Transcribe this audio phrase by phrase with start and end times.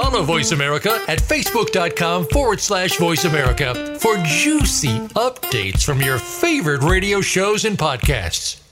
[0.00, 6.82] Follow Voice America at facebook.com forward slash voice America for juicy updates from your favorite
[6.82, 8.62] radio shows and podcasts.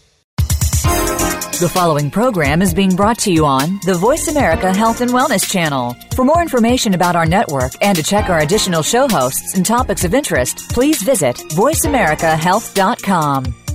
[1.61, 5.53] The following program is being brought to you on the Voice America Health and Wellness
[5.53, 5.95] Channel.
[6.15, 10.05] For more information about our network and to check our additional show hosts and topics
[10.05, 13.68] of interest, please visit VoiceAmericaHealth.com.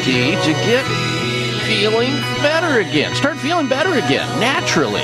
[0.00, 0.82] To get
[1.66, 3.14] feeling better again.
[3.14, 5.02] Start feeling better again, naturally.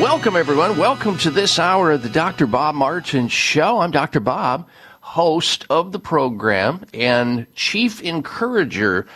[0.00, 0.78] Welcome, everyone.
[0.78, 2.46] Welcome to this hour of the Dr.
[2.46, 3.80] Bob Martin Show.
[3.80, 4.20] I'm Dr.
[4.20, 4.66] Bob,
[5.00, 9.06] host of the program and chief encourager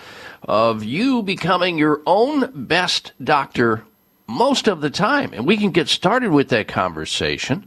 [0.43, 3.83] of you becoming your own best doctor
[4.27, 5.33] most of the time.
[5.33, 7.67] And we can get started with that conversation.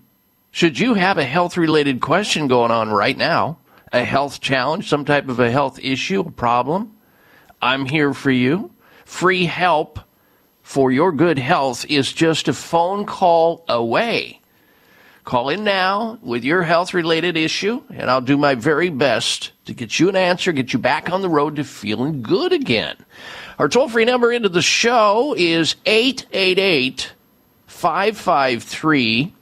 [0.51, 3.57] Should you have a health related question going on right now,
[3.91, 6.93] a health challenge, some type of a health issue, a problem,
[7.61, 8.71] I'm here for you.
[9.05, 9.99] Free help
[10.61, 14.41] for your good health is just a phone call away.
[15.23, 19.73] Call in now with your health related issue, and I'll do my very best to
[19.73, 22.95] get you an answer, get you back on the road to feeling good again.
[23.59, 27.13] Our toll free number into the show is 888
[27.65, 29.33] 553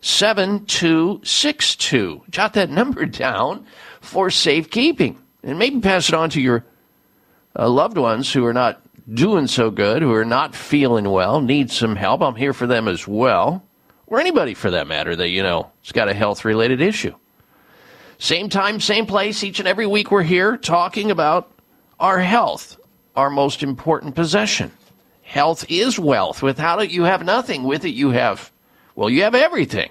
[0.00, 2.22] 7262.
[2.30, 3.66] Jot that number down
[4.08, 6.64] for safekeeping and maybe pass it on to your
[7.56, 8.80] uh, loved ones who are not
[9.12, 12.20] doing so good, who are not feeling well, need some help.
[12.20, 13.62] I'm here for them as well,
[14.06, 17.14] or anybody for that matter that, you know, has got a health related issue.
[18.18, 21.50] Same time, same place, each and every week we're here talking about
[22.00, 22.76] our health,
[23.14, 24.72] our most important possession.
[25.22, 26.42] Health is wealth.
[26.42, 27.64] Without it, you have nothing.
[27.64, 28.50] With it, you have,
[28.94, 29.90] well, you have everything.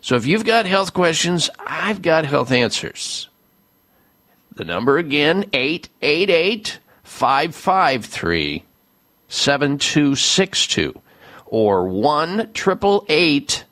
[0.00, 3.27] So if you've got health questions, I've got health answers.
[4.58, 8.64] The number again, 888 553
[9.28, 11.00] 7262
[11.46, 13.64] or 1 888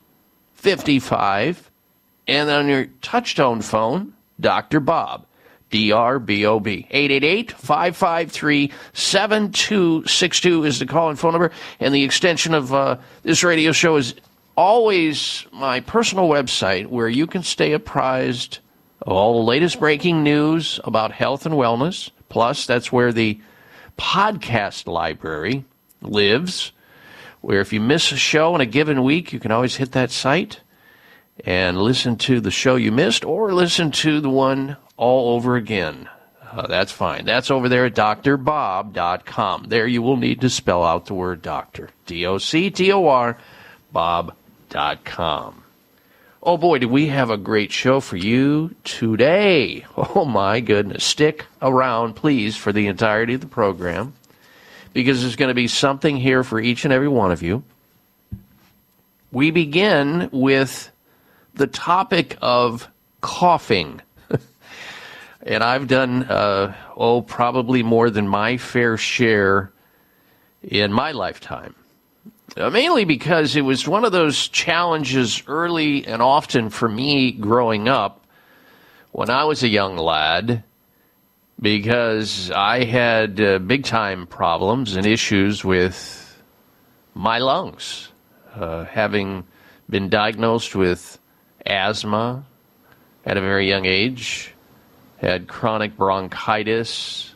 [0.55, 1.71] 55
[2.29, 4.79] and on your touchtone phone, Dr.
[4.79, 5.27] Bob,
[5.71, 6.87] D R B O B.
[6.89, 11.51] 888 553 7262 is the call and phone number.
[11.81, 14.15] And the extension of uh, this radio show is
[14.57, 18.61] always my personal website where you can stay apprised
[19.03, 22.11] all the latest breaking news about health and wellness.
[22.29, 23.41] Plus, that's where the
[23.99, 25.65] podcast library
[26.03, 26.73] lives,
[27.41, 30.11] where if you miss a show in a given week, you can always hit that
[30.11, 30.61] site
[31.45, 36.09] and listen to the show you missed or listen to the one all over again.
[36.51, 37.25] Uh, that's fine.
[37.25, 39.65] That's over there at drbob.com.
[39.69, 41.91] There you will need to spell out the word doctor.
[42.07, 43.37] D O C T O R,
[43.93, 45.65] bob.com.
[46.49, 49.85] Oh boy, do we have a great show for you today.
[49.97, 51.03] Oh my goodness.
[51.03, 54.15] Stick around, please, for the entirety of the program
[54.93, 57.65] because there's going to be something here for each and every one of you.
[59.33, 60.93] we begin with
[61.55, 62.89] the topic of
[63.21, 64.01] coughing.
[65.43, 69.73] and I've done, uh, oh, probably more than my fair share
[70.63, 71.75] in my lifetime.
[72.55, 77.89] Uh, mainly because it was one of those challenges early and often for me growing
[77.89, 78.25] up
[79.13, 80.63] when I was a young lad
[81.61, 86.43] because I had uh, big time problems and issues with
[87.15, 88.11] my lungs,
[88.55, 89.45] uh, having
[89.89, 91.19] been diagnosed with
[91.65, 92.45] asthma
[93.25, 94.53] at a very young age,
[95.19, 97.35] had chronic bronchitis.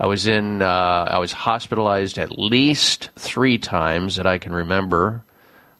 [0.00, 5.22] I was in, uh, I was hospitalized at least three times that I can remember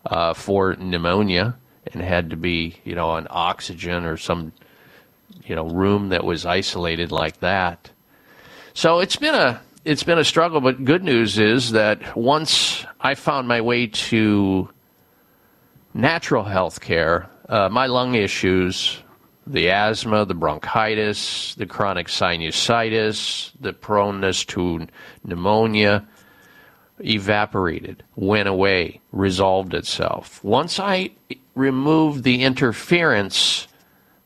[0.05, 1.57] uh, for pneumonia
[1.87, 4.53] and had to be, you know, on oxygen or some
[5.47, 7.91] you know room that was isolated like that.
[8.75, 13.15] So it's been a it's been a struggle, but good news is that once I
[13.15, 14.69] found my way to
[15.95, 19.03] natural health care, uh, my lung issues,
[19.53, 24.87] the asthma, the bronchitis, the chronic sinusitis, the proneness to
[25.25, 26.07] pneumonia
[27.01, 30.43] evaporated, went away, resolved itself.
[30.45, 31.11] Once I
[31.55, 33.67] removed the interference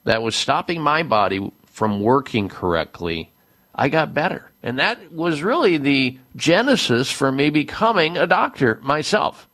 [0.05, 3.32] that was stopping my body from working correctly,
[3.75, 4.50] I got better.
[4.62, 9.49] And that was really the genesis for me becoming a doctor myself.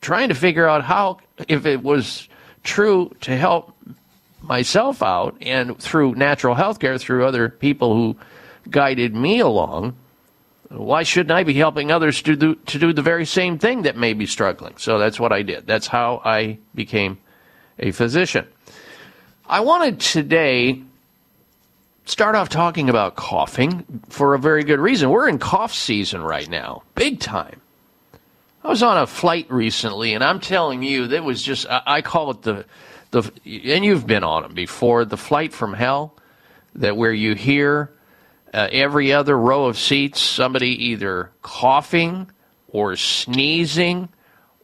[0.00, 1.18] Trying to figure out how,
[1.48, 2.28] if it was
[2.62, 3.74] true to help
[4.48, 8.16] myself out and through natural health care, through other people who
[8.70, 9.96] guided me along,
[10.68, 13.96] why shouldn't I be helping others to do, to do the very same thing that
[13.96, 14.74] may be struggling?
[14.78, 15.66] So that's what I did.
[15.66, 17.18] That's how I became
[17.78, 18.46] a physician.
[19.46, 20.82] I wanted today
[22.06, 25.10] start off talking about coughing for a very good reason.
[25.10, 27.60] We're in cough season right now, big time.
[28.62, 32.02] I was on a flight recently, and I'm telling you, that was just, I, I
[32.02, 32.64] call it the,
[33.14, 36.14] the, and you've been on them before, the flight from hell,
[36.74, 37.90] that where you hear
[38.52, 42.30] uh, every other row of seats somebody either coughing
[42.68, 44.08] or sneezing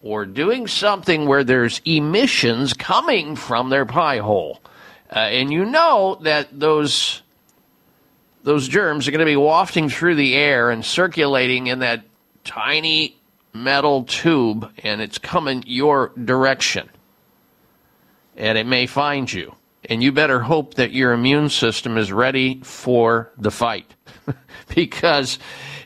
[0.02, 4.61] or doing something where there's emissions coming from their pie hole.
[5.14, 7.23] Uh, and you know that those
[8.43, 12.02] those germs are going to be wafting through the air and circulating in that
[12.43, 13.17] tiny
[13.52, 16.88] metal tube, and it's coming your direction.
[18.41, 19.55] And it may find you.
[19.85, 23.95] And you better hope that your immune system is ready for the fight.
[24.75, 25.39] because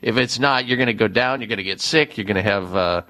[0.02, 2.36] if it's not, you're going to go down, you're going to get sick, you're going
[2.36, 3.02] to have, uh,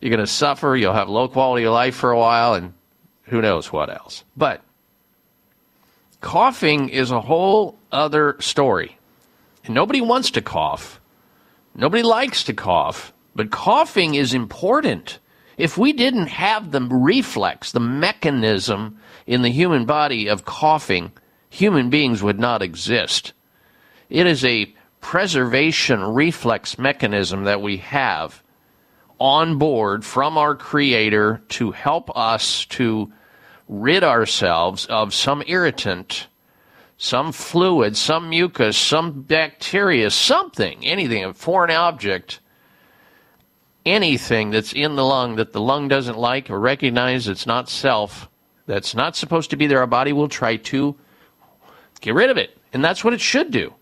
[0.00, 2.74] you're going to suffer, you'll have low quality of life for a while, and
[3.22, 4.24] who knows what else.
[4.36, 4.62] But
[6.20, 8.98] coughing is a whole other story.
[9.64, 11.00] And nobody wants to cough.
[11.72, 15.20] Nobody likes to cough, but coughing is important.
[15.58, 21.10] If we didn't have the reflex, the mechanism in the human body of coughing,
[21.50, 23.32] human beings would not exist.
[24.08, 28.42] It is a preservation reflex mechanism that we have
[29.18, 33.12] on board from our creator to help us to
[33.68, 36.28] rid ourselves of some irritant,
[36.96, 42.38] some fluid, some mucus, some bacteria, something, anything, a foreign object,
[43.88, 48.28] anything that's in the lung that the lung doesn't like or recognize it's not self,
[48.66, 50.94] that's not supposed to be there, our body will try to
[52.00, 52.56] get rid of it.
[52.72, 53.74] And that's what it should do.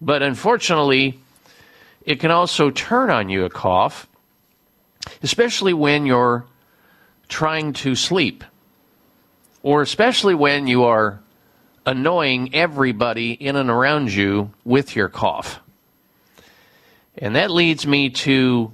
[0.00, 1.20] But unfortunately,
[2.04, 4.08] it can also turn on you a cough,
[5.22, 6.46] especially when you're
[7.28, 8.42] trying to sleep
[9.62, 11.20] or especially when you are
[11.86, 15.60] annoying everybody in and around you with your cough.
[17.18, 18.72] And that leads me to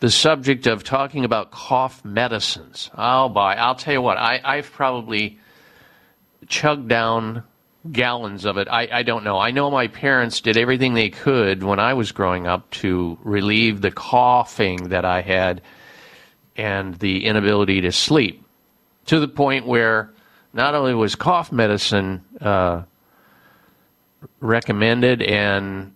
[0.00, 2.90] the subject of talking about cough medicines.
[2.96, 5.38] Oh, boy, I'll tell you what, I, I've probably
[6.46, 7.44] chugged down
[7.90, 8.68] gallons of it.
[8.68, 9.38] I, I don't know.
[9.38, 13.80] I know my parents did everything they could when I was growing up to relieve
[13.80, 15.62] the coughing that I had
[16.56, 18.44] and the inability to sleep
[19.06, 20.12] to the point where
[20.52, 22.82] not only was cough medicine uh,
[24.40, 25.94] recommended and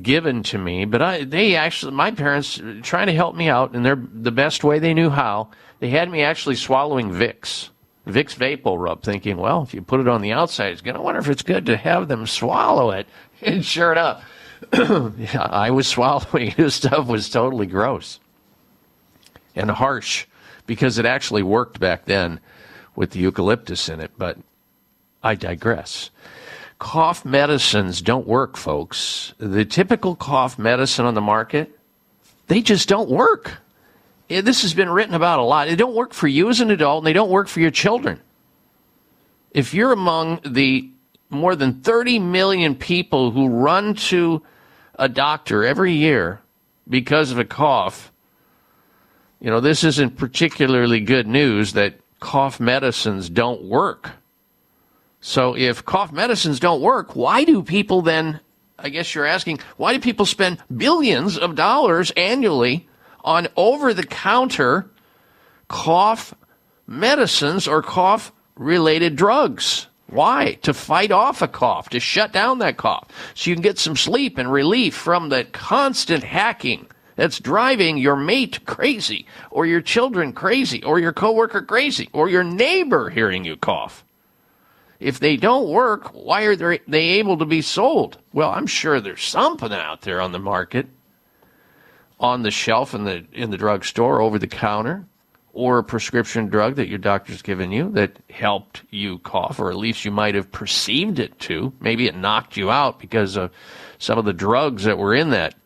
[0.00, 3.82] given to me, but I they actually my parents trying to help me out in
[3.82, 5.50] their the best way they knew how.
[5.80, 7.68] They had me actually swallowing Vicks,
[8.06, 11.02] Vicks Vapor Rub, thinking, well, if you put it on the outside, it's going to
[11.02, 13.06] wonder if it's good to have them swallow it.
[13.44, 14.24] And sure enough,
[14.72, 18.20] I was swallowing this stuff was totally gross
[19.56, 20.26] and harsh
[20.64, 22.38] because it actually worked back then
[22.94, 24.38] with the eucalyptus in it, but
[25.24, 26.10] I digress.
[26.82, 29.34] Cough medicines don't work, folks.
[29.38, 31.78] The typical cough medicine on the market,
[32.48, 33.52] they just don't work.
[34.26, 35.68] This has been written about a lot.
[35.68, 38.18] They don't work for you as an adult, and they don't work for your children.
[39.52, 40.90] If you're among the
[41.30, 44.42] more than 30 million people who run to
[44.96, 46.40] a doctor every year
[46.88, 48.10] because of a cough,
[49.38, 54.10] you know, this isn't particularly good news that cough medicines don't work.
[55.24, 58.40] So if cough medicines don't work, why do people then,
[58.76, 62.88] I guess you're asking, why do people spend billions of dollars annually
[63.20, 64.90] on over the counter
[65.68, 66.34] cough
[66.88, 69.86] medicines or cough related drugs?
[70.08, 70.58] Why?
[70.62, 73.96] To fight off a cough, to shut down that cough, so you can get some
[73.96, 80.32] sleep and relief from the constant hacking that's driving your mate crazy, or your children
[80.32, 84.04] crazy, or your coworker crazy, or your neighbor hearing you cough.
[85.02, 86.78] If they don't work, why are they
[87.18, 88.18] able to be sold?
[88.32, 90.86] Well, I'm sure there's something out there on the market,
[92.20, 95.04] on the shelf in the in the drugstore, over the counter,
[95.52, 99.76] or a prescription drug that your doctor's given you that helped you cough, or at
[99.76, 101.72] least you might have perceived it to.
[101.80, 103.50] Maybe it knocked you out because of
[103.98, 105.56] some of the drugs that were in that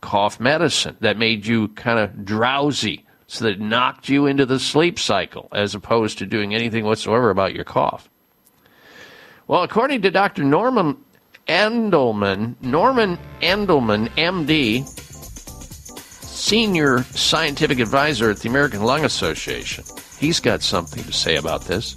[0.00, 4.98] cough medicine that made you kind of drowsy, so that knocked you into the sleep
[4.98, 8.08] cycle as opposed to doing anything whatsoever about your cough.
[9.48, 10.44] Well, according to Dr.
[10.44, 10.96] Norman
[11.48, 14.86] Edelman, Norman Edelman, MD,
[16.24, 19.84] senior scientific advisor at the American Lung Association,
[20.18, 21.96] he's got something to say about this.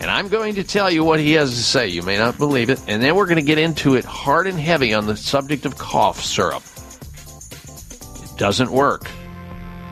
[0.00, 1.88] And I'm going to tell you what he has to say.
[1.88, 2.80] You may not believe it.
[2.86, 5.78] And then we're going to get into it hard and heavy on the subject of
[5.78, 6.62] cough syrup.
[8.22, 9.10] It doesn't work.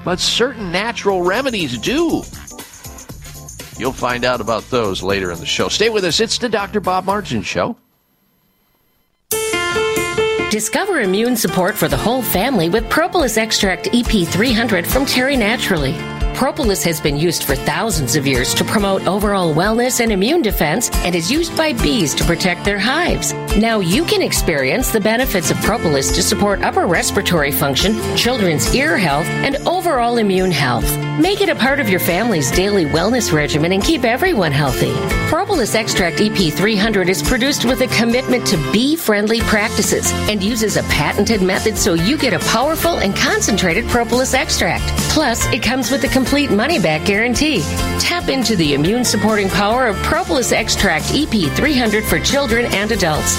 [0.05, 2.23] But certain natural remedies do.
[3.77, 5.69] You'll find out about those later in the show.
[5.69, 6.21] Stay with us.
[6.21, 6.81] It's the Dr.
[6.81, 7.77] Bob Martin Show.
[10.51, 16.14] Discover immune support for the whole family with Propolis Extract EP300 from Terry Naturally.
[16.35, 20.91] Propolis has been used for thousands of years to promote overall wellness and immune defense
[21.05, 23.33] and is used by bees to protect their hives.
[23.57, 28.99] Now you can experience the benefits of Propolis to support upper respiratory function, children's ear
[28.99, 30.85] health, and overall immune health.
[31.21, 34.93] Make it a part of your family's daily wellness regimen and keep everyone healthy.
[35.29, 40.83] Propolis Extract EP300 is produced with a commitment to bee friendly practices and uses a
[40.85, 44.85] patented method so you get a powerful and concentrated propolis extract.
[45.11, 47.61] Plus, it comes with a complete money back guarantee.
[48.01, 53.37] Tap into the immune supporting power of Propolis Extract EP300 for children and adults.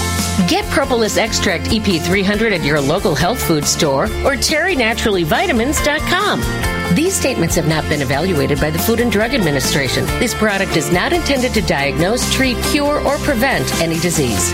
[0.48, 6.96] Get Propolis Extract EP300 at your local health food store or terrynaturallyvitamins.com.
[6.96, 10.06] These statements have not been evaluated by the Food and Drug Administration.
[10.20, 14.54] This product is not intended to diagnose, treat, cure, or prevent any disease.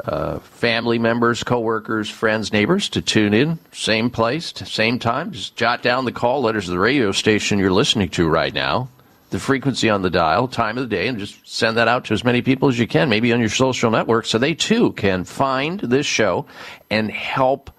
[0.03, 3.59] uh, family members, coworkers, friends, neighbors, to tune in.
[3.71, 5.33] Same place, same time.
[5.33, 8.89] Just jot down the call letters of the radio station you're listening to right now,
[9.29, 12.15] the frequency on the dial, time of the day, and just send that out to
[12.15, 15.25] as many people as you can, maybe on your social network, so they too can
[15.25, 16.47] find this show
[16.89, 17.71] and help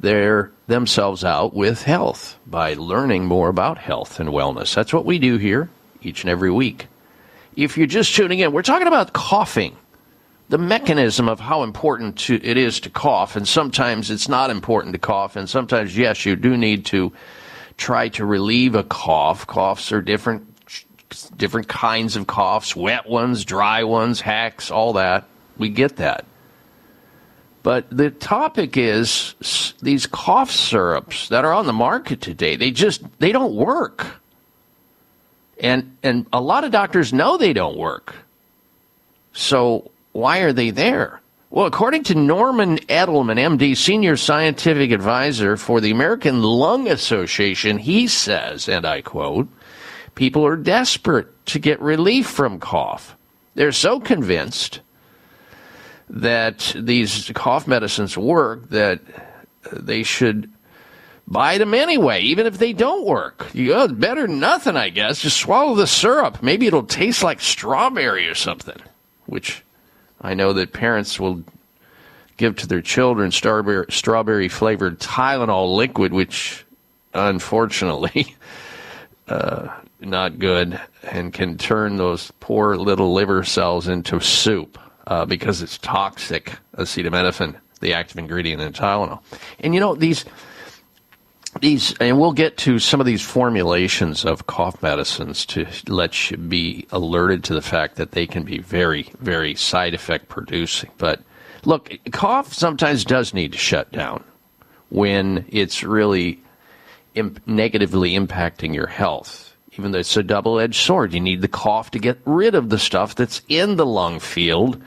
[0.00, 4.74] their themselves out with health by learning more about health and wellness.
[4.74, 5.70] That's what we do here
[6.02, 6.86] each and every week.
[7.56, 9.76] If you're just tuning in, we're talking about coughing
[10.48, 14.92] the mechanism of how important to, it is to cough, and sometimes it's not important
[14.92, 17.12] to cough, and sometimes, yes, you do need to
[17.76, 19.46] try to relieve a cough.
[19.46, 20.46] Coughs are different,
[21.36, 25.24] different kinds of coughs, wet ones, dry ones, hacks, all that.
[25.56, 26.24] We get that.
[27.64, 29.34] But the topic is
[29.80, 32.56] these cough syrups that are on the market today.
[32.56, 34.20] They just they don't work.
[35.58, 38.16] And and a lot of doctors know they don't work.
[39.32, 41.22] So why are they there?
[41.48, 48.08] Well, according to Norman Edelman, MD, senior scientific advisor for the American Lung Association, he
[48.08, 49.48] says, and I quote,
[50.14, 53.16] people are desperate to get relief from cough.
[53.54, 54.80] They're so convinced
[56.08, 59.00] that these cough medicines work that
[59.72, 60.50] they should
[61.26, 63.48] buy them anyway, even if they don't work.
[63.54, 65.20] You go, better than nothing, I guess.
[65.20, 66.42] Just swallow the syrup.
[66.42, 68.80] Maybe it'll taste like strawberry or something,
[69.26, 69.62] which
[70.20, 71.42] I know that parents will
[72.36, 76.64] give to their children strawberry, strawberry flavored Tylenol liquid, which
[77.14, 78.34] unfortunately
[79.28, 79.68] uh,
[80.00, 85.78] not good and can turn those poor little liver cells into soup uh, because it's
[85.78, 89.20] toxic acetaminophen, the active ingredient in Tylenol.
[89.60, 90.24] And you know these
[91.60, 96.36] these, and we'll get to some of these formulations of cough medicines to let you
[96.36, 100.90] be alerted to the fact that they can be very, very side effect producing.
[100.98, 101.20] But
[101.64, 104.24] look, cough sometimes does need to shut down
[104.90, 106.42] when it's really
[107.46, 109.53] negatively impacting your health.
[109.76, 112.68] Even though it's a double edged sword, you need the cough to get rid of
[112.68, 114.80] the stuff that's in the lung field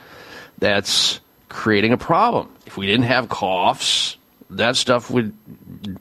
[0.58, 1.20] that's
[1.50, 2.50] creating a problem.
[2.66, 4.18] If we didn't have coughs,
[4.50, 5.34] that stuff would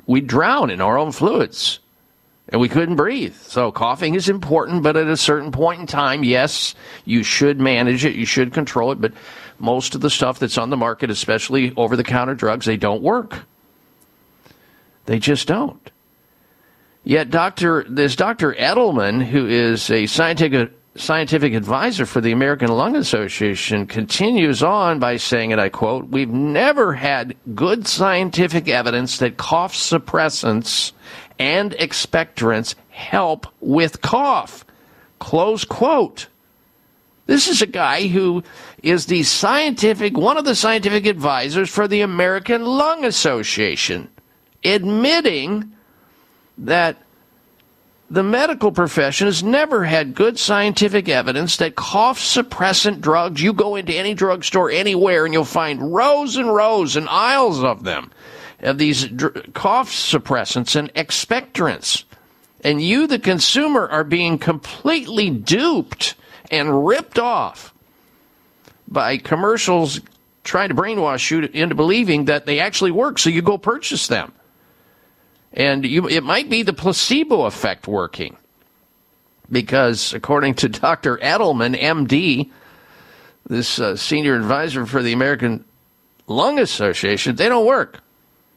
[0.06, 1.80] we'd drown in our own fluids
[2.48, 3.34] and we couldn't breathe.
[3.34, 8.04] So coughing is important, but at a certain point in time, yes, you should manage
[8.04, 9.12] it, you should control it, but
[9.58, 13.02] most of the stuff that's on the market, especially over the counter drugs, they don't
[13.02, 13.40] work.
[15.06, 15.90] They just don't.
[17.06, 17.86] Yet Dr.
[17.88, 18.52] this Dr.
[18.54, 25.16] Edelman, who is a scientific scientific advisor for the American Lung Association, continues on by
[25.16, 30.90] saying, and I quote, We've never had good scientific evidence that cough suppressants
[31.38, 34.64] and expectorants help with cough.
[35.20, 36.26] Close quote.
[37.26, 38.42] This is a guy who
[38.82, 44.08] is the scientific, one of the scientific advisors for the American Lung Association,
[44.64, 45.72] admitting
[46.58, 46.96] that
[48.08, 53.74] the medical profession has never had good scientific evidence that cough suppressant drugs, you go
[53.74, 58.12] into any drugstore anywhere and you'll find rows and rows and aisles of them,
[58.60, 62.04] of these dr- cough suppressants and expectorants.
[62.62, 66.14] And you, the consumer, are being completely duped
[66.50, 67.74] and ripped off
[68.86, 70.00] by commercials
[70.44, 74.32] trying to brainwash you into believing that they actually work, so you go purchase them
[75.56, 78.36] and you, it might be the placebo effect working.
[79.50, 82.50] Because according to dr edelman md
[83.48, 85.64] this uh, senior advisor for the american
[86.26, 88.00] lung association they don't work.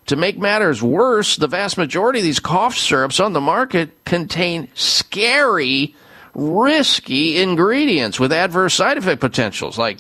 [0.08, 4.68] To make matters worse the vast majority of these cough syrups on the market contain
[4.74, 5.96] scary
[6.34, 10.00] risky ingredients with adverse side effect potentials like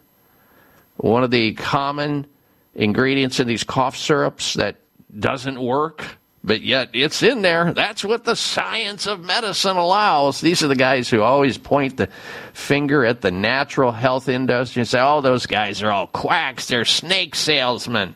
[0.97, 2.27] one of the common
[2.75, 4.75] ingredients in these cough syrups that
[5.17, 6.16] doesn't work,
[6.47, 7.73] but yet it's in there.
[7.73, 10.39] That's what the science of medicine allows.
[10.39, 12.07] These are the guys who always point the
[12.53, 16.67] finger at the natural health industry and say, "Oh, those guys are all quacks.
[16.67, 18.15] They're snake salesmen."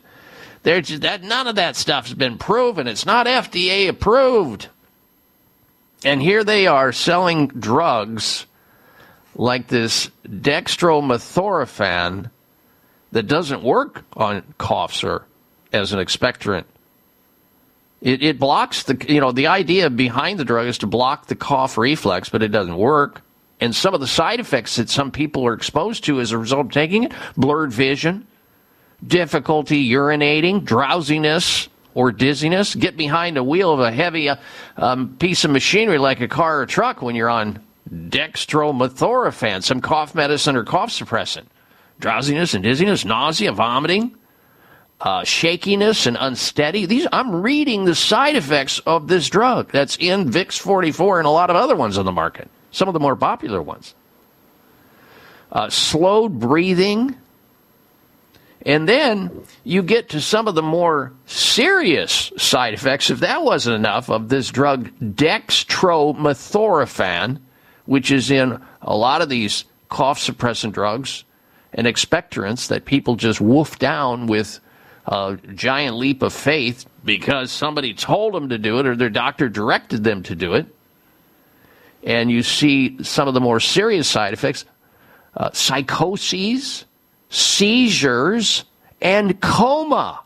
[0.63, 2.87] They're just, that none of that stuff's been proven.
[2.87, 4.69] It's not FDA approved.
[6.05, 8.45] And here they are selling drugs
[9.35, 12.29] like this dextromethorphan
[13.11, 15.25] that doesn't work on coughs or
[15.73, 16.65] as an expectorant.
[18.01, 21.35] It, it blocks the, you know, the idea behind the drug is to block the
[21.35, 23.21] cough reflex, but it doesn't work.
[23.59, 26.65] And some of the side effects that some people are exposed to as a result
[26.65, 28.25] of taking it blurred vision,
[29.05, 32.73] difficulty urinating, drowsiness, or dizziness.
[32.73, 34.37] Get behind a wheel of a heavy uh,
[34.77, 37.61] um, piece of machinery like a car or truck when you're on
[37.93, 41.45] dextromethorphan, some cough medicine or cough suppressant.
[41.99, 44.15] Drowsiness and dizziness, nausea, vomiting,
[45.01, 46.85] uh, shakiness and unsteady.
[46.85, 51.31] These I'm reading the side effects of this drug that's in Vicks 44 and a
[51.31, 52.49] lot of other ones on the market.
[52.69, 53.95] Some of the more popular ones.
[55.51, 57.15] Uh, slowed breathing.
[58.63, 63.75] And then you get to some of the more serious side effects, if that wasn't
[63.75, 67.39] enough, of this drug dextromethorphan,
[67.85, 71.23] which is in a lot of these cough suppressant drugs
[71.73, 74.59] and expectorants that people just woof down with
[75.05, 79.49] a giant leap of faith because somebody told them to do it or their doctor
[79.49, 80.67] directed them to do it.
[82.03, 84.65] And you see some of the more serious side effects
[85.35, 86.85] uh, psychoses,
[87.29, 88.65] seizures,
[89.01, 90.21] and coma.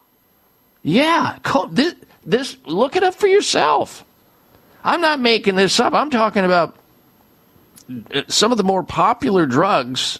[0.81, 1.93] Yeah, co- this,
[2.25, 4.03] this, look it up for yourself.
[4.83, 5.93] I'm not making this up.
[5.93, 6.75] I'm talking about
[8.13, 10.19] uh, some of the more popular drugs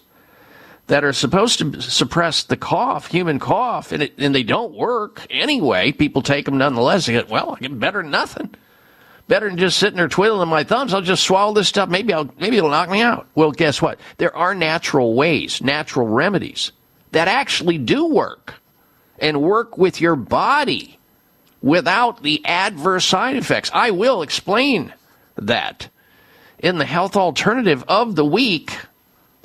[0.86, 5.26] that are supposed to suppress the cough, human cough, and, it, and they don't work
[5.30, 5.92] anyway.
[5.92, 7.06] People take them nonetheless.
[7.06, 8.54] They well, I get better than nothing.
[9.28, 10.94] Better than just sitting there twiddling my thumbs.
[10.94, 11.88] I'll just swallow this stuff.
[11.88, 13.26] Maybe I'll, maybe it'll knock me out.
[13.34, 13.98] Well, guess what?
[14.18, 16.70] There are natural ways, natural remedies
[17.10, 18.54] that actually do work
[19.18, 20.98] and work with your body
[21.60, 23.70] without the adverse side effects.
[23.74, 24.94] I will explain
[25.36, 25.88] that
[26.60, 28.78] in the health alternative of the week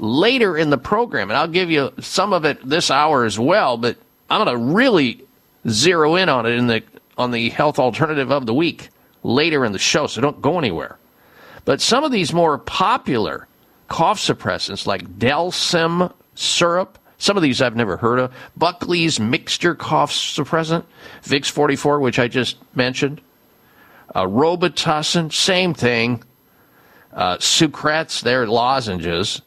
[0.01, 1.29] later in the program.
[1.29, 3.95] And I'll give you some of it this hour as well, but
[4.29, 5.23] I'm going to really
[5.69, 6.83] zero in on it in the
[7.17, 8.89] on the health alternative of the week
[9.23, 10.97] later in the show, so don't go anywhere.
[11.65, 13.47] But some of these more popular
[13.87, 18.33] cough suppressants like Delsym syrup, some of these I've never heard of.
[18.57, 20.85] Buckley's mixture cough suppressant,
[21.23, 23.21] Vicks 44, which I just mentioned.
[24.15, 26.23] Uh, Robitussin, same thing.
[27.13, 29.41] Uh, Sucrets, they're lozenges.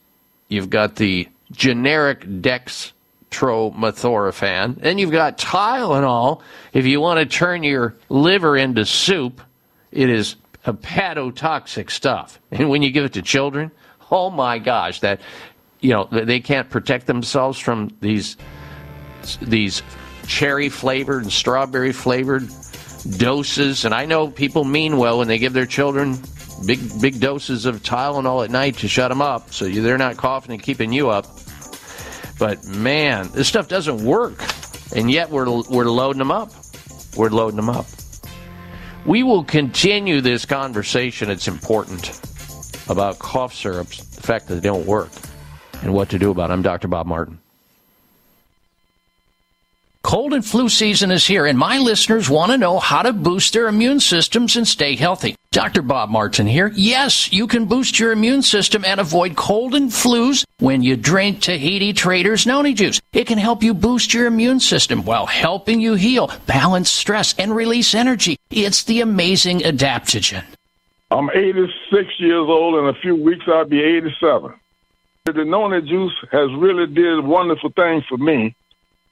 [0.54, 4.80] You've got the generic dextromethorphan.
[4.80, 6.40] Then you've got Tylenol.
[6.72, 9.40] If you want to turn your liver into soup,
[9.90, 12.38] it is hepatotoxic stuff.
[12.50, 13.70] And when you give it to children,
[14.10, 15.20] oh my gosh, that
[15.80, 18.36] you know they can't protect themselves from these
[19.42, 19.82] these
[20.26, 22.48] cherry flavored and strawberry flavored
[23.18, 23.84] doses.
[23.84, 26.18] And I know people mean well when they give their children
[26.66, 30.16] big big doses of Tylenol at night to shut them up, so you, they're not
[30.16, 31.26] coughing and keeping you up.
[32.38, 34.42] But man, this stuff doesn't work,
[34.94, 36.50] and yet we're we're loading them up.
[37.16, 37.86] We're loading them up.
[39.06, 41.30] We will continue this conversation.
[41.30, 42.20] It's important
[42.88, 45.10] about cough syrups, the fact that they don't work,
[45.82, 46.54] and what to do about it.
[46.54, 46.88] I'm Dr.
[46.88, 47.38] Bob Martin.
[50.04, 53.54] Cold and flu season is here, and my listeners want to know how to boost
[53.54, 55.34] their immune systems and stay healthy.
[55.50, 55.80] Dr.
[55.80, 56.70] Bob Martin here.
[56.74, 61.40] Yes, you can boost your immune system and avoid cold and flus when you drink
[61.40, 63.00] Tahiti Traders Noni Juice.
[63.14, 67.56] It can help you boost your immune system while helping you heal, balance stress, and
[67.56, 68.36] release energy.
[68.50, 70.44] It's the amazing adaptogen.
[71.10, 72.74] I'm 86 years old.
[72.74, 74.52] In a few weeks, I'll be 87.
[75.24, 78.54] The Noni juice has really did a wonderful thing for me.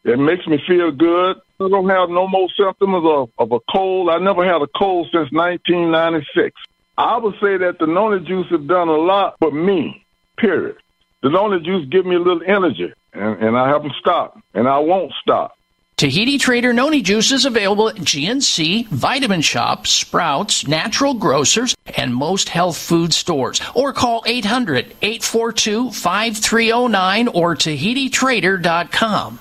[0.05, 1.37] It makes me feel good.
[1.61, 4.11] I don't have no more symptoms of, of a cold.
[4.11, 6.61] I never had a cold since 1996.
[6.99, 10.05] I would say that the Noni juice has done a lot for me,
[10.37, 10.77] period.
[11.23, 14.79] The Noni juice give me a little energy, and, and I haven't stopped, and I
[14.79, 15.57] won't stop.
[15.97, 22.49] Tahiti Trader Noni Juice is available at GNC, Vitamin Shoppe, Sprouts, Natural Grocers, and most
[22.49, 23.61] health food stores.
[23.73, 29.38] Or call 800 842 5309 or TahitiTrader.com.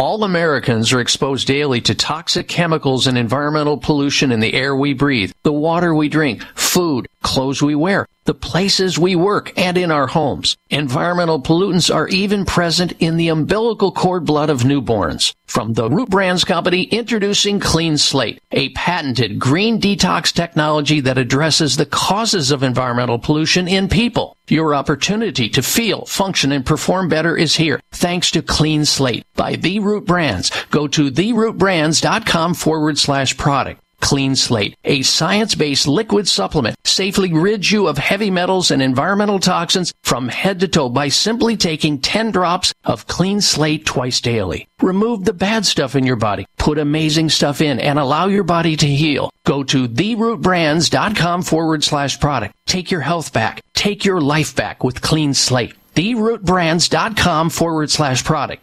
[0.00, 4.94] All Americans are exposed daily to toxic chemicals and environmental pollution in the air we
[4.94, 9.90] breathe, the water we drink, food, clothes we wear, the places we work, and in
[9.90, 10.56] our homes.
[10.68, 15.34] Environmental pollutants are even present in the umbilical cord blood of newborns.
[15.46, 21.76] From the Root Brands Company, introducing Clean Slate, a patented green detox technology that addresses
[21.76, 24.36] the causes of environmental pollution in people.
[24.48, 29.56] Your opportunity to feel, function, and perform better is here, thanks to Clean Slate by
[29.56, 30.50] The Root Brands.
[30.70, 33.80] Go to therootbrands.com forward slash product.
[34.00, 39.92] Clean Slate, a science-based liquid supplement, safely rids you of heavy metals and environmental toxins
[40.02, 44.68] from head to toe by simply taking 10 drops of Clean Slate twice daily.
[44.82, 48.76] Remove the bad stuff in your body, put amazing stuff in, and allow your body
[48.76, 49.30] to heal.
[49.44, 52.54] Go to therootbrands.com forward slash product.
[52.66, 53.62] Take your health back.
[53.74, 55.74] Take your life back with Clean Slate.
[55.94, 58.62] Therootbrands.com forward slash product.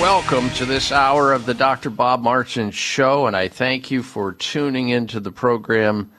[0.00, 1.88] Welcome to this hour of the Dr.
[1.88, 3.26] Bob Martin Show.
[3.26, 6.12] And I thank you for tuning into the program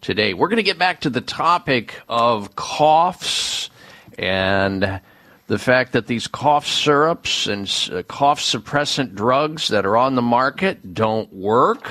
[0.00, 0.32] today.
[0.32, 3.68] We're going to get back to the topic of coughs
[4.16, 5.00] and
[5.46, 10.22] the fact that these cough syrups and uh, cough suppressant drugs that are on the
[10.22, 11.90] market don't work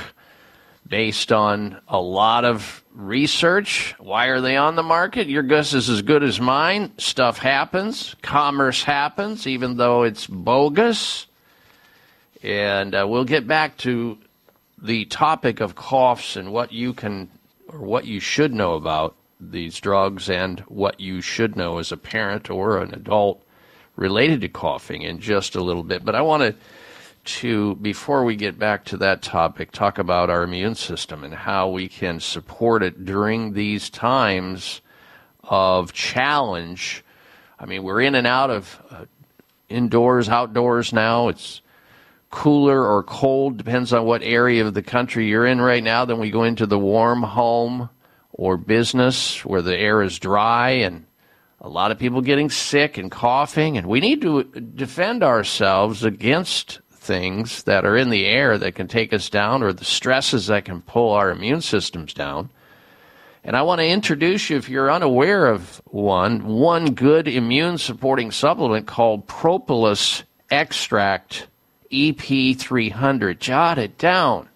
[0.88, 3.94] based on a lot of research.
[4.00, 5.28] Why are they on the market?
[5.28, 6.92] Your guess is as good as mine.
[6.98, 11.28] Stuff happens, commerce happens, even though it's bogus.
[12.42, 14.18] And uh, we'll get back to
[14.82, 17.30] the topic of coughs and what you can
[17.70, 21.98] or what you should know about these drugs and what you should know as a
[21.98, 23.44] parent or an adult
[23.96, 26.04] related to coughing in just a little bit.
[26.04, 26.56] But I want to,
[27.82, 31.88] before we get back to that topic, talk about our immune system and how we
[31.88, 34.82] can support it during these times
[35.44, 37.04] of challenge.
[37.60, 39.06] I mean, we're in and out of uh,
[39.70, 41.28] indoors, outdoors now.
[41.28, 41.62] It's
[42.30, 46.06] cooler or cold, depends on what area of the country you're in right now.
[46.06, 47.90] Then we go into the warm home
[48.32, 51.06] or business where the air is dry and
[51.60, 53.78] a lot of people getting sick and coughing.
[53.78, 58.88] And we need to defend ourselves against things that are in the air that can
[58.88, 62.50] take us down or the stresses that can pull our immune systems down.
[63.43, 68.30] And I want to introduce you, if you're unaware of one, one good immune supporting
[68.30, 71.48] supplement called Propolis Extract
[71.91, 73.39] EP300.
[73.39, 74.50] Jot it down.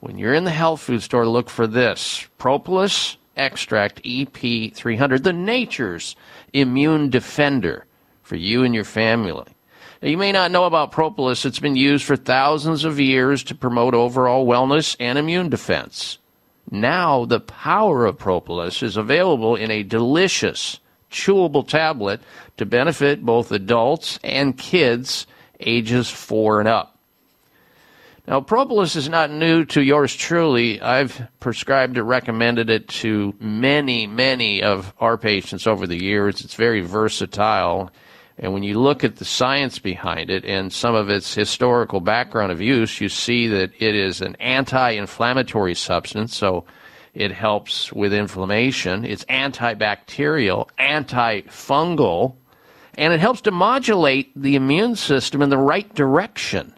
[0.00, 6.14] When you're in the health food store, look for this Propolis Extract EP300, the nature's
[6.52, 7.86] immune defender
[8.22, 9.46] for you and your family.
[10.02, 11.44] You may not know about propolis.
[11.44, 16.16] It's been used for thousands of years to promote overall wellness and immune defense.
[16.70, 22.20] Now, the power of propolis is available in a delicious, chewable tablet
[22.56, 25.26] to benefit both adults and kids
[25.58, 26.96] ages four and up.
[28.26, 30.80] Now, propolis is not new to yours truly.
[30.80, 36.42] I've prescribed or recommended it to many, many of our patients over the years.
[36.42, 37.90] It's very versatile.
[38.42, 42.50] And when you look at the science behind it and some of its historical background
[42.50, 46.34] of use, you see that it is an anti inflammatory substance.
[46.34, 46.64] So
[47.12, 49.04] it helps with inflammation.
[49.04, 52.34] It's antibacterial, antifungal,
[52.96, 56.72] and it helps to modulate the immune system in the right direction.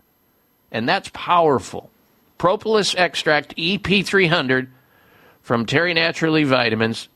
[0.72, 1.90] And that's powerful.
[2.38, 4.66] Propolis extract EP300
[5.42, 7.09] from Terry Naturally Vitamins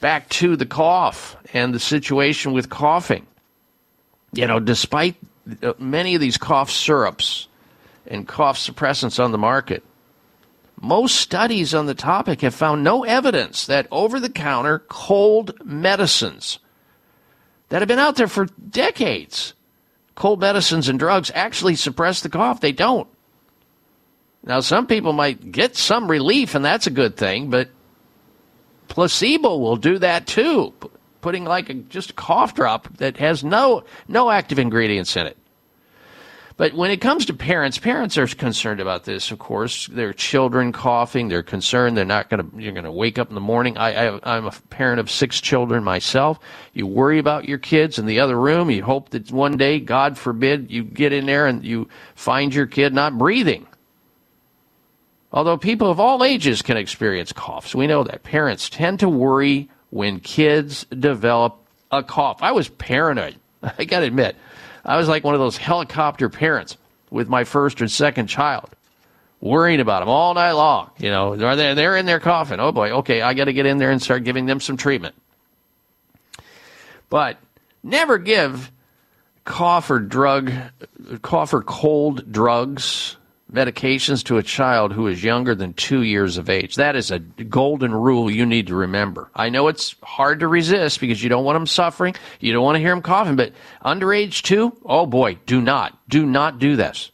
[0.00, 3.26] Back to the cough and the situation with coughing.
[4.32, 5.16] You know, despite
[5.62, 7.48] uh, many of these cough syrups
[8.06, 9.82] and cough suppressants on the market,
[10.80, 16.58] most studies on the topic have found no evidence that over the counter cold medicines
[17.70, 19.54] that have been out there for decades,
[20.18, 22.60] cold medicines and drugs actually suppress the cough.
[22.60, 23.06] They don't.
[24.42, 27.70] Now, some people might get some relief, and that's a good thing, but
[28.88, 30.74] placebo will do that too.
[31.20, 35.36] Putting like a, just a cough drop that has no no active ingredients in it.
[36.58, 39.30] But when it comes to parents, parents are concerned about this.
[39.30, 41.28] Of course, their children coughing.
[41.28, 42.60] They're concerned they're not going to.
[42.60, 43.78] You're going to wake up in the morning.
[43.78, 46.40] I, I, I'm a parent of six children myself.
[46.72, 48.72] You worry about your kids in the other room.
[48.72, 52.66] You hope that one day, God forbid, you get in there and you find your
[52.66, 53.68] kid not breathing.
[55.32, 59.70] Although people of all ages can experience coughs, we know that parents tend to worry
[59.90, 62.42] when kids develop a cough.
[62.42, 63.36] I was paranoid.
[63.62, 64.34] I got to admit,
[64.88, 66.78] I was like one of those helicopter parents
[67.10, 68.70] with my first and second child,
[69.38, 70.90] worrying about them all night long.
[70.96, 72.58] You know, are they they're in their coffin.
[72.58, 75.14] Oh boy, okay, I got to get in there and start giving them some treatment.
[77.10, 77.36] But
[77.82, 78.72] never give
[79.44, 80.50] cough or drug,
[81.20, 83.18] cough or cold drugs,
[83.52, 86.76] medications to a child who is younger than two years of age.
[86.76, 89.30] That is a golden rule you need to remember.
[89.34, 92.76] I know it's hard to resist because you don't want them suffering, you don't want
[92.76, 93.52] to hear them coughing, but
[93.84, 97.10] underage two, oh boy, do not, do not do this.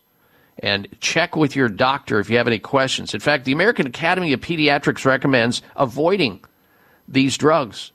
[0.59, 3.15] And check with your doctor if you have any questions.
[3.15, 6.45] In fact, the American Academy of Pediatrics recommends avoiding
[7.07, 7.93] these drugs.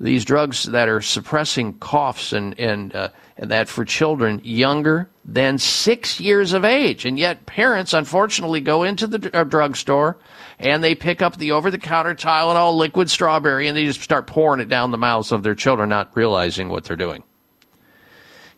[0.00, 3.10] these drugs that are suppressing coughs and and, uh,
[3.40, 8.82] and that for children younger than six years of age, and yet parents unfortunately go
[8.82, 10.18] into the uh, drugstore
[10.58, 14.68] and they pick up the over-the-counter Tylenol liquid strawberry and they just start pouring it
[14.68, 17.24] down the mouths of their children, not realizing what they're doing.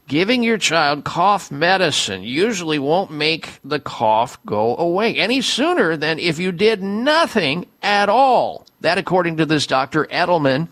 [0.08, 6.18] Giving your child cough medicine usually won't make the cough go away any sooner than
[6.18, 8.66] if you did nothing at all.
[8.80, 10.06] That, according to this Dr.
[10.06, 10.66] Edelman,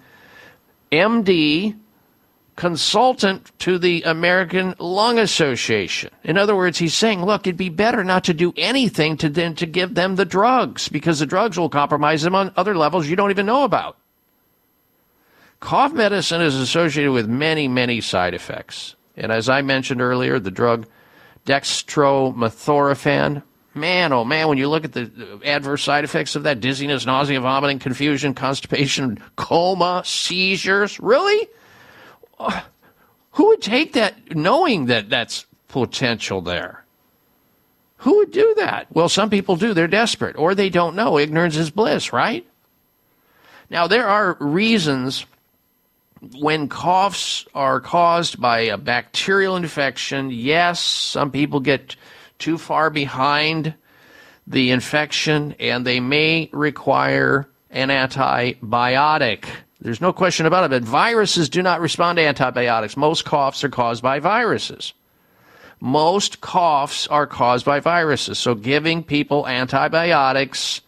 [0.91, 1.77] MD,
[2.61, 6.11] consultant to the American Lung Association.
[6.23, 9.55] In other words, he's saying, look, it'd be better not to do anything to than
[9.55, 13.17] to give them the drugs because the drugs will compromise them on other levels you
[13.17, 13.97] don't even know about.
[15.61, 18.95] Cough medicine is associated with many, many side effects.
[19.17, 20.87] And as I mentioned earlier, the drug
[21.47, 23.43] dextromethorphan,
[23.73, 27.41] man, oh man, when you look at the adverse side effects of that dizziness, nausea,
[27.41, 31.49] vomiting, confusion, constipation, coma, seizures, really?
[32.41, 32.61] Uh,
[33.33, 36.85] Who would take that knowing that that's potential there?
[37.99, 38.87] Who would do that?
[38.93, 39.75] Well, some people do.
[39.75, 41.19] They're desperate or they don't know.
[41.19, 42.47] Ignorance is bliss, right?
[43.69, 45.27] Now, there are reasons
[46.39, 51.97] when coughs are caused by a bacterial infection, yes, some people get
[52.39, 53.75] too far behind
[54.47, 59.45] the infection and they may require an antibiotic.
[59.81, 62.97] There's no question about it, but viruses do not respond to antibiotics.
[62.97, 64.93] Most coughs are caused by viruses.
[65.81, 68.39] Most coughs are caused by viruses.
[68.39, 70.83] So giving people antibiotics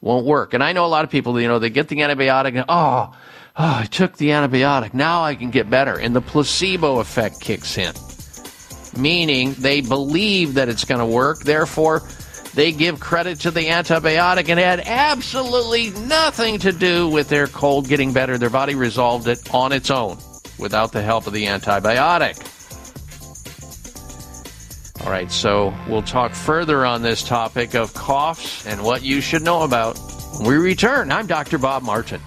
[0.00, 0.54] won't work.
[0.54, 3.12] And I know a lot of people, you know, they get the antibiotic and, oh,
[3.12, 3.16] oh,
[3.56, 4.94] I took the antibiotic.
[4.94, 5.98] Now I can get better.
[5.98, 7.92] And the placebo effect kicks in,
[8.96, 11.40] meaning they believe that it's going to work.
[11.40, 12.02] Therefore,
[12.54, 17.88] they give credit to the antibiotic and had absolutely nothing to do with their cold
[17.88, 18.38] getting better.
[18.38, 20.18] Their body resolved it on its own
[20.58, 22.46] without the help of the antibiotic.
[25.04, 29.42] All right, so we'll talk further on this topic of coughs and what you should
[29.42, 29.98] know about
[30.38, 31.10] when we return.
[31.10, 31.56] I'm Dr.
[31.56, 32.20] Bob Martin.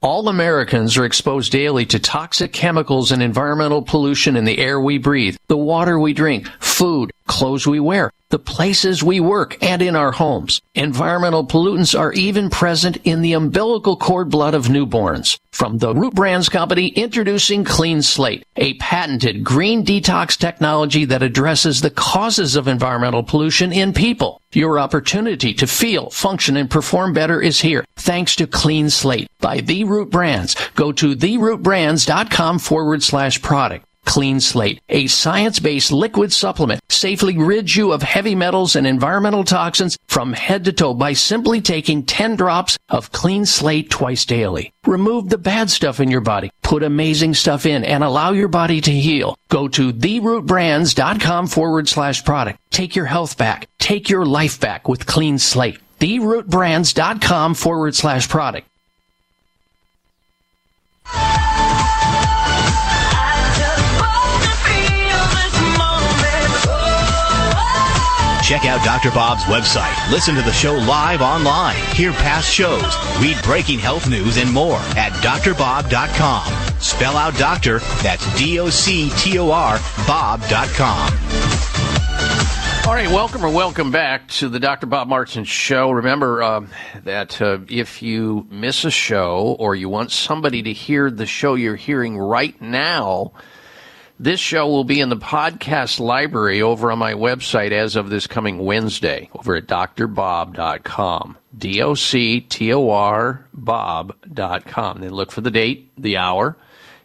[0.00, 4.96] All Americans are exposed daily to toxic chemicals and environmental pollution in the air we
[4.98, 9.94] breathe, the water we drink, food, clothes we wear, the places we work, and in
[9.94, 10.60] our homes.
[10.74, 15.38] Environmental pollutants are even present in the umbilical cord blood of newborns.
[15.52, 21.80] From the Root Brands Company, introducing Clean Slate, a patented green detox technology that addresses
[21.80, 24.40] the causes of environmental pollution in people.
[24.52, 29.60] Your opportunity to feel, function, and perform better is here, thanks to Clean Slate by
[29.60, 30.56] The Root Brands.
[30.74, 33.86] Go to therootbrands.com forward slash product.
[34.04, 39.98] Clean Slate, a science-based liquid supplement, safely rids you of heavy metals and environmental toxins
[40.06, 44.72] from head to toe by simply taking 10 drops of Clean Slate twice daily.
[44.86, 48.80] Remove the bad stuff in your body, put amazing stuff in, and allow your body
[48.80, 49.36] to heal.
[49.48, 52.60] Go to therootbrands.com forward slash product.
[52.70, 53.68] Take your health back.
[53.78, 55.78] Take your life back with Clean Slate.
[56.00, 58.68] Therootbrands.com forward slash product.
[68.44, 69.10] Check out Dr.
[69.10, 70.10] Bob's website.
[70.10, 71.76] Listen to the show live online.
[71.94, 72.94] Hear past shows.
[73.18, 76.78] Read breaking health news and more at drbob.com.
[76.78, 81.10] Spell out doctor, that's D O C T O R, Bob.com.
[82.86, 84.84] All right, welcome or welcome back to the Dr.
[84.84, 85.90] Bob Martin Show.
[85.90, 86.68] Remember um,
[87.04, 91.54] that uh, if you miss a show or you want somebody to hear the show
[91.54, 93.32] you're hearing right now,
[94.18, 98.26] this show will be in the podcast library over on my website as of this
[98.26, 101.36] coming Wednesday over at drbob.com.
[101.56, 105.00] D O C T O R Bob.com.
[105.00, 106.56] Then look for the date, the hour.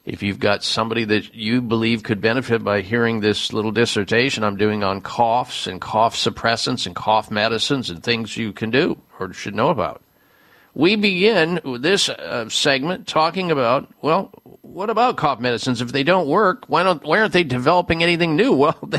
[0.06, 4.58] If you've got somebody that you believe could benefit by hearing this little dissertation I'm
[4.58, 9.34] doing on coughs and cough suppressants and cough medicines and things you can do or
[9.34, 10.02] should know about.
[10.74, 14.32] We begin this uh, segment talking about, well,
[14.74, 15.82] what about cough medicines?
[15.82, 18.54] If they don't work, why, don't, why aren't they developing anything new?
[18.60, 18.90] Well,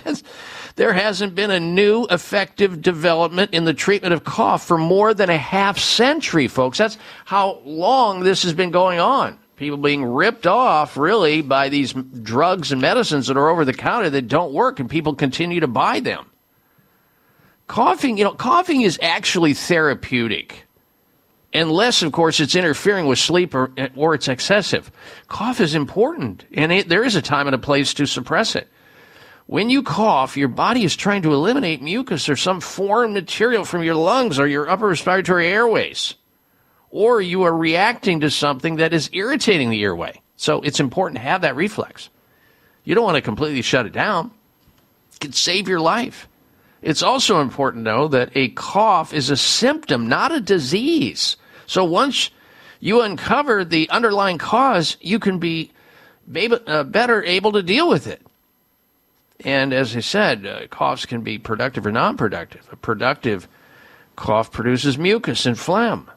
[0.76, 5.28] there hasn't been a new effective development in the treatment of cough for more than
[5.28, 6.78] a half century, folks.
[6.78, 9.38] That's how long this has been going on.
[9.56, 14.08] People being ripped off, really, by these drugs and medicines that are over the counter
[14.08, 16.30] that don't work, and people continue to buy them.
[17.66, 20.66] Coughing, you know, coughing is actually therapeutic
[21.52, 24.90] unless, of course, it's interfering with sleep or, or it's excessive.
[25.28, 28.68] Cough is important, and it, there is a time and a place to suppress it.
[29.46, 33.82] When you cough, your body is trying to eliminate mucus or some foreign material from
[33.82, 36.14] your lungs or your upper respiratory airways.
[36.90, 40.20] Or you are reacting to something that is irritating the airway.
[40.36, 42.10] So it's important to have that reflex.
[42.84, 44.30] You don't want to completely shut it down.
[45.14, 46.28] It can save your life.
[46.80, 51.36] It's also important know that a cough is a symptom, not a disease.
[51.70, 52.32] So once
[52.80, 55.70] you uncover the underlying cause, you can be
[56.34, 58.20] uh, better able to deal with it.
[59.44, 62.68] And as I said, uh, coughs can be productive or non productive.
[62.72, 63.46] A productive
[64.16, 66.10] cough produces mucus and phlegm.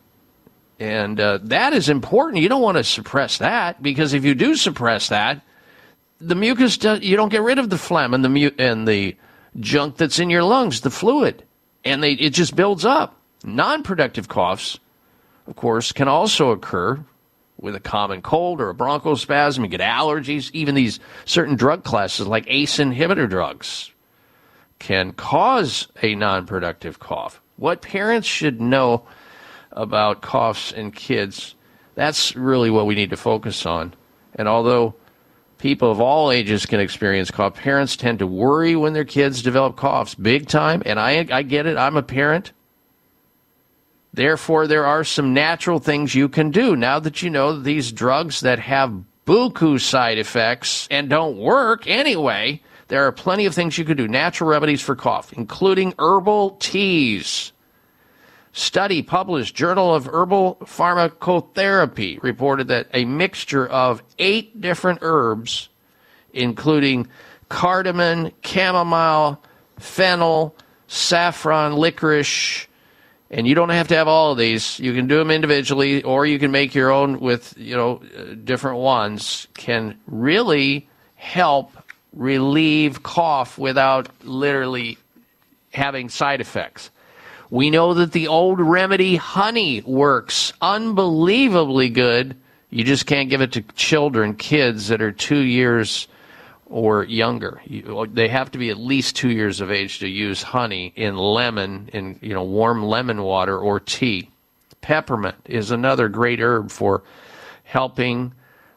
[0.80, 2.42] And uh, that is important.
[2.42, 5.40] You don't want to suppress that because if you do suppress that,
[6.20, 9.16] the mucus, does, you don't get rid of the phlegm and the, mu- and the
[9.60, 11.44] junk that's in your lungs, the fluid.
[11.86, 13.20] And they, it just builds up.
[13.44, 14.80] Non productive coughs,
[15.48, 17.04] of course, can also occur
[17.60, 19.62] with a common cold or a bronchospasm.
[19.62, 20.52] You get allergies.
[20.54, 23.92] Even these certain drug classes, like ACE inhibitor drugs,
[24.80, 27.42] can cause a non productive cough.
[27.56, 29.06] What parents should know
[29.72, 31.56] about coughs in kids,
[31.96, 33.94] that's really what we need to focus on.
[34.36, 34.96] And although
[35.58, 39.78] people of all ages can experience cough, parents tend to worry when their kids develop
[39.78, 40.84] coughs big time.
[40.86, 42.52] And I, I get it, I'm a parent.
[44.14, 48.42] Therefore, there are some natural things you can do now that you know these drugs
[48.42, 52.62] that have buku side effects and don't work anyway.
[52.90, 57.54] There are plenty of things you can do, natural remedies for cough, including herbal teas.
[58.52, 65.70] Study published Journal of Herbal Pharmacotherapy reported that a mixture of eight different herbs,
[66.34, 67.08] including
[67.50, 69.42] cardamom, chamomile,
[69.80, 70.56] fennel,
[70.88, 72.68] saffron, licorice,
[73.34, 74.80] and you don't have to have all of these.
[74.80, 78.36] You can do them individually, or you can make your own with you know uh,
[78.44, 79.48] different ones.
[79.56, 81.72] Can really help
[82.14, 85.00] relieve cough without literally
[85.72, 86.92] having side effects.
[87.50, 92.38] We know that the old remedy honey works unbelievably good.
[92.70, 96.08] You just can't give it to children, kids that are two years
[96.74, 97.62] or younger.
[97.66, 101.16] You, they have to be at least two years of age to use honey in
[101.16, 104.32] lemon, in you know warm lemon water or tea.
[104.82, 107.04] Peppermint is another great herb for
[107.64, 108.34] helping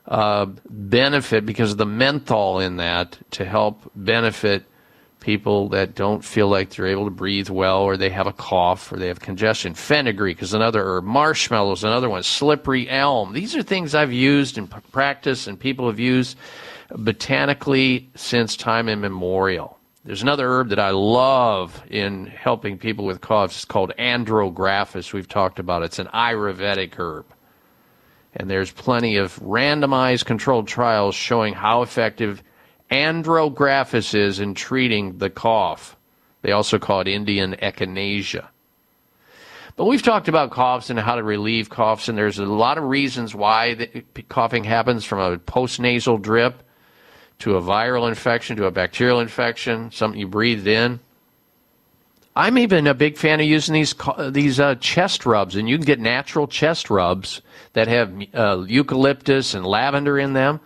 [0.06, 4.64] uh, benefit because of the menthol in that to help benefit
[5.20, 8.92] people that don't feel like they're able to breathe well or they have a cough
[8.92, 9.72] or they have congestion.
[9.72, 11.04] Fenugreek is another herb.
[11.04, 12.22] Marshmallow is another one.
[12.22, 13.32] Slippery elm.
[13.32, 16.36] These are things I've used in practice and people have used
[16.90, 19.78] botanically since time immemorial.
[20.04, 23.56] There's another herb that I love in helping people with coughs.
[23.56, 25.12] It's called andrographis.
[25.12, 25.86] We've talked about it.
[25.86, 27.26] It's an Ayurvedic herb.
[28.34, 32.42] And there's plenty of randomized controlled trials showing how effective
[32.90, 35.96] andrographis is in treating the cough.
[36.42, 38.46] They also call it Indian echinacea.
[39.74, 42.84] But we've talked about coughs and how to relieve coughs, and there's a lot of
[42.84, 43.90] reasons why
[44.28, 46.62] coughing happens from a postnasal drip
[47.40, 51.00] to a viral infection to a bacterial infection, something you breathed in.
[52.34, 53.94] I'm even a big fan of using these
[54.30, 57.40] these uh, chest rubs, and you can get natural chest rubs
[57.72, 60.60] that have uh, eucalyptus and lavender in them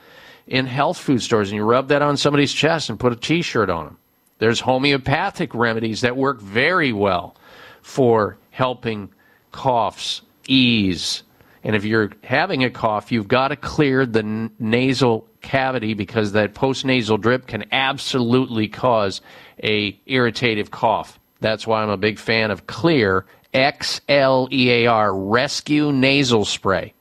[0.49, 3.71] in health food stores, and you rub that on somebody's chest and put a T-shirt
[3.71, 3.99] on them.
[4.39, 7.37] There's homeopathic remedies that work very well
[7.83, 9.11] for helping
[9.53, 11.23] coughs ease.
[11.63, 16.55] And if you're having a cough, you've got to clear the nasal cavity because that
[16.55, 19.21] postnasal drip can absolutely cause
[19.63, 21.19] a irritative cough.
[21.41, 26.45] That's why I'm a big fan of Xlear X L E A R Rescue Nasal
[26.45, 26.95] Spray.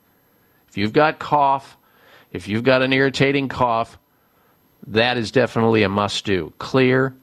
[0.68, 1.76] If you've got cough,
[2.32, 3.98] if you've got an irritating cough,
[4.86, 6.52] that is definitely a must do.
[6.58, 7.14] Xlear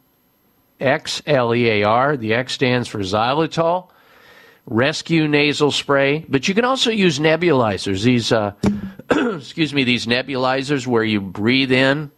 [0.80, 2.18] X L E A R.
[2.18, 3.90] The X stands for xylitol.
[4.70, 8.04] Rescue nasal spray, but you can also use nebulizers.
[8.04, 8.52] These, uh,
[9.10, 12.12] excuse me, these nebulizers where you breathe in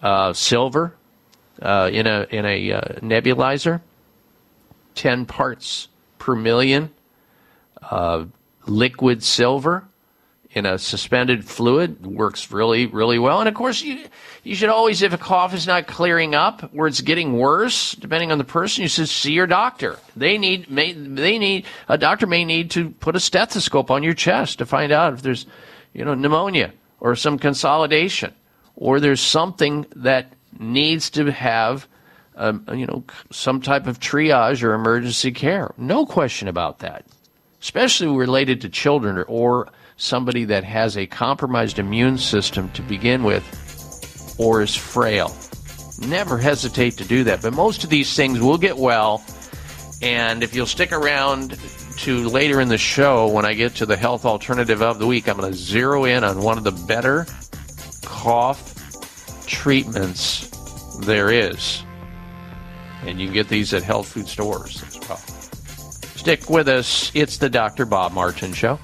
[0.00, 0.94] uh, silver
[1.60, 3.80] uh, in a in a uh, nebulizer,
[4.94, 5.88] ten parts
[6.18, 6.90] per million
[7.82, 8.24] uh,
[8.66, 9.88] liquid silver
[10.56, 13.40] in a suspended fluid works really really well.
[13.40, 14.06] And of course, you
[14.42, 18.32] you should always, if a cough is not clearing up, where it's getting worse, depending
[18.32, 19.98] on the person, you should see your doctor.
[20.16, 24.14] They need may, they need a doctor may need to put a stethoscope on your
[24.14, 25.44] chest to find out if there's
[25.92, 28.32] you know pneumonia or some consolidation
[28.76, 31.86] or there's something that needs to have
[32.36, 35.74] um, you know some type of triage or emergency care.
[35.76, 37.04] No question about that,
[37.60, 43.22] especially related to children or, or somebody that has a compromised immune system to begin
[43.22, 43.44] with
[44.38, 45.34] or is frail.
[46.00, 47.42] Never hesitate to do that.
[47.42, 49.24] But most of these things will get well.
[50.02, 51.58] And if you'll stick around
[51.98, 55.28] to later in the show, when I get to the health alternative of the week,
[55.28, 57.26] I'm going to zero in on one of the better
[58.04, 58.74] cough
[59.46, 60.50] treatments
[61.00, 61.82] there is.
[63.06, 65.16] And you can get these at health food stores as well.
[65.16, 67.10] Stick with us.
[67.14, 67.86] It's the Dr.
[67.86, 68.78] Bob Martin Show.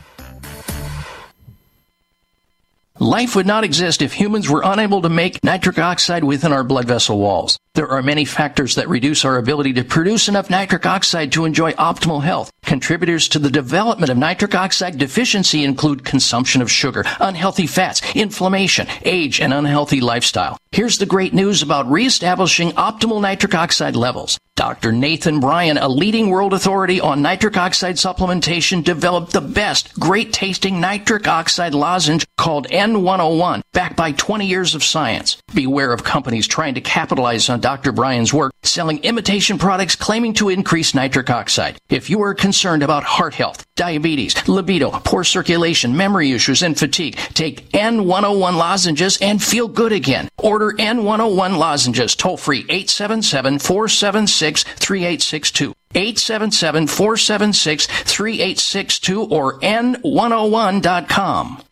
[3.03, 6.85] Life would not exist if humans were unable to make nitric oxide within our blood
[6.85, 7.59] vessel walls.
[7.75, 11.73] There are many factors that reduce our ability to produce enough nitric oxide to enjoy
[11.73, 12.53] optimal health.
[12.63, 18.89] Contributors to the development of nitric oxide deficiency include consumption of sugar, unhealthy fats, inflammation,
[19.07, 20.59] age, and unhealthy lifestyle.
[20.71, 24.39] Here's the great news about reestablishing optimal nitric oxide levels.
[24.55, 24.93] Dr.
[24.93, 30.79] Nathan Bryan, a leading world authority on nitric oxide supplementation, developed the best, great tasting
[30.79, 35.39] nitric oxide lozenge called N101, backed by 20 years of science.
[35.55, 37.93] Beware of companies trying to capitalize on Dr.
[37.93, 41.79] Bryan's work, selling imitation products claiming to increase nitric oxide.
[41.89, 47.17] If you are concerned about heart health, diabetes, libido, poor circulation, memory issues, and fatigue,
[47.33, 50.29] take N101 lozenges and feel good again.
[50.39, 55.73] Order N101 lozenges toll free 877 476 3862.
[55.95, 61.63] 877 476 3862 or N101.com.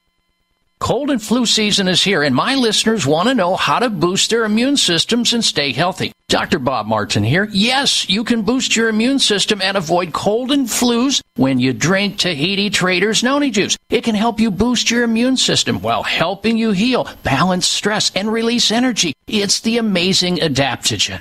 [0.81, 4.31] Cold and flu season is here, and my listeners want to know how to boost
[4.31, 6.11] their immune systems and stay healthy.
[6.29, 6.59] Dr.
[6.59, 7.49] Bob Martin here.
[7.53, 12.19] Yes, you can boost your immune system and avoid cold and flus when you drink
[12.19, 13.77] Tahiti Traders Noni Juice.
[13.91, 18.33] It can help you boost your immune system while helping you heal, balance stress, and
[18.33, 19.15] release energy.
[19.27, 21.21] It's the amazing adaptogen.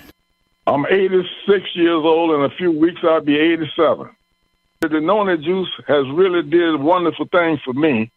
[0.67, 2.31] I'm 86 years old.
[2.31, 4.09] And in a few weeks, I'll be 87.
[4.81, 8.09] The Noni juice has really did a wonderful thing for me.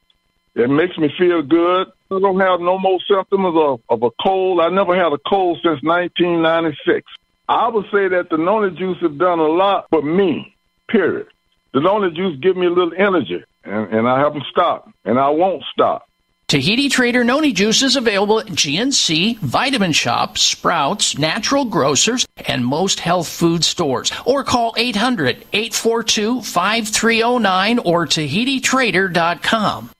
[0.55, 1.89] It makes me feel good.
[2.11, 4.61] I don't have no more symptoms of, of a cold.
[4.61, 7.11] I never had a cold since 1996.
[7.49, 10.55] I would say that the Nona juice has done a lot for me,
[10.89, 11.27] period.
[11.73, 15.31] The Nona juice give me a little energy, and, and I haven't stopped, and I
[15.31, 16.07] won't stop.
[16.49, 23.01] Tahiti Trader Noni Juice is available at GNC, Vitamin Shoppe, Sprouts, Natural Grocers, and most
[23.01, 24.13] health food stores.
[24.27, 29.91] Or call 800 842 5309 or TahitiTrader.com.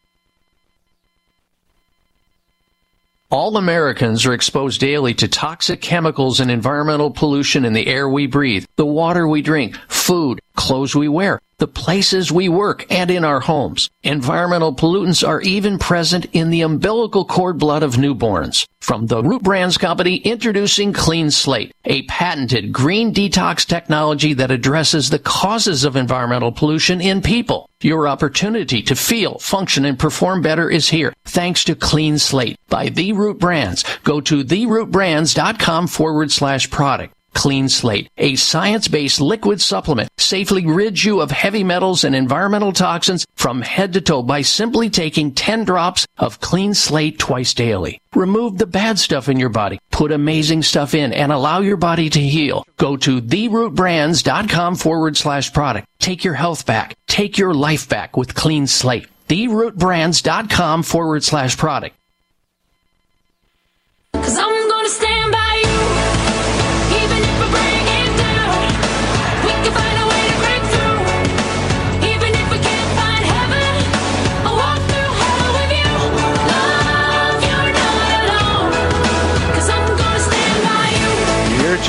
[3.33, 8.27] All Americans are exposed daily to toxic chemicals and environmental pollution in the air we
[8.27, 13.25] breathe, the water we drink, food, clothes we wear, the places we work, and in
[13.25, 13.89] our homes.
[14.03, 18.67] Environmental pollutants are even present in the umbilical cord blood of newborns.
[18.81, 25.11] From the Root Brands Company, introducing Clean Slate, a patented green detox technology that addresses
[25.11, 27.69] the causes of environmental pollution in people.
[27.81, 32.89] Your opportunity to feel, function, and perform better is here thanks to Clean Slate by
[32.89, 33.85] The Root Brands.
[34.05, 37.15] Go to therootbrands.com forward slash product.
[37.35, 43.27] Clean Slate, a science-based liquid supplement, safely rids you of heavy metals and environmental toxins
[43.35, 48.01] from head to toe by simply taking 10 drops of Clean Slate twice daily.
[48.15, 52.11] Remove the bad stuff in your body, put amazing stuff in, and allow your body
[52.11, 52.65] to heal.
[52.77, 55.89] Go to therootbrands.com forward slash product.
[55.99, 56.97] Take your health back.
[57.07, 59.07] Take your life back with Clean Slate.
[59.29, 61.97] Therootbrands.com forward slash product.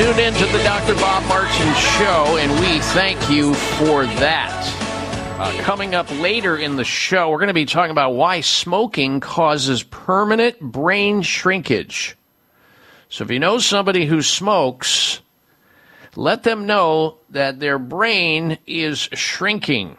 [0.03, 0.95] Tuned in to the Dr.
[0.95, 5.39] Bob Martin Show, and we thank you for that.
[5.39, 9.21] Uh, coming up later in the show, we're going to be talking about why smoking
[9.21, 12.17] causes permanent brain shrinkage.
[13.07, 15.21] So if you know somebody who smokes,
[16.17, 19.95] let them know that their brain is shrinking.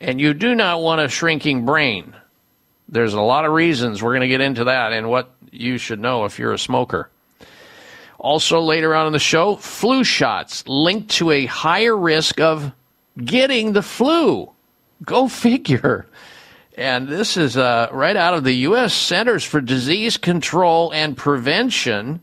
[0.00, 2.16] And you do not want a shrinking brain.
[2.88, 4.02] There's a lot of reasons.
[4.02, 7.08] We're going to get into that and what you should know if you're a smoker.
[8.18, 12.72] Also, later on in the show, flu shots linked to a higher risk of
[13.22, 14.50] getting the flu.
[15.04, 16.06] Go figure.
[16.76, 18.92] And this is uh, right out of the U.S.
[18.92, 22.20] Centers for Disease Control and Prevention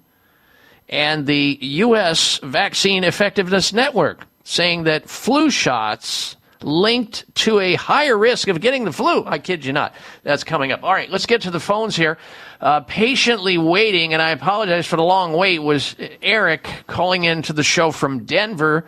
[0.90, 2.40] and the U.S.
[2.44, 8.92] Vaccine Effectiveness Network saying that flu shots linked to a higher risk of getting the
[8.92, 9.24] flu.
[9.26, 9.94] I kid you not.
[10.24, 10.84] That's coming up.
[10.84, 12.18] All right, let's get to the phones here.
[12.62, 17.64] Uh, patiently waiting, and I apologize for the long wait, was Eric calling into the
[17.64, 18.86] show from Denver,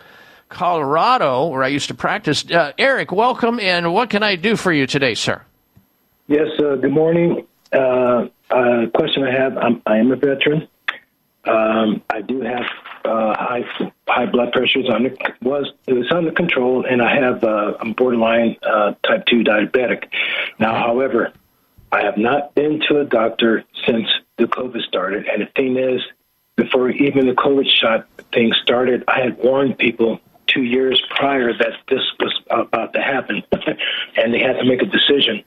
[0.49, 2.49] Colorado, where I used to practice.
[2.49, 5.41] Uh, Eric, welcome, and what can I do for you today, sir?
[6.27, 7.45] Yes, uh, good morning.
[7.73, 10.67] Uh, uh, question I have I'm, I am a veteran.
[11.45, 12.65] Um, I do have
[13.05, 13.63] uh, high
[14.07, 18.57] high blood pressures under was it was under control, and I have uh, I'm borderline
[18.63, 20.05] uh, type two diabetic.
[20.59, 21.33] Now, however,
[21.91, 26.01] I have not been to a doctor since the COVID started, and the thing is,
[26.55, 31.73] before even the COVID shot thing started, I had warned people two years prior that
[31.89, 33.43] this was about to happen,
[34.17, 35.43] and they had to make a decision.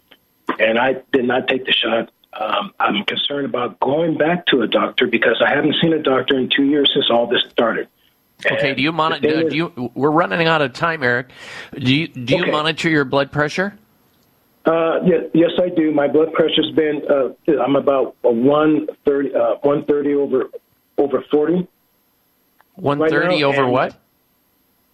[0.59, 2.11] And I did not take the shot.
[2.39, 6.39] Um, I'm concerned about going back to a doctor because I haven't seen a doctor
[6.39, 7.89] in two years since all this started.
[8.47, 9.49] Okay, do you monitor?
[9.49, 9.91] Do you?
[9.97, 11.31] We're running out of time, Eric.
[11.77, 12.51] Do you do you Okay.
[12.53, 13.77] monitor your blood pressure?
[14.65, 15.91] Uh, yes, yes, I do.
[15.91, 17.03] My blood pressure's been.
[17.11, 17.31] Uh,
[17.61, 20.51] I'm about a one thirty, uh, one thirty over
[20.99, 21.67] over forty.
[22.77, 23.97] One thirty over what?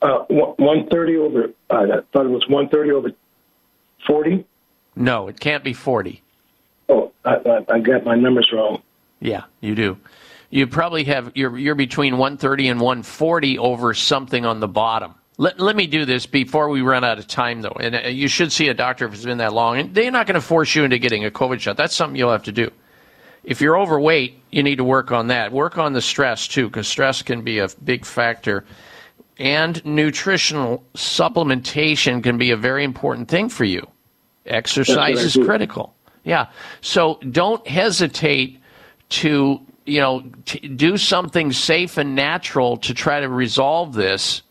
[0.00, 1.50] Uh, one thirty over.
[1.68, 3.10] Uh, I thought it was one thirty over
[4.06, 4.46] forty.
[4.96, 6.22] No, it can't be forty.
[6.88, 8.82] Oh, I, I, I got my numbers wrong.
[9.20, 9.98] Yeah, you do.
[10.50, 15.14] You probably have you're you're between 130 and 140 over something on the bottom.
[15.36, 17.76] Let, let me do this before we run out of time, though.
[17.80, 19.78] And uh, you should see a doctor if it's been that long.
[19.78, 21.76] And they're not going to force you into getting a COVID shot.
[21.76, 22.70] That's something you'll have to do.
[23.42, 25.52] If you're overweight, you need to work on that.
[25.52, 28.64] Work on the stress too, because stress can be a big factor.
[29.36, 33.86] And nutritional supplementation can be a very important thing for you.
[34.46, 35.93] Exercise That's what I is critical.
[36.24, 36.46] Yeah.
[36.80, 38.60] So don't hesitate
[39.10, 44.42] to, you know, t- do something safe and natural to try to resolve this.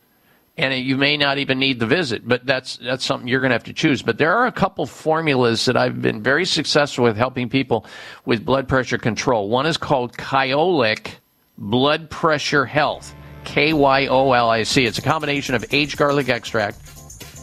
[0.55, 3.55] And you may not even need the visit, but that's that's something you're going to
[3.55, 4.03] have to choose.
[4.03, 7.87] But there are a couple formulas that I've been very successful with helping people
[8.25, 9.49] with blood pressure control.
[9.49, 11.15] One is called Kyolic
[11.57, 13.15] Blood Pressure Health,
[13.45, 14.85] K Y O L I C.
[14.85, 16.79] It's a combination of aged garlic extract,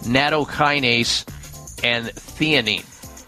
[0.04, 1.24] nattokinase,
[1.82, 2.84] and theanine.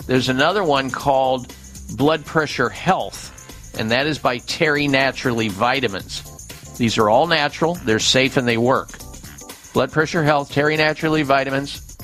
[0.07, 1.55] There's another one called
[1.97, 6.23] Blood Pressure Health, and that is by Terry Naturally Vitamins.
[6.77, 8.91] These are all natural, they're safe, and they work.
[9.73, 11.97] Blood Pressure Health, Terry Naturally Vitamins,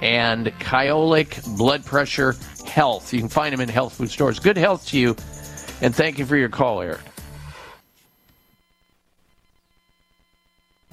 [0.00, 3.12] and Kyolic Blood Pressure Health.
[3.12, 4.38] You can find them in health food stores.
[4.38, 5.16] Good health to you,
[5.82, 7.00] and thank you for your call, Eric.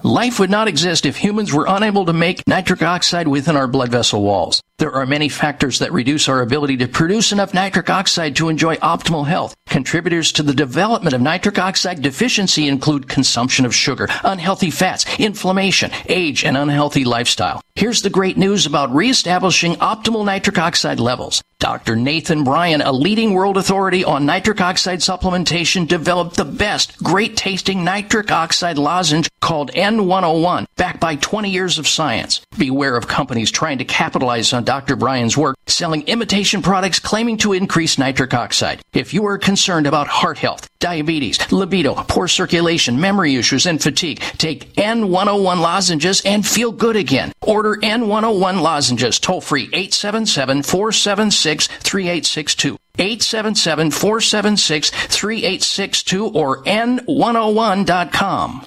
[0.04, 3.90] Life would not exist if humans were unable to make nitric oxide within our blood
[3.90, 4.62] vessel walls.
[4.78, 8.76] There are many factors that reduce our ability to produce enough nitric oxide to enjoy
[8.76, 9.56] optimal health.
[9.66, 15.90] Contributors to the development of nitric oxide deficiency include consumption of sugar, unhealthy fats, inflammation,
[16.06, 17.60] age, and unhealthy lifestyle.
[17.74, 21.42] Here's the great news about reestablishing optimal nitric oxide levels.
[21.58, 21.96] Dr.
[21.96, 27.82] Nathan Bryan, a leading world authority on nitric oxide supplementation, developed the best great tasting
[27.82, 32.42] nitric oxide lozenge called N101, backed by 20 years of science.
[32.58, 34.96] Beware of companies trying to capitalize on Dr.
[34.96, 38.82] Bryan's work, selling imitation products claiming to increase nitric oxide.
[38.92, 44.20] If you are concerned about heart health, diabetes, libido, poor circulation, memory issues, and fatigue,
[44.36, 47.32] take N101 lozenges and feel good again.
[47.40, 52.76] Order N101 lozenges toll free 877 476 3862.
[52.98, 58.66] 877 476 3862 or N101.com.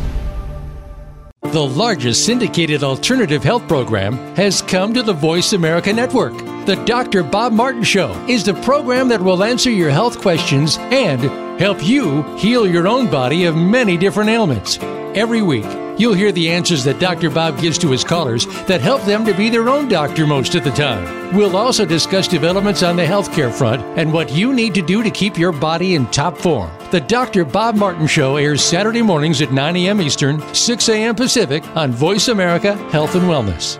[1.41, 6.50] The largest syndicated alternative health program has come to the Voice America Network.
[6.65, 7.23] The Dr.
[7.23, 11.19] Bob Martin Show is the program that will answer your health questions and
[11.59, 14.77] help you heal your own body of many different ailments.
[15.15, 15.65] Every week,
[15.97, 17.31] you'll hear the answers that Dr.
[17.31, 20.63] Bob gives to his callers that help them to be their own doctor most of
[20.63, 21.35] the time.
[21.35, 25.09] We'll also discuss developments on the healthcare front and what you need to do to
[25.09, 26.69] keep your body in top form.
[26.91, 27.43] The Dr.
[27.43, 29.99] Bob Martin Show airs Saturday mornings at 9 a.m.
[29.99, 31.15] Eastern, 6 a.m.
[31.15, 33.79] Pacific on Voice America Health and Wellness.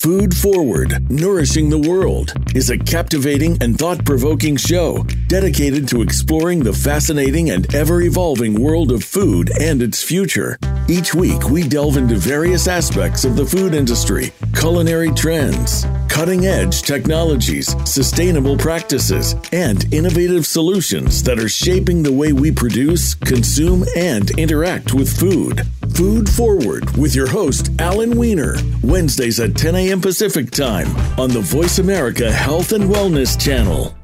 [0.00, 6.60] Food Forward, Nourishing the World, is a captivating and thought provoking show dedicated to exploring
[6.60, 10.56] the fascinating and ever evolving world of food and its future.
[10.88, 16.82] Each week, we delve into various aspects of the food industry, culinary trends, cutting edge
[16.82, 24.30] technologies, sustainable practices, and innovative solutions that are shaping the way we produce, consume, and
[24.38, 25.66] interact with food.
[25.94, 30.00] Food Forward with your host, Alan Weiner, Wednesdays at 10 a.m.
[30.00, 30.86] Pacific Time
[31.18, 33.94] on the Voice America Health and Wellness Channel.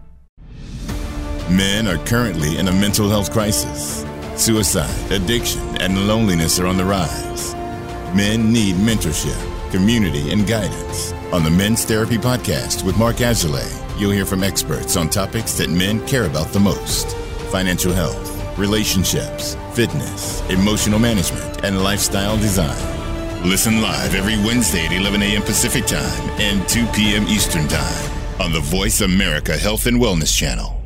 [1.50, 4.04] Men are currently in a mental health crisis.
[4.34, 7.54] Suicide, addiction, and loneliness are on the rise.
[8.14, 11.12] Men need mentorship, community, and guidance.
[11.32, 13.68] On the Men's Therapy Podcast with Mark Azulay,
[14.00, 17.14] you'll hear from experts on topics that men care about the most
[17.52, 23.04] financial health, relationships, fitness, emotional management, and lifestyle design.
[23.48, 25.42] Listen live every Wednesday at 11 a.m.
[25.42, 27.24] Pacific Time and 2 p.m.
[27.24, 30.80] Eastern Time on the Voice America Health and Wellness Channel.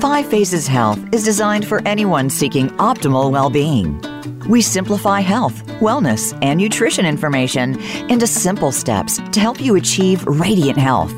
[0.00, 4.00] Five Phases Health is designed for anyone seeking optimal well being.
[4.48, 10.78] We simplify health, wellness, and nutrition information into simple steps to help you achieve radiant
[10.78, 11.12] health.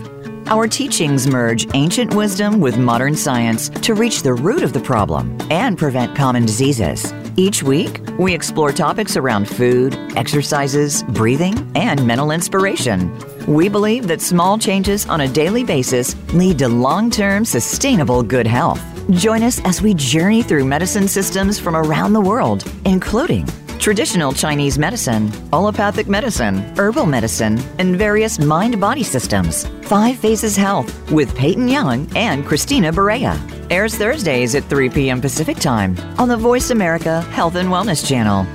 [0.46, 5.38] Our teachings merge ancient wisdom with modern science to reach the root of the problem
[5.50, 7.14] and prevent common diseases.
[7.36, 13.10] Each week, we explore topics around food, exercises, breathing, and mental inspiration.
[13.46, 18.46] We believe that small changes on a daily basis lead to long term sustainable good
[18.46, 18.82] health.
[19.12, 23.46] Join us as we journey through medicine systems from around the world, including
[23.84, 29.66] traditional Chinese medicine, allopathic medicine, herbal medicine, and various mind body systems.
[29.82, 33.38] Five Phases Health with Peyton Young and Christina Berea.
[33.68, 35.20] Airs Thursdays at 3 p.m.
[35.20, 38.46] Pacific Time on the Voice America Health and Wellness Channel.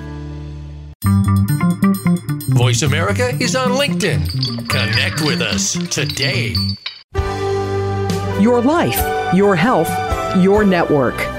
[2.57, 4.67] Voice America is on LinkedIn.
[4.67, 6.55] Connect with us today.
[8.41, 9.91] Your life, your health,
[10.37, 11.38] your network.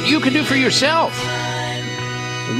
[0.00, 1.14] What you can do for yourself.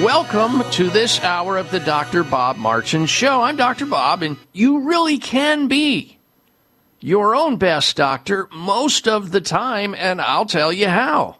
[0.02, 2.22] Welcome to this hour of the Dr.
[2.22, 3.40] Bob Martin Show.
[3.40, 3.86] I'm Dr.
[3.86, 6.18] Bob, and you really can be
[7.00, 11.36] your own best doctor most of the time, and I'll tell you how.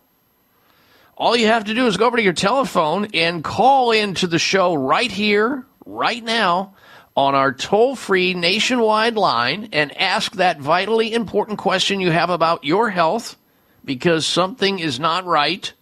[1.19, 4.39] All you have to do is go over to your telephone and call into the
[4.39, 6.77] show right here, right now,
[7.15, 12.65] on our toll free nationwide line and ask that vitally important question you have about
[12.65, 13.37] your health
[13.85, 15.75] because something is not right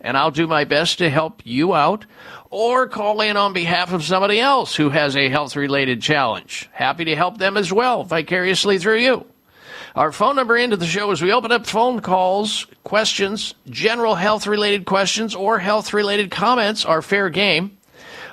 [0.00, 2.06] and I'll do my best to help you out,
[2.50, 6.68] or call in on behalf of somebody else who has a health related challenge.
[6.72, 9.26] Happy to help them as well, vicariously through you.
[9.94, 14.46] Our phone number into the show as we open up phone calls, questions, general health
[14.46, 17.76] related questions, or health related comments are fair game.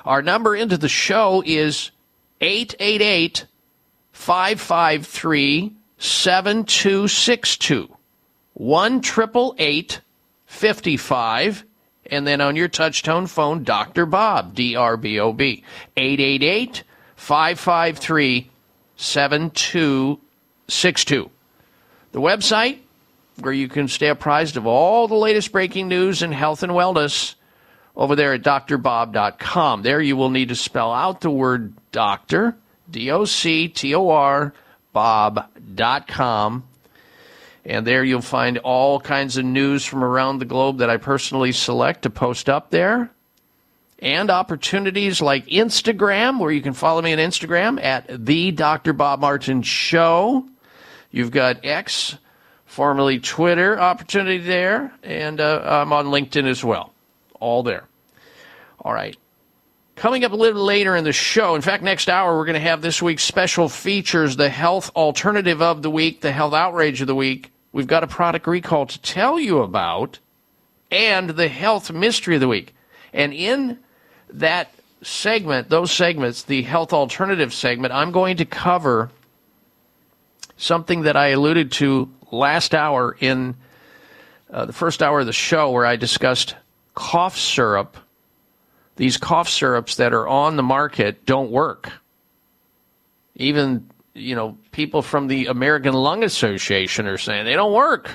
[0.04, 1.90] Our number into the show is
[2.40, 3.46] 888
[4.12, 7.96] 553 7262.
[8.54, 9.00] 1
[10.46, 11.64] 55
[12.10, 14.06] and then on your touchtone phone, Dr.
[14.06, 15.64] Bob, D R B O B,
[15.96, 16.84] 888
[17.16, 18.50] 553
[18.96, 21.30] 7262.
[22.12, 22.78] The website
[23.40, 27.34] where you can stay apprised of all the latest breaking news in health and wellness
[27.94, 29.82] over there at drbob.com.
[29.82, 32.56] There you will need to spell out the word doctor,
[32.90, 34.54] D O C T O R,
[34.92, 36.64] bob.com.
[37.66, 41.50] And there you'll find all kinds of news from around the globe that I personally
[41.50, 43.10] select to post up there.
[43.98, 48.92] And opportunities like Instagram, where you can follow me on Instagram at the Dr.
[48.92, 50.46] Bob Martin Show.
[51.10, 52.16] You've got X,
[52.66, 54.92] formerly Twitter, opportunity there.
[55.02, 56.92] And uh, I'm on LinkedIn as well.
[57.40, 57.84] All there.
[58.80, 59.16] All right.
[59.96, 62.60] Coming up a little later in the show, in fact, next hour, we're going to
[62.60, 67.08] have this week's special features the health alternative of the week, the health outrage of
[67.08, 67.50] the week.
[67.76, 70.18] We've got a product recall to tell you about,
[70.90, 72.74] and the health mystery of the week.
[73.12, 73.80] And in
[74.30, 74.72] that
[75.02, 79.10] segment, those segments, the health alternative segment, I'm going to cover
[80.56, 83.56] something that I alluded to last hour in
[84.50, 86.54] uh, the first hour of the show, where I discussed
[86.94, 87.98] cough syrup.
[88.96, 91.92] These cough syrups that are on the market don't work.
[93.34, 98.10] Even you know, people from the American Lung Association are saying they don't work.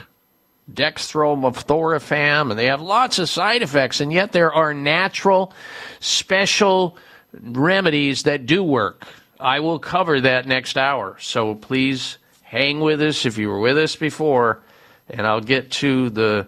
[0.72, 5.54] Dextromethorphan, and they have lots of side effects, and yet there are natural,
[6.00, 6.98] special
[7.34, 9.08] remedies that do work.
[9.40, 13.80] I will cover that next hour, so please hang with us if you were with
[13.80, 14.62] us before,
[15.10, 16.48] and I'll get to the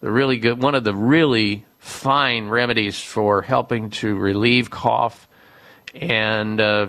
[0.00, 5.28] the really good one of the really fine remedies for helping to relieve cough
[5.94, 6.88] and uh,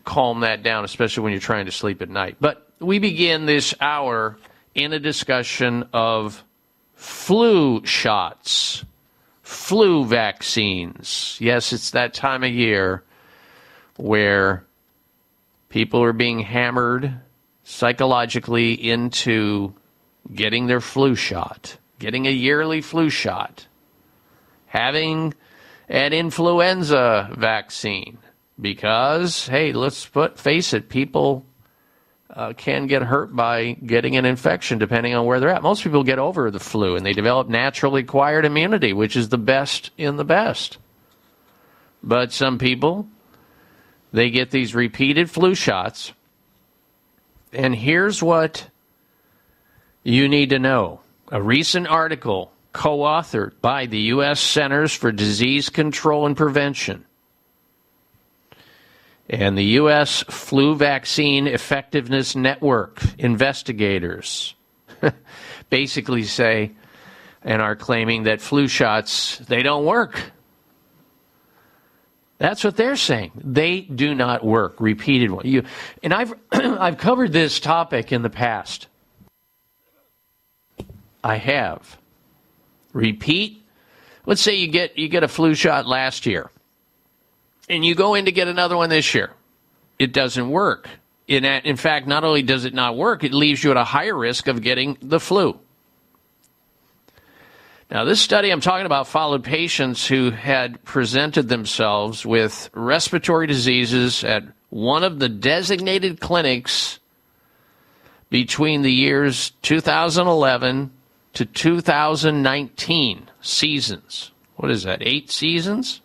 [0.00, 2.36] calm that down, especially when you're trying to sleep at night.
[2.40, 4.38] But we begin this hour
[4.74, 6.44] in a discussion of
[6.94, 8.84] flu shots,
[9.42, 11.36] flu vaccines.
[11.40, 13.02] Yes, it's that time of year
[13.96, 14.64] where
[15.68, 17.14] people are being hammered
[17.64, 19.74] psychologically into
[20.34, 23.66] getting their flu shot, getting a yearly flu shot,
[24.66, 25.34] having
[25.88, 28.18] an influenza vaccine
[28.60, 31.44] because hey, let's put face it, people
[32.30, 35.62] uh, can get hurt by getting an infection depending on where they're at.
[35.62, 39.38] Most people get over the flu and they develop naturally acquired immunity, which is the
[39.38, 40.78] best in the best.
[42.02, 43.06] But some people
[44.12, 46.12] they get these repeated flu shots.
[47.52, 48.68] And here's what
[50.02, 51.00] you need to know.
[51.30, 54.40] A recent article co authored by the U.S.
[54.40, 57.04] Centers for Disease Control and Prevention
[59.32, 60.22] And the U.S.
[60.28, 64.54] Flu Vaccine Effectiveness Network investigators
[65.70, 66.72] basically say
[67.42, 70.20] and are claiming that flu shots they don't work.
[72.36, 73.32] That's what they're saying.
[73.36, 74.78] They do not work.
[74.80, 75.46] Repeated one.
[75.46, 75.62] You
[76.02, 78.86] and I've I've covered this topic in the past.
[81.24, 81.96] I have.
[82.92, 83.64] Repeat.
[84.26, 86.50] Let's say you get you get a flu shot last year,
[87.68, 89.30] and you go in to get another one this year.
[89.98, 90.88] It doesn't work.
[91.28, 94.16] In, in fact, not only does it not work, it leaves you at a higher
[94.16, 95.58] risk of getting the flu.
[97.90, 104.24] Now, this study I'm talking about followed patients who had presented themselves with respiratory diseases
[104.24, 106.98] at one of the designated clinics
[108.30, 110.90] between the years 2011
[111.34, 114.32] to 2019 seasons.
[114.56, 115.02] What is that?
[115.02, 116.00] Eight seasons?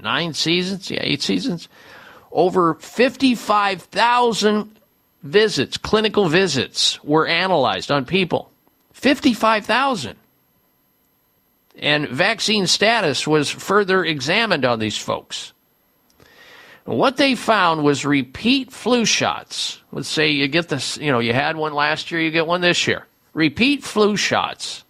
[0.00, 0.90] Nine seasons?
[0.90, 1.68] Yeah, eight seasons.
[2.32, 4.80] Over 55,000
[5.22, 8.50] visits, clinical visits, were analyzed on people.
[8.92, 10.16] 55,000.
[11.76, 15.52] And vaccine status was further examined on these folks.
[16.84, 19.80] What they found was repeat flu shots.
[19.90, 22.60] Let's say you get this, you know, you had one last year, you get one
[22.60, 23.06] this year.
[23.32, 24.84] Repeat flu shots,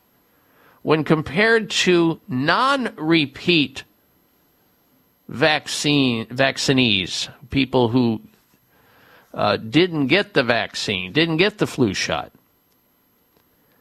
[0.82, 3.84] when compared to non repeat
[5.28, 8.20] vaccine vaccinees, people who
[9.32, 12.32] uh, didn't get the vaccine, didn't get the flu shot,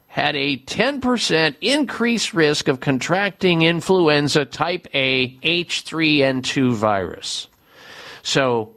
[0.07, 7.47] had a 10% increased risk of contracting influenza type A H3N2 virus.
[8.21, 8.75] So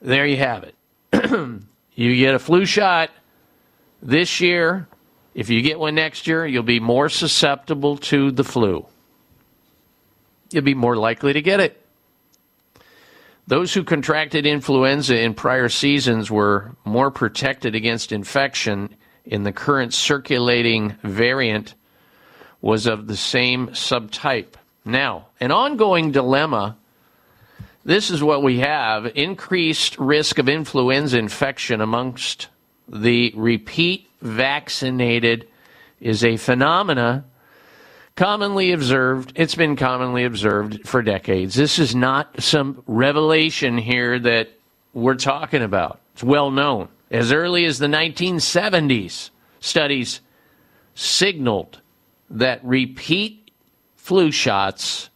[0.00, 0.74] there you have it.
[1.94, 3.10] you get a flu shot
[4.02, 4.86] this year.
[5.34, 8.86] If you get one next year, you'll be more susceptible to the flu.
[10.50, 11.80] You'll be more likely to get it.
[13.46, 18.94] Those who contracted influenza in prior seasons were more protected against infection
[19.24, 21.74] in the current circulating variant
[22.60, 24.54] was of the same subtype.
[24.84, 26.76] Now, an ongoing dilemma
[27.84, 32.48] this is what we have increased risk of influenza infection amongst
[32.86, 35.48] the repeat vaccinated
[35.98, 37.24] is a phenomena
[38.20, 39.32] commonly observed.
[39.34, 41.54] It's been commonly observed for decades.
[41.54, 44.50] This is not some revelation here that
[44.92, 46.00] we're talking about.
[46.12, 46.88] It's well known.
[47.10, 50.20] As early as the 1970s, studies
[50.94, 51.80] signaled
[52.28, 53.52] that repeat
[53.96, 55.08] flu shots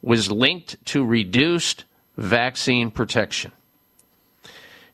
[0.00, 1.84] was linked to reduced
[2.16, 3.50] vaccine protection.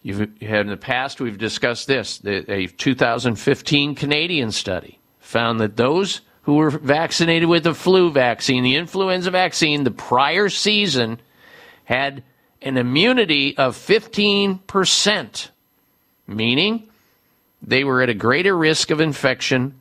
[0.03, 2.23] You've in the past, we've discussed this.
[2.25, 8.77] A 2015 Canadian study found that those who were vaccinated with the flu vaccine, the
[8.77, 11.21] influenza vaccine, the prior season
[11.85, 12.23] had
[12.63, 15.51] an immunity of 15%,
[16.27, 16.89] meaning
[17.61, 19.79] they were at a greater risk of infection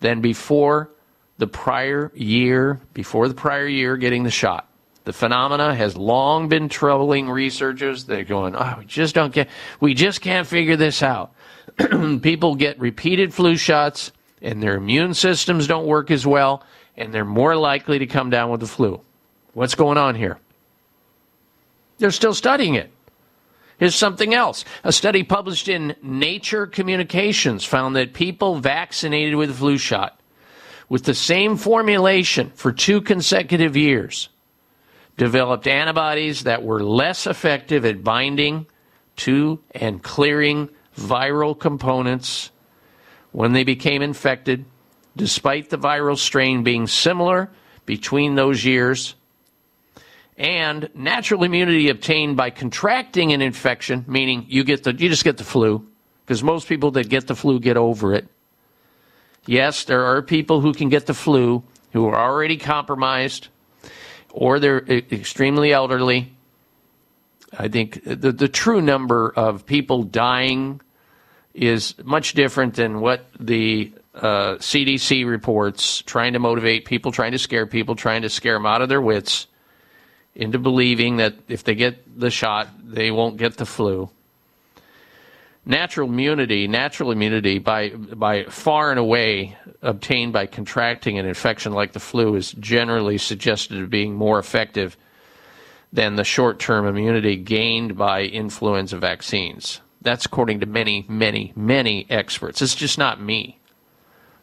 [0.00, 0.88] than before
[1.36, 4.66] the prior year, before the prior year getting the shot.
[5.04, 8.04] The phenomena has long been troubling researchers.
[8.06, 9.50] They're going, oh, we just don't get,
[9.80, 11.34] we just can't figure this out.
[12.22, 14.12] People get repeated flu shots
[14.42, 16.62] and their immune systems don't work as well,
[16.96, 19.00] and they're more likely to come down with the flu.
[19.54, 20.38] What's going on here?
[21.98, 22.90] They're still studying it.
[23.78, 24.64] Here's something else.
[24.84, 30.18] A study published in Nature Communications found that people vaccinated with flu shot
[30.88, 34.28] with the same formulation for two consecutive years
[35.16, 38.66] developed antibodies that were less effective at binding
[39.16, 42.50] to and clearing viral components
[43.36, 44.64] when they became infected,
[45.14, 47.50] despite the viral strain being similar
[47.84, 49.14] between those years.
[50.38, 55.36] And natural immunity obtained by contracting an infection, meaning you get the you just get
[55.36, 55.86] the flu,
[56.24, 58.26] because most people that get the flu get over it.
[59.44, 61.62] Yes, there are people who can get the flu
[61.92, 63.48] who are already compromised
[64.30, 66.32] or they're extremely elderly.
[67.52, 70.80] I think the, the true number of people dying
[71.56, 77.38] is much different than what the uh, CDC reports, trying to motivate people, trying to
[77.38, 79.46] scare people, trying to scare them out of their wits
[80.34, 84.10] into believing that if they get the shot, they won't get the flu.
[85.64, 91.92] Natural immunity, natural immunity by by far and away obtained by contracting an infection like
[91.92, 94.96] the flu is generally suggested as being more effective
[95.92, 99.80] than the short-term immunity gained by influenza vaccines.
[100.06, 102.62] That's according to many, many, many experts.
[102.62, 103.58] It's just not me.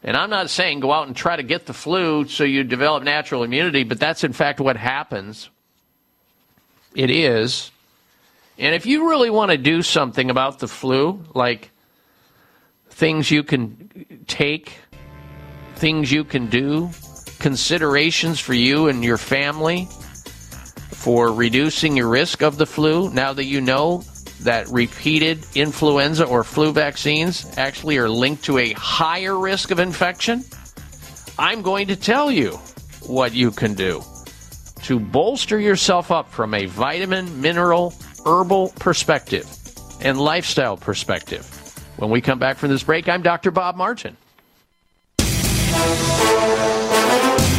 [0.04, 3.04] And I'm not saying go out and try to get the flu so you develop
[3.04, 5.50] natural immunity, but that's in fact what happens.
[6.94, 7.72] It is.
[8.60, 11.72] And if you really want to do something about the flu, like
[12.90, 14.74] things you can take,
[15.76, 16.90] things you can do,
[17.40, 19.88] considerations for you and your family
[20.92, 24.04] for reducing your risk of the flu, now that you know
[24.44, 30.44] that repeated influenza or flu vaccines actually are linked to a higher risk of infection,
[31.38, 32.60] I'm going to tell you
[33.08, 34.04] what you can do
[34.84, 37.94] to bolster yourself up from a vitamin, mineral,
[38.26, 39.48] herbal perspective
[40.02, 41.46] and lifestyle perspective.
[41.98, 43.52] When we come back from this break, I'm Dr.
[43.52, 44.18] Bob Martin.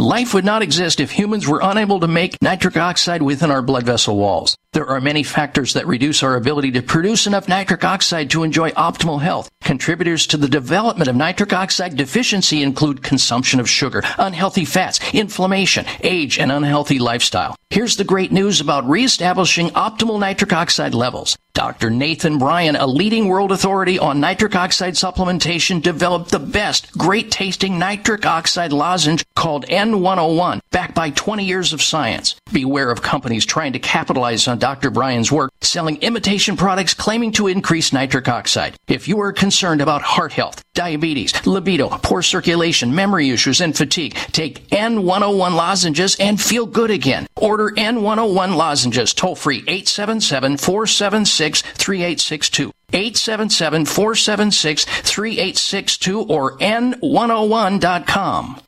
[0.00, 3.82] Life would not exist if humans were unable to make nitric oxide within our blood
[3.82, 4.56] vessel walls.
[4.72, 8.70] There are many factors that reduce our ability to produce enough nitric oxide to enjoy
[8.70, 9.50] optimal health.
[9.60, 15.84] Contributors to the development of nitric oxide deficiency include consumption of sugar, unhealthy fats, inflammation,
[16.02, 17.56] age, and unhealthy lifestyle.
[17.70, 21.36] Here's the great news about reestablishing optimal nitric oxide levels.
[21.58, 21.90] Dr.
[21.90, 27.80] Nathan Bryan, a leading world authority on nitric oxide supplementation, developed the best, great tasting
[27.80, 32.36] nitric oxide lozenge called N101, backed by 20 years of science.
[32.52, 34.90] Beware of companies trying to capitalize on Dr.
[34.90, 38.76] Bryan's work, selling imitation products claiming to increase nitric oxide.
[38.86, 44.14] If you are concerned about heart health, diabetes, libido, poor circulation, memory issues, and fatigue,
[44.30, 47.26] take N101 lozenges and feel good again.
[47.34, 52.72] Order N101 lozenges toll free 877 476 3862.
[52.92, 58.60] 877 476 3862 or N101.com.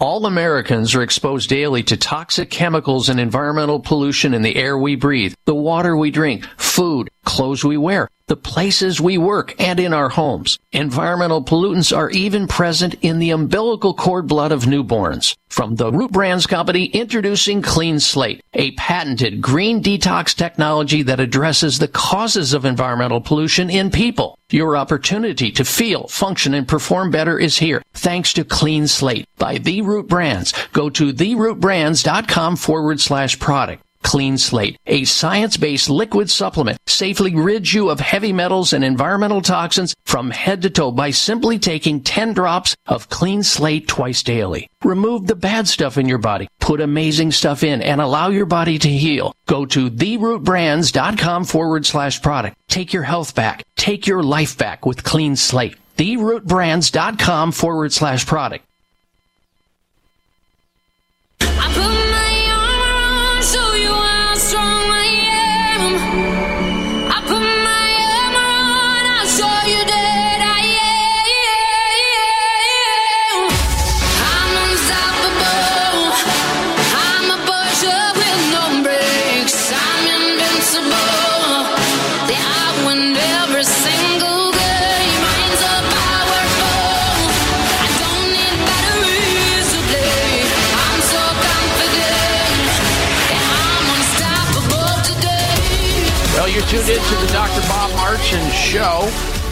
[0.00, 4.96] All Americans are exposed daily to toxic chemicals and environmental pollution in the air we
[4.96, 9.92] breathe, the water we drink, food, clothes we wear, the places we work, and in
[9.92, 10.58] our homes.
[10.72, 15.36] Environmental pollutants are even present in the umbilical cord blood of newborns.
[15.48, 21.78] From the Root Brands Company, introducing Clean Slate, a patented green detox technology that addresses
[21.78, 24.38] the causes of environmental pollution in people.
[24.50, 29.58] Your opportunity to feel, function, and perform better is here, thanks to Clean Slate by
[29.58, 30.52] The Root Brands.
[30.72, 33.83] Go to therootbrands.com forward slash product.
[34.04, 39.94] Clean Slate, a science-based liquid supplement, safely rids you of heavy metals and environmental toxins
[40.04, 44.68] from head to toe by simply taking 10 drops of Clean Slate twice daily.
[44.84, 48.78] Remove the bad stuff in your body, put amazing stuff in, and allow your body
[48.78, 49.34] to heal.
[49.46, 52.56] Go to therootbrands.com forward slash product.
[52.68, 53.64] Take your health back.
[53.76, 55.76] Take your life back with Clean Slate.
[55.96, 58.64] Therootbrands.com forward slash product.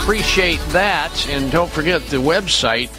[0.02, 1.28] Appreciate that.
[1.28, 2.90] And don't forget the website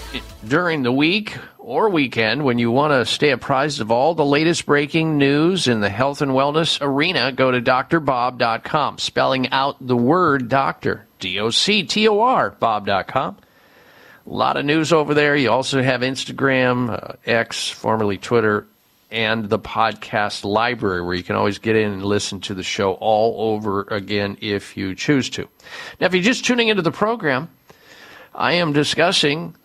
[0.47, 4.65] during the week or weekend when you want to stay apprised of all the latest
[4.65, 7.33] breaking news in the health and wellness arena.
[7.33, 13.35] Go to drbob.com, spelling out the word doctor, D O C T O R, bob.com.
[14.25, 15.35] A lot of news over there.
[15.35, 18.65] You also have Instagram, uh, X, formerly Twitter,
[19.13, 22.93] and the podcast library where you can always get in and listen to the show
[22.93, 25.47] all over again if you choose to.
[26.01, 27.49] Now, if you're just tuning into the program,
[28.33, 29.55] I am discussing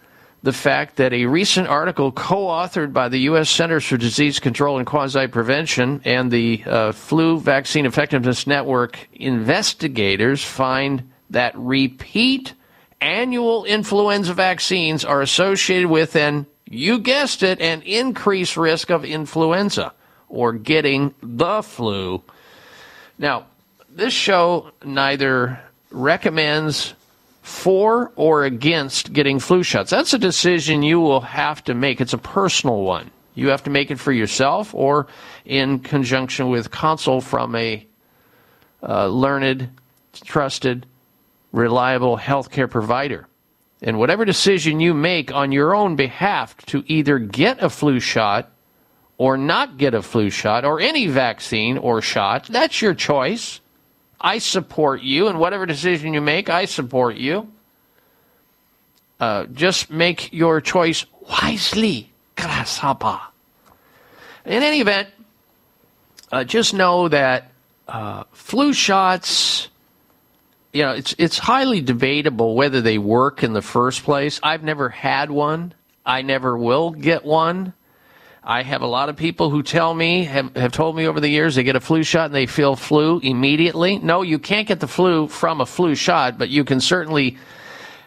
[0.43, 3.49] the fact that a recent article co authored by the U.S.
[3.49, 10.45] Centers for Disease Control and Quasi Prevention and the uh, Flu Vaccine Effectiveness Network investigators
[10.45, 12.53] find that repeat
[13.01, 19.93] annual influenza vaccines are associated with an, you guessed it, an increased risk of influenza
[20.29, 22.23] or getting the flu.
[23.19, 23.47] Now,
[23.89, 26.95] this show neither recommends
[27.43, 29.91] for or against getting flu shots.
[29.91, 32.01] That's a decision you will have to make.
[32.01, 33.11] It's a personal one.
[33.35, 35.07] You have to make it for yourself or
[35.45, 37.87] in conjunction with counsel from a
[38.83, 39.71] uh, learned,
[40.13, 40.87] trusted,
[41.53, 43.28] reliable healthcare provider.
[43.81, 48.51] And whatever decision you make on your own behalf to either get a flu shot
[49.19, 53.61] or not get a flu shot or any vaccine or shot, that's your choice.
[54.21, 57.49] I support you, and whatever decision you make, I support you.
[59.21, 63.21] Uh, just make your choice wisely, grasshopper.
[64.45, 65.09] In any event,
[66.33, 67.53] uh, just know that
[67.87, 69.68] uh, flu shots,
[70.73, 74.39] you know, it's it's highly debatable whether they work in the first place.
[74.43, 75.75] I've never had one.
[76.05, 77.75] I never will get one.
[78.43, 81.29] I have a lot of people who tell me, have, have told me over the
[81.29, 83.99] years, they get a flu shot and they feel flu immediately.
[83.99, 87.37] No, you can't get the flu from a flu shot, but you can certainly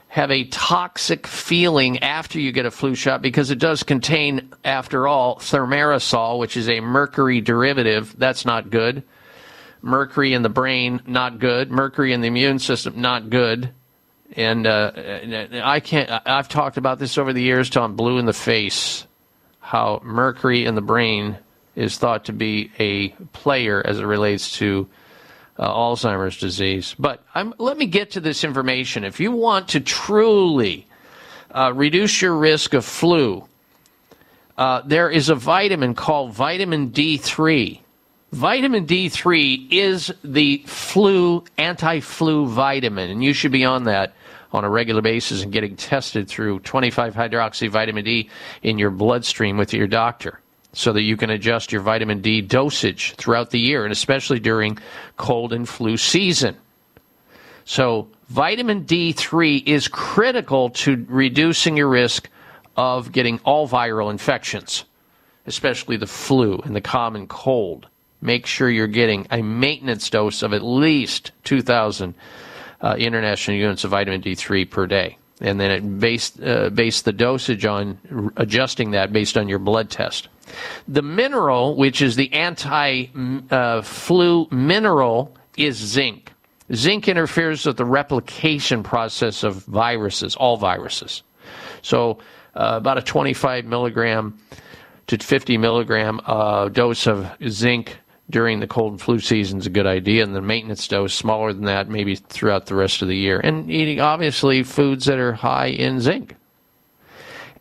[0.08, 5.08] have a toxic feeling after you get a flu shot because it does contain, after
[5.08, 8.16] all, thimerosal, which is a mercury derivative.
[8.18, 9.04] That's not good.
[9.82, 11.72] Mercury in the brain, not good.
[11.72, 13.72] Mercury in the immune system, not good.
[14.34, 14.92] And uh,
[15.64, 16.10] I can't.
[16.26, 19.06] I've talked about this over the years till I'm blue in the face.
[19.60, 21.38] How mercury in the brain
[21.76, 24.88] is thought to be a player as it relates to
[25.58, 26.96] uh, Alzheimer's disease.
[26.98, 29.04] But I'm, let me get to this information.
[29.04, 30.88] If you want to truly
[31.52, 33.48] uh, reduce your risk of flu,
[34.58, 37.81] uh, there is a vitamin called vitamin D3.
[38.32, 44.14] Vitamin D3 is the flu, anti flu vitamin, and you should be on that
[44.54, 48.30] on a regular basis and getting tested through 25 hydroxy vitamin D
[48.64, 50.40] in your bloodstream with your doctor
[50.72, 54.78] so that you can adjust your vitamin D dosage throughout the year and especially during
[55.18, 56.56] cold and flu season.
[57.66, 62.30] So, vitamin D3 is critical to reducing your risk
[62.78, 64.86] of getting all viral infections,
[65.48, 67.88] especially the flu and the common cold.
[68.22, 72.14] Make sure you're getting a maintenance dose of at least 2,000
[72.82, 75.18] uh, international units of vitamin D3 per day.
[75.40, 79.60] And then it based, uh, base the dosage on r- adjusting that based on your
[79.60, 80.28] blood test.
[80.88, 83.06] The mineral, which is the anti
[83.50, 86.32] uh, flu mineral, is zinc.
[86.74, 91.24] Zinc interferes with the replication process of viruses, all viruses.
[91.82, 92.20] So,
[92.56, 94.38] uh, about a 25 milligram
[95.08, 97.98] to 50 milligram uh, dose of zinc
[98.32, 101.54] during the cold and flu season is a good idea, and the maintenance dose smaller
[101.54, 103.40] than that, maybe throughout the rest of the year.
[103.40, 106.36] And eating obviously foods that are high in zinc.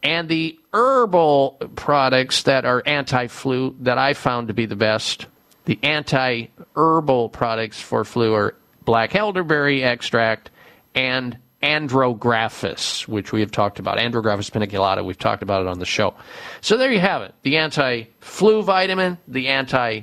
[0.02, 5.26] And the herbal products that are anti flu that I found to be the best,
[5.66, 10.50] the anti herbal products for flu are black elderberry extract
[10.94, 13.98] and andrographis, which we have talked about.
[13.98, 16.14] Andrographis paniculata, we've talked about it on the show.
[16.62, 20.02] So there you have it the anti flu vitamin, the anti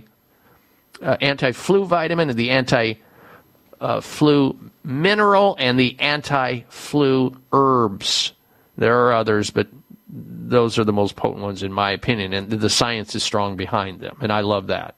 [1.01, 2.95] uh, anti flu vitamin, the anti
[3.79, 8.33] uh, flu mineral, and the anti flu herbs.
[8.77, 9.67] There are others, but
[10.09, 13.99] those are the most potent ones in my opinion, and the science is strong behind
[13.99, 14.95] them, and I love that.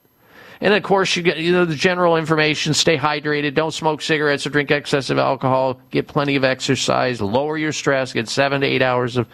[0.62, 4.46] And of course, you get you know the general information: stay hydrated, don't smoke cigarettes
[4.46, 8.82] or drink excessive alcohol, get plenty of exercise, lower your stress, get seven to eight
[8.82, 9.26] hours of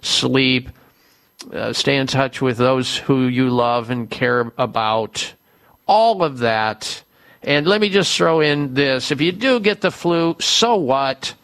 [0.00, 0.70] sleep,
[1.52, 5.34] uh, stay in touch with those who you love and care about,
[5.92, 7.04] all of that.
[7.42, 11.34] And let me just throw in this: if you do get the flu, so what?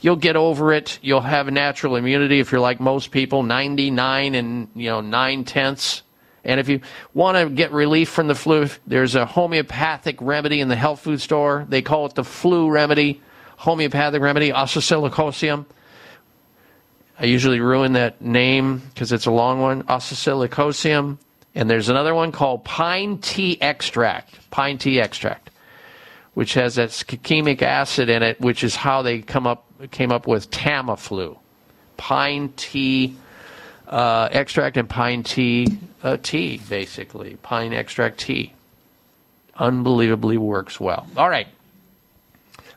[0.00, 0.98] You'll get over it.
[1.00, 6.02] You'll have natural immunity if you're like most people, 99 and you know nine tenths.
[6.44, 6.80] And if you
[7.14, 11.20] want to get relief from the flu, there's a homeopathic remedy in the health food
[11.20, 11.64] store.
[11.68, 13.20] They call it the flu remedy,
[13.56, 15.66] homeopathic remedy, oscillocosium.
[17.20, 21.18] I usually ruin that name because it's a long one, oscillocosium.
[21.54, 25.50] And there's another one called pine tea extract, pine tea extract,
[26.34, 30.26] which has that shikimic acid in it, which is how they come up came up
[30.26, 31.36] with Tamiflu,
[31.96, 33.16] pine tea
[33.88, 35.66] uh, extract and pine tea
[36.02, 38.54] uh, tea, basically pine extract tea.
[39.56, 41.06] Unbelievably works well.
[41.16, 41.46] All right,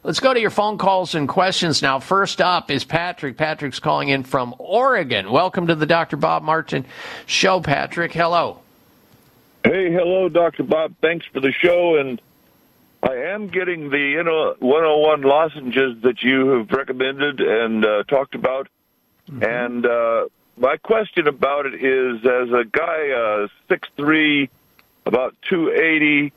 [0.05, 1.99] Let's go to your phone calls and questions now.
[1.99, 3.37] First up is Patrick.
[3.37, 5.31] Patrick's calling in from Oregon.
[5.31, 6.15] Welcome to the Dr.
[6.15, 6.85] Bob Martin
[7.25, 8.13] Show, Patrick.
[8.13, 8.59] Hello.
[9.65, 10.61] Hey, hello, Dr.
[10.61, 10.93] Bob.
[11.01, 11.95] Thanks for the show.
[11.95, 12.21] And
[13.01, 18.35] I am getting the you know 101 lozenges that you have recommended and uh, talked
[18.35, 18.67] about.
[19.41, 20.25] And uh,
[20.55, 24.49] my question about it is as a guy, uh, 6'3,
[25.07, 26.31] about 280,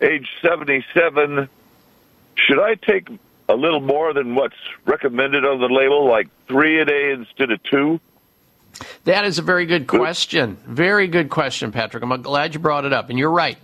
[0.00, 1.48] age 77,
[2.36, 3.08] should I take
[3.48, 7.60] a little more than what's recommended on the label, like three a day instead of
[7.64, 7.98] two?
[9.04, 10.58] That is a very good question.
[10.66, 12.02] Very good question, Patrick.
[12.02, 13.10] I'm glad you brought it up.
[13.10, 13.58] And you're right.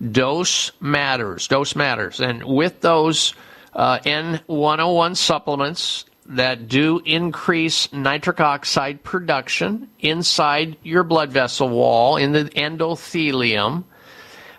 [0.00, 1.48] Dose matters.
[1.48, 2.20] Dose matters.
[2.20, 3.34] And with those
[3.74, 12.32] uh, N101 supplements that do increase nitric oxide production inside your blood vessel wall in
[12.32, 13.84] the endothelium,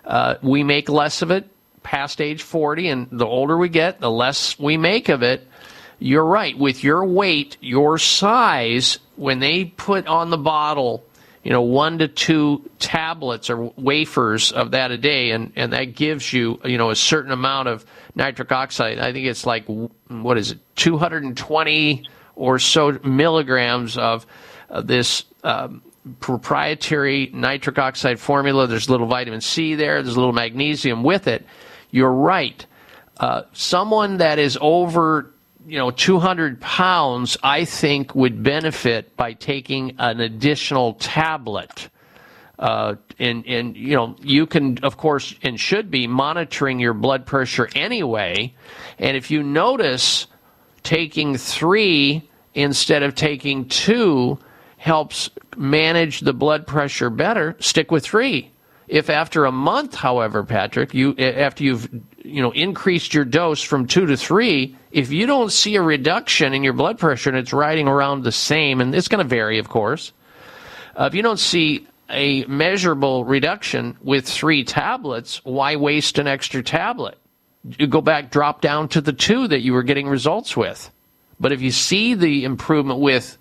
[0.04, 1.48] uh, we make less of it
[1.82, 2.88] past age 40.
[2.88, 5.48] And the older we get, the less we make of it.
[5.98, 6.56] You're right.
[6.58, 11.04] With your weight, your size, when they put on the bottle,
[11.44, 15.94] you know, one to two tablets or wafers of that a day, and, and that
[15.94, 17.86] gives you, you know, a certain amount of
[18.16, 18.98] nitric oxide.
[18.98, 19.64] I think it's like,
[20.08, 22.04] what is it, 220
[22.34, 24.26] or so milligrams of
[24.68, 25.82] uh, this um,
[26.18, 28.66] proprietary nitric oxide formula.
[28.66, 31.46] There's a little vitamin C there, there's a little magnesium with it.
[31.92, 32.66] You're right.
[33.18, 35.32] Uh, someone that is over
[35.66, 41.88] you know 200 pounds i think would benefit by taking an additional tablet.
[42.58, 47.26] Uh, and and you know you can of course and should be monitoring your blood
[47.26, 48.54] pressure anyway.
[48.98, 50.28] And if you notice
[50.82, 54.38] taking three instead of taking two
[54.76, 58.50] helps manage the blood pressure better stick with three.
[58.86, 61.88] If after a month however patrick you after you've
[62.24, 66.54] you know increased your dose from two to three if you don't see a reduction
[66.54, 69.58] in your blood pressure and it's riding around the same and it's going to vary
[69.58, 70.12] of course
[70.96, 76.62] uh, if you don't see a measurable reduction with three tablets why waste an extra
[76.62, 77.18] tablet?
[77.64, 80.90] You go back drop down to the two that you were getting results with.
[81.40, 83.38] But if you see the improvement with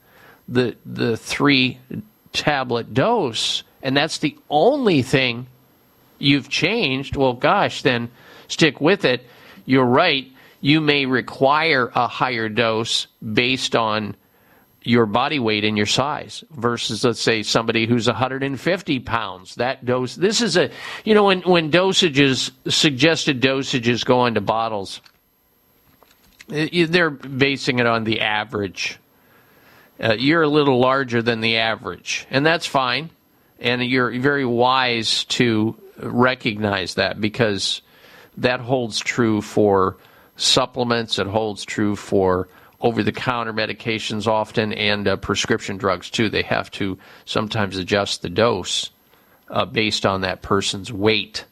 [0.48, 1.80] the the three
[2.34, 5.48] tablet dose and that's the only thing
[6.18, 8.10] you've changed well gosh then
[8.52, 9.26] stick with it.
[9.66, 10.28] You're right.
[10.60, 14.16] You may require a higher dose based on
[14.84, 20.16] your body weight and your size versus let's say somebody who's 150 pounds that dose
[20.16, 20.72] this is a
[21.04, 25.00] you know when when dosages suggested dosages go into bottles
[26.48, 28.98] they're basing it on the average
[30.04, 33.12] uh, you're a little larger than the average and that's fine
[33.60, 37.84] and you're very wise to recognize that because
[38.38, 39.98] that holds true for
[40.36, 41.20] supplements.
[41.20, 42.48] It holds true for
[42.82, 46.30] over the counter medications often and uh, prescription drugs too.
[46.30, 48.90] They have to sometimes adjust the dose
[49.50, 51.46] uh, based on that person's weight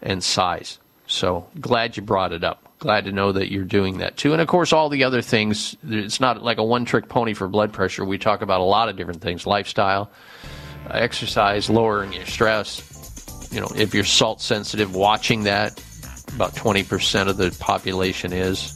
[0.00, 0.78] and size.
[1.06, 2.60] So glad you brought it up.
[2.78, 4.32] Glad to know that you're doing that too.
[4.32, 7.48] And of course, all the other things, it's not like a one trick pony for
[7.48, 8.04] blood pressure.
[8.04, 10.10] We talk about a lot of different things lifestyle,
[10.88, 12.90] uh, exercise, lowering your stress.
[13.50, 15.82] You know, if you're salt sensitive, watching that,
[16.34, 18.74] about 20% of the population is.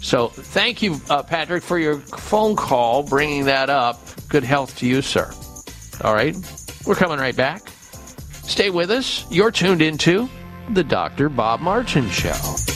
[0.00, 4.00] So thank you, uh, Patrick, for your phone call, bringing that up.
[4.28, 5.32] Good health to you, sir.
[6.02, 6.36] All right,
[6.84, 7.62] we're coming right back.
[8.42, 9.24] Stay with us.
[9.30, 10.28] You're tuned into
[10.70, 11.28] the Dr.
[11.28, 12.73] Bob Martin Show.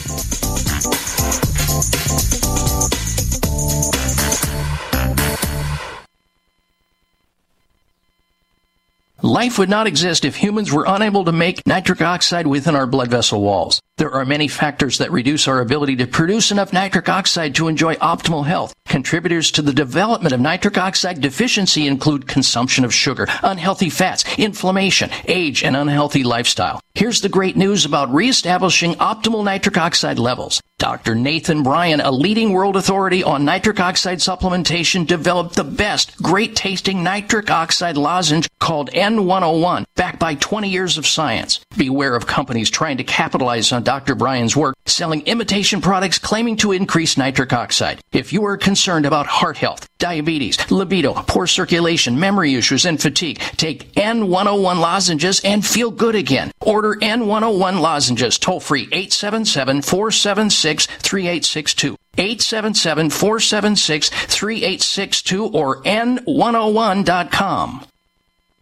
[9.29, 13.11] Life would not exist if humans were unable to make nitric oxide within our blood
[13.11, 13.79] vessel walls.
[13.97, 17.93] There are many factors that reduce our ability to produce enough nitric oxide to enjoy
[17.95, 18.73] optimal health.
[18.87, 25.11] Contributors to the development of nitric oxide deficiency include consumption of sugar, unhealthy fats, inflammation,
[25.27, 26.81] age, and unhealthy lifestyle.
[26.95, 30.59] Here's the great news about reestablishing optimal nitric oxide levels.
[30.79, 31.13] Dr.
[31.13, 37.03] Nathan Bryan, a leading world authority on nitric oxide supplementation, developed the best great tasting
[37.03, 38.89] nitric oxide lozenge called
[39.19, 41.59] N101, backed by 20 years of science.
[41.77, 44.15] Beware of companies trying to capitalize on Dr.
[44.15, 48.01] Bryan's work, selling imitation products claiming to increase nitric oxide.
[48.11, 53.39] If you are concerned about heart health, diabetes, libido, poor circulation, memory issues, and fatigue,
[53.57, 56.51] take N101 lozenges and feel good again.
[56.61, 61.95] Order N101 lozenges toll free 877 476 3862.
[62.17, 67.85] 877 476 3862 or N101.com.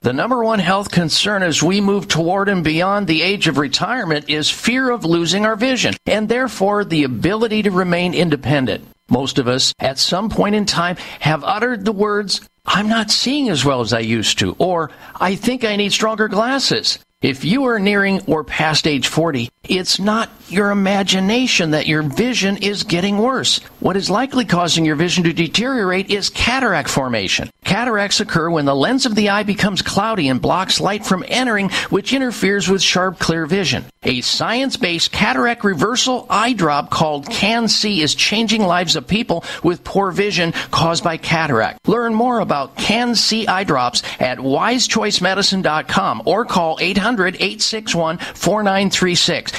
[0.08, 4.30] The number one health concern as we move toward and beyond the age of retirement
[4.30, 8.88] is fear of losing our vision and therefore the ability to remain independent.
[9.10, 13.50] Most of us, at some point in time, have uttered the words, I'm not seeing
[13.50, 17.00] as well as I used to, or I think I need stronger glasses.
[17.22, 22.57] If you are nearing or past age 40, it's not your imagination that your vision
[22.57, 23.60] is getting worse.
[23.80, 27.49] What is likely causing your vision to deteriorate is cataract formation.
[27.64, 31.69] Cataracts occur when the lens of the eye becomes cloudy and blocks light from entering,
[31.89, 33.84] which interferes with sharp, clear vision.
[34.03, 40.11] A science-based cataract reversal eye drop called CAN-C is changing lives of people with poor
[40.11, 41.85] vision caused by cataract.
[41.88, 46.77] Learn more about CAN-C eye drops at wisechoicemedicine.com or call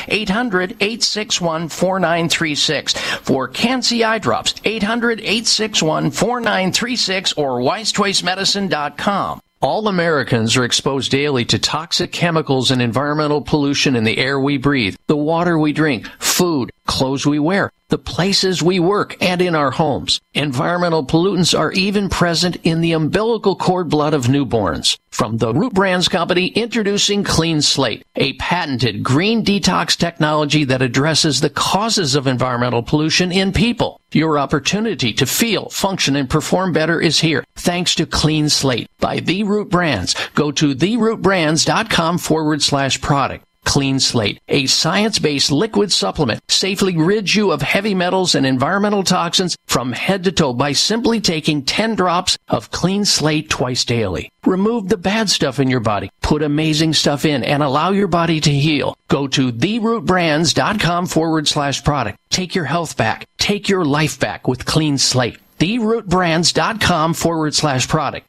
[0.07, 2.29] 800-861-4936.
[2.29, 4.53] 800-861-4936 for CAN-C eye drops.
[4.55, 9.41] 800-861-4936 or wisechoicemedicine.com.
[9.61, 14.57] All Americans are exposed daily to toxic chemicals and environmental pollution in the air we
[14.57, 19.55] breathe, the water we drink, food, clothes we wear, the places we work, and in
[19.55, 20.21] our homes.
[20.35, 24.99] Environmental pollutants are even present in the umbilical cord blood of newborns.
[25.11, 31.41] From the Root Brands Company, introducing Clean Slate, a patented green detox technology that addresses
[31.41, 34.01] the causes of environmental pollution in people.
[34.13, 39.21] Your opportunity to feel, function, and perform better is here, thanks to Clean Slate by
[39.21, 40.15] The Root Brands.
[40.35, 43.45] Go to therootbrands.com forward slash product.
[43.65, 49.57] Clean Slate, a science-based liquid supplement, safely rids you of heavy metals and environmental toxins
[49.67, 54.31] from head to toe by simply taking 10 drops of Clean Slate twice daily.
[54.47, 58.41] Remove the bad stuff in your body, put amazing stuff in, and allow your body
[58.41, 58.97] to heal.
[59.09, 62.19] Go to therootbrands.com forward slash product.
[62.31, 63.27] Take your health back.
[63.39, 65.39] Take your life back with Clean Slate.
[65.59, 68.28] Therootbrands.com forward slash product.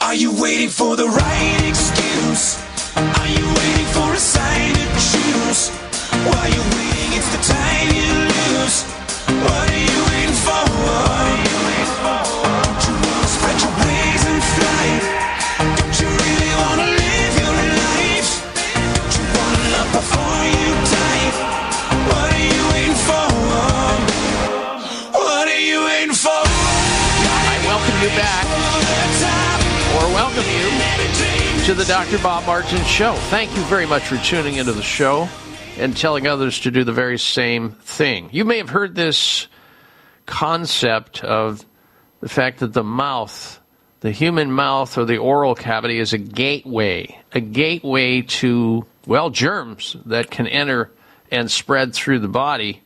[0.00, 2.56] Are you waiting for the right excuse?
[2.96, 5.70] Are you waiting for a sign to choose?
[6.24, 8.84] While you're waiting, it's the time you lose.
[9.42, 10.34] What are you waiting
[11.42, 11.47] for?
[31.68, 32.16] To the Dr.
[32.20, 33.12] Bob Martin Show.
[33.28, 35.28] Thank you very much for tuning into the show
[35.76, 38.30] and telling others to do the very same thing.
[38.32, 39.48] You may have heard this
[40.24, 41.66] concept of
[42.20, 43.60] the fact that the mouth,
[44.00, 49.94] the human mouth or the oral cavity, is a gateway, a gateway to, well, germs
[50.06, 50.90] that can enter
[51.30, 52.80] and spread through the body.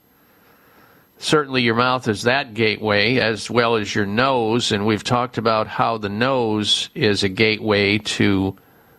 [1.18, 5.68] Certainly, your mouth is that gateway as well as your nose, and we've talked about
[5.68, 8.56] how the nose is a gateway to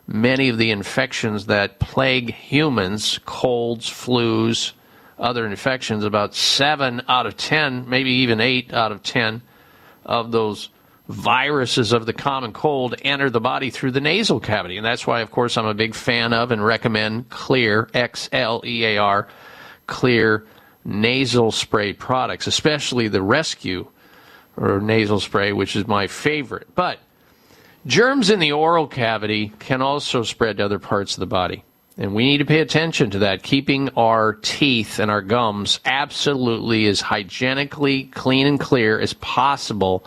[0.08, 4.74] many of the infections that plague humans colds, flus,
[5.18, 6.04] other infections.
[6.04, 9.42] About seven out of ten, maybe even eight out of ten
[10.06, 10.70] of those
[11.08, 14.78] viruses of the common cold enter the body through the nasal cavity.
[14.78, 18.62] And that's why, of course, I'm a big fan of and recommend Xlear, X L
[18.66, 19.28] E A R,
[19.88, 20.46] Xlear
[20.86, 23.88] nasal spray products, especially the Rescue
[24.56, 26.68] or nasal spray, which is my favorite.
[26.76, 27.00] But
[27.85, 31.64] germs in the oral cavity can also spread to other parts of the body.
[31.97, 36.88] And we need to pay attention to that, keeping our teeth and our gums absolutely
[36.88, 40.03] as hygienically clean and clear as possible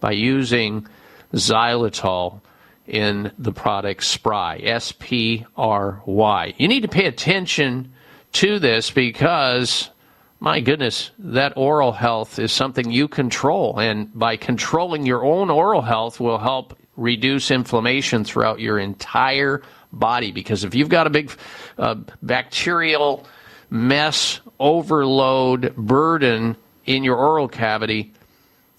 [0.00, 0.86] by using
[1.34, 2.40] xylitol
[2.86, 6.54] in the product Spry, S P R Y.
[6.56, 7.92] You need to pay attention
[8.32, 9.90] to this because
[10.38, 13.78] my goodness, that oral health is something you control.
[13.78, 19.62] And by controlling your own oral health will help reduce inflammation throughout your entire
[19.92, 20.32] body.
[20.32, 21.30] Because if you've got a big
[21.78, 23.26] uh, bacterial
[23.70, 28.12] mess, overload, burden in your oral cavity,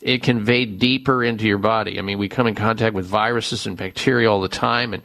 [0.02, 2.00] it can invade deeper into your body.
[2.00, 5.04] I mean, we come in contact with viruses and bacteria all the time, and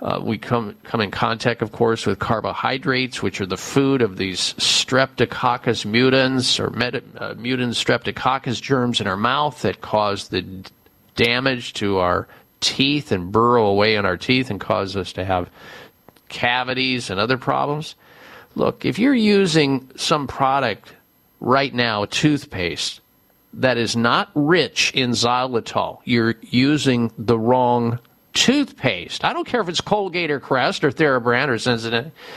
[0.00, 4.16] uh, we come come in contact, of course, with carbohydrates, which are the food of
[4.16, 10.44] these Streptococcus mutans or meta, uh, mutant Streptococcus germs in our mouth that cause the
[11.14, 12.26] damage to our
[12.62, 15.50] teeth and burrow away in our teeth and cause us to have
[16.30, 17.94] cavities and other problems.
[18.54, 20.94] Look, if you're using some product
[21.40, 23.00] right now, a toothpaste
[23.54, 27.98] that is not rich in xylitol, you're using the wrong
[28.32, 29.24] toothpaste.
[29.24, 31.56] I don't care if it's Colgate or Crest or TheraBreath or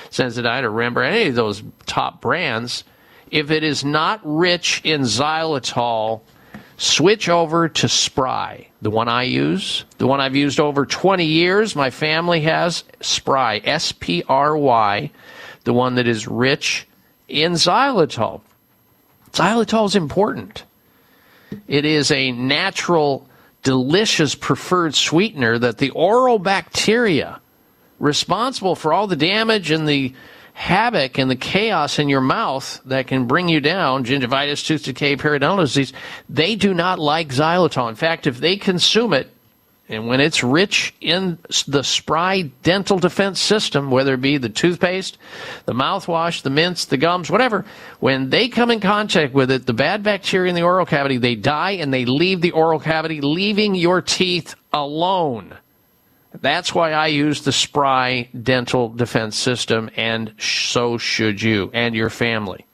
[0.09, 2.83] Sensodyne, or Rembrandt, any of those top brands.
[3.31, 6.21] If it is not rich in xylitol,
[6.77, 11.75] switch over to Spry, the one I use, the one I've used over 20 years.
[11.75, 15.11] My family has Spry, S P R Y,
[15.63, 16.87] the one that is rich
[17.27, 18.41] in xylitol.
[19.31, 20.63] Xylitol is important.
[21.67, 23.27] It is a natural,
[23.63, 27.39] delicious preferred sweetener that the oral bacteria
[27.99, 30.13] responsible for all the damage and the
[30.55, 35.17] havoc and the chaos in your mouth that can bring you down, gingivitis, tooth decay,
[35.17, 35.91] periodontal disease,
[36.29, 37.89] they do not like xylitol.
[37.89, 39.29] In fact, if they consume it,
[39.89, 41.37] and when it's rich in
[41.67, 45.17] the Spry dental defense system, whether it be the toothpaste,
[45.65, 47.65] the mouthwash, the mints, the gums, whatever,
[47.99, 51.35] when they come in contact with it, the bad bacteria in the oral cavity, they
[51.35, 55.53] die and they leave the oral cavity, leaving your teeth alone.
[56.41, 62.09] That's why I use the Spry dental defense system, and so should you and your
[62.09, 62.65] family.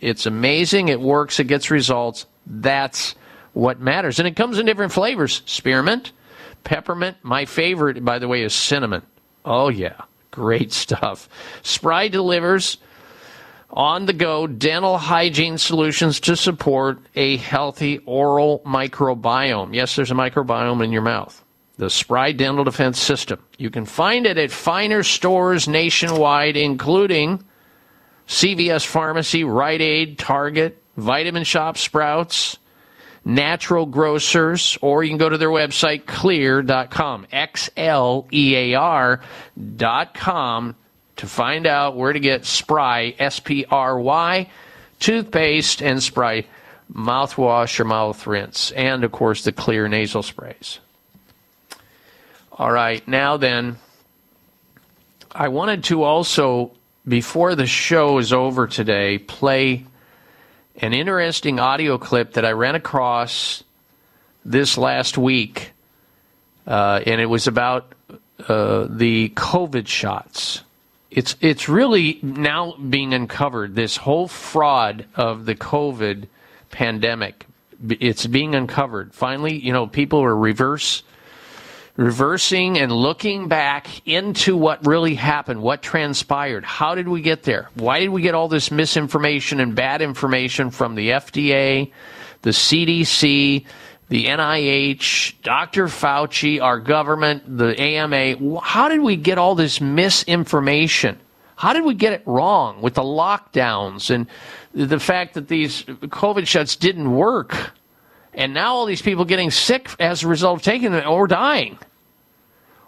[0.00, 0.88] It's amazing.
[0.88, 1.40] It works.
[1.40, 2.26] It gets results.
[2.46, 3.14] That's
[3.52, 4.18] what matters.
[4.18, 6.12] And it comes in different flavors spearmint,
[6.64, 7.16] peppermint.
[7.22, 9.02] My favorite, by the way, is cinnamon.
[9.44, 10.02] Oh, yeah.
[10.30, 11.28] Great stuff.
[11.62, 12.78] Spry delivers
[13.70, 19.74] on the go dental hygiene solutions to support a healthy oral microbiome.
[19.74, 21.44] Yes, there's a microbiome in your mouth.
[21.78, 23.42] The Spry Dental Defense System.
[23.56, 27.44] You can find it at finer stores nationwide, including
[28.26, 32.58] CVS Pharmacy, Rite Aid, Target, Vitamin Shoppe, Sprouts,
[33.24, 39.20] Natural Grocers, or you can go to their website, xlear.com, X L E A R
[39.76, 40.74] dot com,
[41.16, 44.50] to find out where to get Spry, S P R Y,
[44.98, 46.44] toothpaste, and Spry
[46.92, 50.80] mouthwash or mouth rinse, and of course the clear nasal sprays.
[52.58, 53.76] All right, now then,
[55.30, 56.72] I wanted to also,
[57.06, 59.86] before the show is over today, play
[60.78, 63.62] an interesting audio clip that I ran across
[64.44, 65.70] this last week,
[66.66, 67.92] uh, and it was about
[68.48, 70.62] uh, the COVID shots.
[71.12, 73.76] It's it's really now being uncovered.
[73.76, 76.26] This whole fraud of the COVID
[76.72, 77.46] pandemic,
[77.88, 79.14] it's being uncovered.
[79.14, 81.04] Finally, you know, people are reverse
[81.98, 87.68] reversing and looking back into what really happened, what transpired, how did we get there?
[87.74, 91.90] Why did we get all this misinformation and bad information from the FDA,
[92.42, 93.66] the CDC,
[94.08, 95.86] the NIH, Dr.
[95.86, 98.60] Fauci, our government, the AMA?
[98.60, 101.18] How did we get all this misinformation?
[101.56, 104.28] How did we get it wrong with the lockdowns and
[104.72, 107.72] the fact that these COVID shots didn't work?
[108.34, 111.78] And now all these people getting sick as a result of taking them or dying.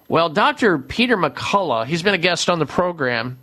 [0.08, 0.78] Well, Dr.
[0.78, 3.38] Peter McCullough, he's been a guest on the program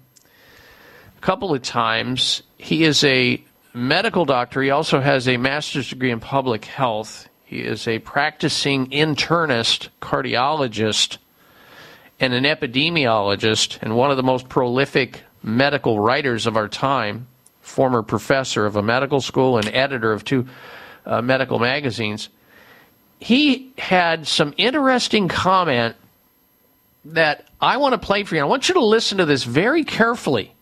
[1.17, 2.43] a couple of times.
[2.57, 3.43] He is a
[3.73, 4.61] medical doctor.
[4.61, 7.29] He also has a master's degree in public health.
[7.45, 11.17] He is a practicing internist, cardiologist,
[12.19, 17.27] and an epidemiologist, and one of the most prolific medical writers of our time,
[17.61, 20.47] former professor of a medical school and editor of two
[21.07, 22.29] uh, medical magazines.
[23.19, 25.95] He had some interesting comment
[27.05, 28.41] that I want to play for you.
[28.41, 30.53] I want you to listen to this very carefully.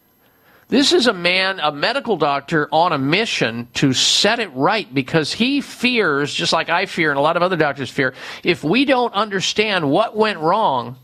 [0.67, 5.33] This is a man, a medical doctor, on a mission to set it right because
[5.33, 8.13] he fears, just like I fear and a lot of other doctors fear,
[8.43, 10.97] if we don't understand what went wrong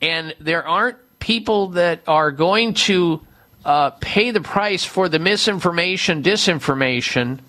[0.00, 3.20] and there aren't people that are going to
[3.64, 7.40] uh, pay the price for the misinformation, disinformation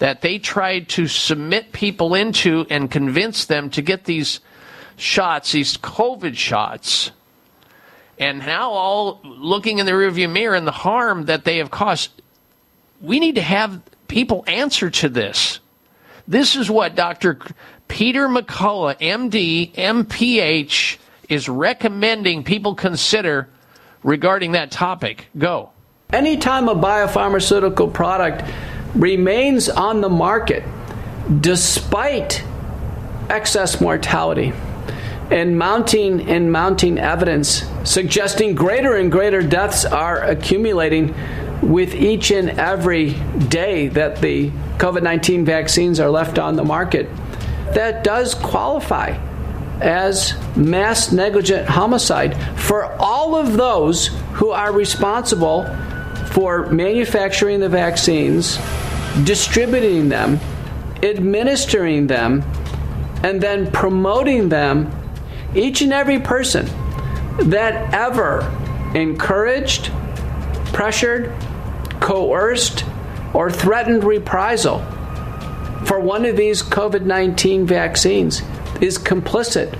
[0.00, 4.40] that they tried to submit people into and convince them to get these
[4.96, 7.12] shots, these COVID shots,
[8.18, 12.10] and now all looking in the rearview mirror and the harm that they have caused,
[13.02, 15.60] we need to have people answer to this.
[16.26, 17.38] This is what Dr.
[17.88, 20.96] Peter McCullough, MD, MPH,
[21.28, 23.48] is recommending people consider
[24.02, 25.26] regarding that topic.
[25.36, 25.70] Go.
[26.10, 28.42] Anytime a biopharmaceutical product
[28.94, 30.64] remains on the market
[31.40, 32.44] despite
[33.28, 34.52] excess mortality
[35.30, 41.14] and mounting and mounting evidence suggesting greater and greater deaths are accumulating
[41.62, 43.12] with each and every
[43.48, 47.08] day that the COVID 19 vaccines are left on the market,
[47.74, 49.16] that does qualify
[49.80, 55.64] as mass negligent homicide for all of those who are responsible
[56.30, 58.56] for manufacturing the vaccines,
[59.24, 60.38] distributing them,
[61.02, 62.42] administering them,
[63.22, 64.90] and then promoting them.
[65.54, 66.66] Each and every person
[67.40, 68.42] that ever
[68.94, 69.90] encouraged,
[70.72, 71.32] pressured,
[72.00, 72.84] coerced,
[73.34, 74.78] or threatened reprisal
[75.84, 78.42] for one of these COVID 19 vaccines
[78.80, 79.78] is complicit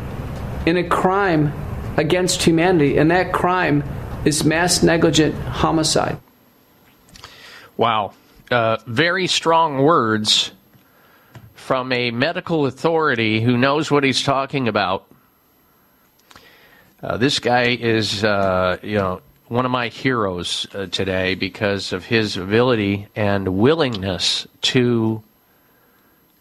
[0.66, 1.52] in a crime
[1.97, 3.85] against humanity, and that crime
[4.24, 6.18] is mass negligent homicide.
[7.81, 8.12] Wow.
[8.51, 10.52] Uh, very strong words
[11.55, 15.11] from a medical authority who knows what he's talking about.
[17.02, 22.05] Uh, this guy is, uh, you know, one of my heroes uh, today because of
[22.05, 25.23] his ability and willingness to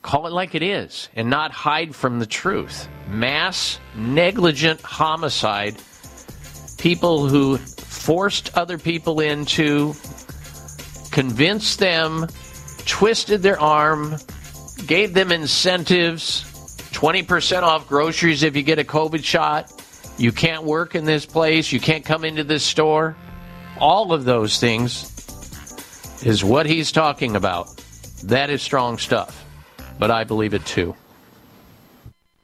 [0.02, 2.90] call it like it is and not hide from the truth.
[3.08, 5.78] Mass negligent homicide.
[6.78, 9.94] People who forced other people into,
[11.12, 12.28] convinced them,
[12.86, 14.16] twisted their arm,
[14.86, 16.46] gave them incentives
[16.92, 19.72] 20% off groceries if you get a COVID shot.
[20.18, 21.72] You can't work in this place.
[21.72, 23.16] You can't come into this store.
[23.80, 25.06] All of those things
[26.26, 27.70] is what he's talking about.
[28.26, 29.46] That is strong stuff.
[29.98, 30.96] But I believe it too.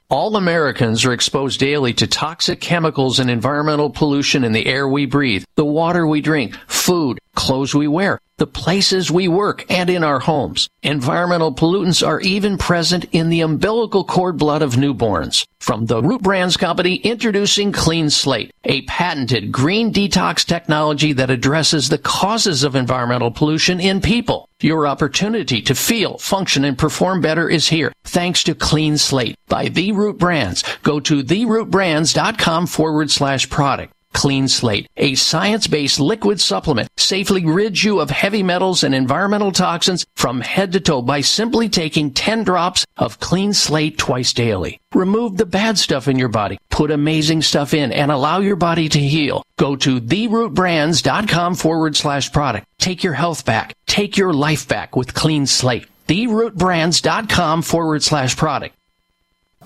[0.07, 5.07] All Americans are exposed daily to toxic chemicals and environmental pollution in the air we
[5.07, 10.03] breathe, the water we drink, food, clothes we wear, the places we work, and in
[10.03, 10.69] our homes.
[10.83, 15.45] Environmental pollutants are even present in the umbilical cord blood of newborns.
[15.59, 21.89] From the Root Brands Company, introducing Clean Slate, a patented green detox technology that addresses
[21.89, 24.47] the causes of environmental pollution in people.
[24.61, 29.69] Your opportunity to feel, function, and perform better is here thanks to Clean Slate by
[29.69, 30.63] The Root Brands.
[30.83, 33.94] Go to therootbrands.com forward slash product.
[34.15, 40.05] Clean Slate, a science-based liquid supplement, safely rids you of heavy metals and environmental toxins
[40.15, 44.79] from head to toe by simply taking 10 drops of Clean Slate twice daily.
[44.93, 48.87] Remove the bad stuff in your body, put amazing stuff in, and allow your body
[48.87, 49.43] to heal.
[49.59, 52.65] Go to therootbrands.com forward slash product.
[52.79, 53.75] Take your health back.
[53.85, 55.87] Take your life back with Clean Slate.
[56.07, 58.75] Therootbrands.com forward slash product.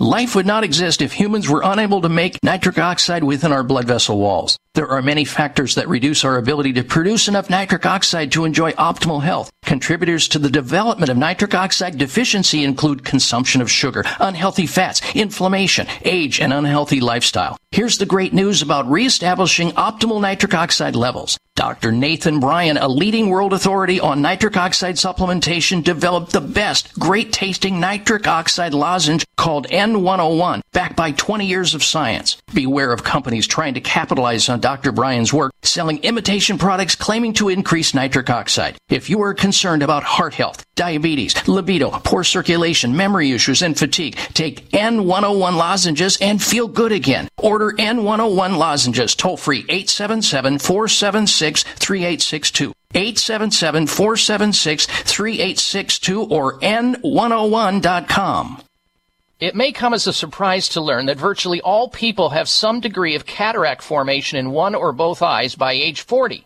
[0.01, 3.83] Life would not exist if humans were unable to make nitric oxide within our blood
[3.83, 4.57] vessel walls.
[4.73, 8.71] There are many factors that reduce our ability to produce enough nitric oxide to enjoy
[8.73, 9.51] optimal health.
[9.63, 15.85] Contributors to the development of nitric oxide deficiency include consumption of sugar, unhealthy fats, inflammation,
[16.05, 17.57] age, and unhealthy lifestyle.
[17.71, 21.37] Here's the great news about reestablishing optimal nitric oxide levels.
[21.59, 21.91] Dr.
[21.91, 27.81] Nathan Bryan, a leading world authority on nitric oxide supplementation, developed the best great tasting
[27.81, 32.37] nitric oxide lozenge called N101, backed by 20 years of science.
[32.53, 34.93] Beware of companies trying to capitalize on Dr.
[34.93, 38.77] Bryan's work, selling imitation products claiming to increase nitric oxide.
[38.87, 44.15] If you are concerned about heart health, diabetes, libido, poor circulation, memory issues, and fatigue,
[44.33, 47.27] take N101 lozenges and feel good again.
[47.37, 52.73] Order N101 lozenges toll free 877 476 3862.
[52.93, 58.61] 877 476 3862 or N101.com.
[59.39, 63.15] It may come as a surprise to learn that virtually all people have some degree
[63.15, 66.45] of cataract formation in one or both eyes by age 40.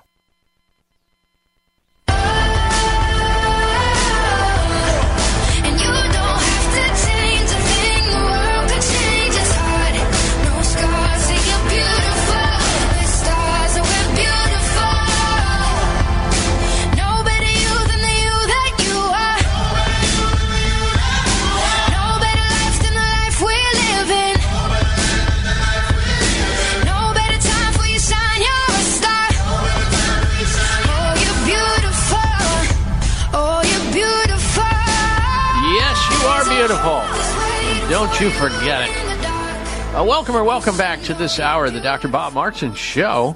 [38.01, 39.95] Don't you forget it.
[39.95, 42.07] Uh, welcome or welcome back to this hour of the Dr.
[42.07, 43.35] Bob Martin Show.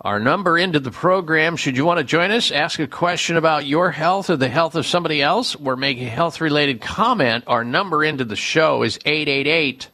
[0.00, 3.66] Our number into the program, should you want to join us, ask a question about
[3.66, 7.64] your health or the health of somebody else, or make a health related comment, our
[7.64, 9.90] number into the show is 888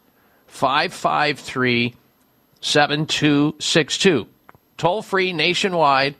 [0.47, 1.97] 553
[2.61, 4.29] 7262.
[4.77, 6.15] toll free nationwide,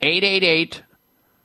[0.00, 0.84] 888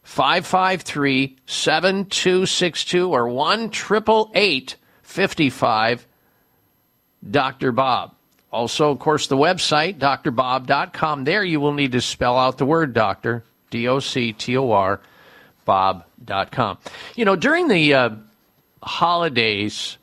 [0.04, 4.76] 553 7262 or 1 888
[5.16, 6.06] 55
[7.32, 7.72] Dr.
[7.72, 8.14] Bob.
[8.52, 11.24] Also, of course, the website, drbob.com.
[11.24, 14.72] There you will need to spell out the word doctor, D O C T O
[14.72, 15.02] R,
[15.64, 16.78] bob.com.
[17.16, 18.10] You know, during the uh,
[18.84, 19.98] holidays,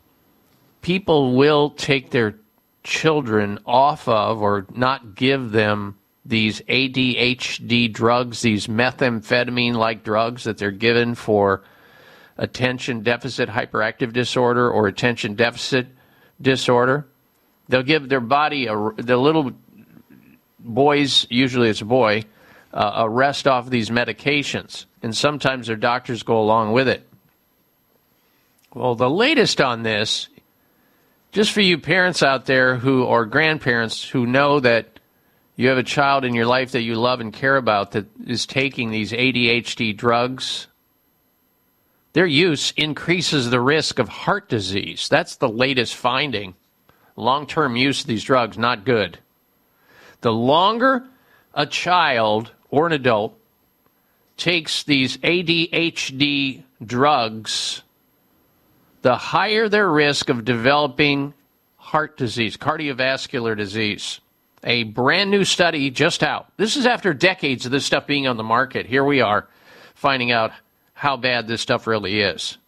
[0.81, 2.35] people will take their
[2.83, 10.59] children off of or not give them these ADHD drugs, these methamphetamine like drugs that
[10.59, 11.63] they're given for
[12.39, 15.87] attention deficit hyperactive disorder or attention deficit
[16.41, 17.07] disorder.
[17.69, 19.53] They'll give their body a the little
[20.59, 22.25] boys, usually it's a boy,
[22.73, 27.09] uh, a rest off these medications, and sometimes their doctors go along with it.
[28.75, 30.29] Well, the latest on this,
[31.31, 35.01] just for you parents out there who or grandparents who know that
[35.57, 38.47] you have a child in your life that you love and care about that is
[38.47, 40.67] taking these ADHD drugs,
[42.13, 45.09] their use increases the risk of heart disease.
[45.09, 46.55] That's the latest finding.
[47.17, 49.19] Long term use of these drugs, not good.
[50.21, 51.05] The longer
[51.55, 53.39] a child or an adult
[54.37, 57.83] takes these ADHD drugs,
[59.03, 61.35] the higher their risk of developing
[61.77, 64.21] heart disease, cardiovascular disease.
[64.65, 66.47] A brand new study just out.
[66.57, 68.87] This is after decades of this stuff being on the market.
[68.87, 69.49] Here we are
[69.95, 70.53] finding out
[71.03, 72.59] how bad this stuff really is.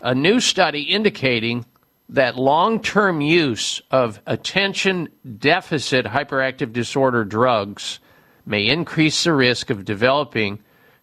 [0.00, 1.66] A new study indicating
[2.08, 8.00] that long term use of attention deficit hyperactive disorder drugs
[8.46, 10.60] may increase the risk of developing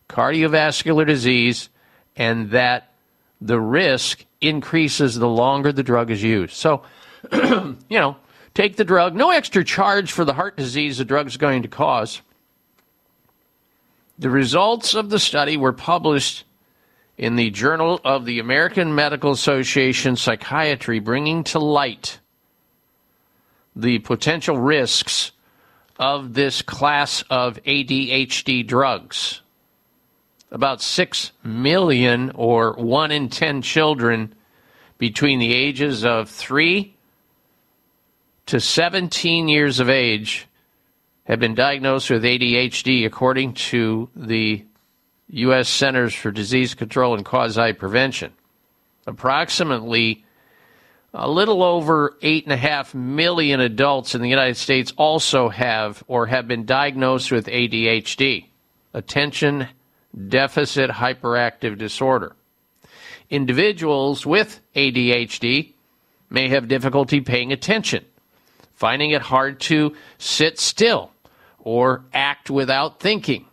[0.09, 1.69] cardiovascular disease
[2.15, 2.91] and that
[3.39, 6.53] the risk increases the longer the drug is used.
[6.53, 6.81] So,
[7.31, 8.17] you know,
[8.55, 12.23] take the drug, no extra charge for the heart disease the drug's going to cause.
[14.17, 16.45] The results of the study were published
[17.17, 22.19] in the Journal of the American Medical Association Psychiatry, bringing to light
[23.75, 25.31] the potential risks
[25.99, 29.41] of this class of ADHD drugs.
[30.51, 34.33] About 6 million, or 1 in 10 children
[34.97, 36.95] between the ages of 3
[38.45, 40.47] to 17 years of age
[41.25, 44.63] have been diagnosed with ADHD, according to the
[45.29, 45.67] U.S.
[45.67, 48.31] Centers for Disease Control and Quasi Prevention.
[49.07, 50.23] Approximately
[51.13, 56.65] a little over 8.5 million adults in the United States also have or have been
[56.65, 58.45] diagnosed with ADHD,
[58.93, 59.67] attention
[60.27, 62.35] deficit hyperactive disorder.
[63.29, 65.73] Individuals with ADHD
[66.29, 68.05] may have difficulty paying attention,
[68.73, 71.11] finding it hard to sit still
[71.65, 73.45] or act without thinking.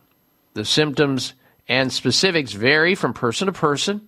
[0.55, 1.35] The symptoms
[1.67, 4.07] and specifics vary from person to person.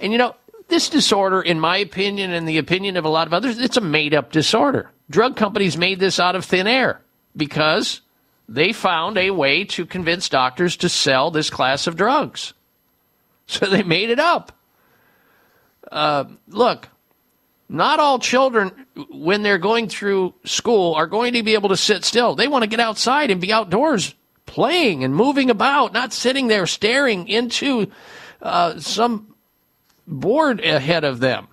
[0.00, 0.34] And you know,
[0.68, 3.82] this disorder, in my opinion and the opinion of a lot of others, it's a
[3.82, 4.90] made up disorder.
[5.10, 7.02] Drug companies made this out of thin air
[7.36, 8.00] because
[8.48, 12.52] they found a way to convince doctors to sell this class of drugs.
[13.46, 14.52] So they made it up.
[15.92, 16.88] Uh, look,
[17.74, 18.70] not all children,
[19.10, 22.34] when they're going through school, are going to be able to sit still.
[22.34, 24.14] They want to get outside and be outdoors
[24.46, 27.90] playing and moving about, not sitting there staring into
[28.40, 29.34] uh, some
[30.06, 31.48] board ahead of them.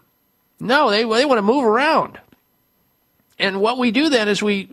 [0.60, 2.20] No, they, they want to move around.
[3.40, 4.70] And what we do then is we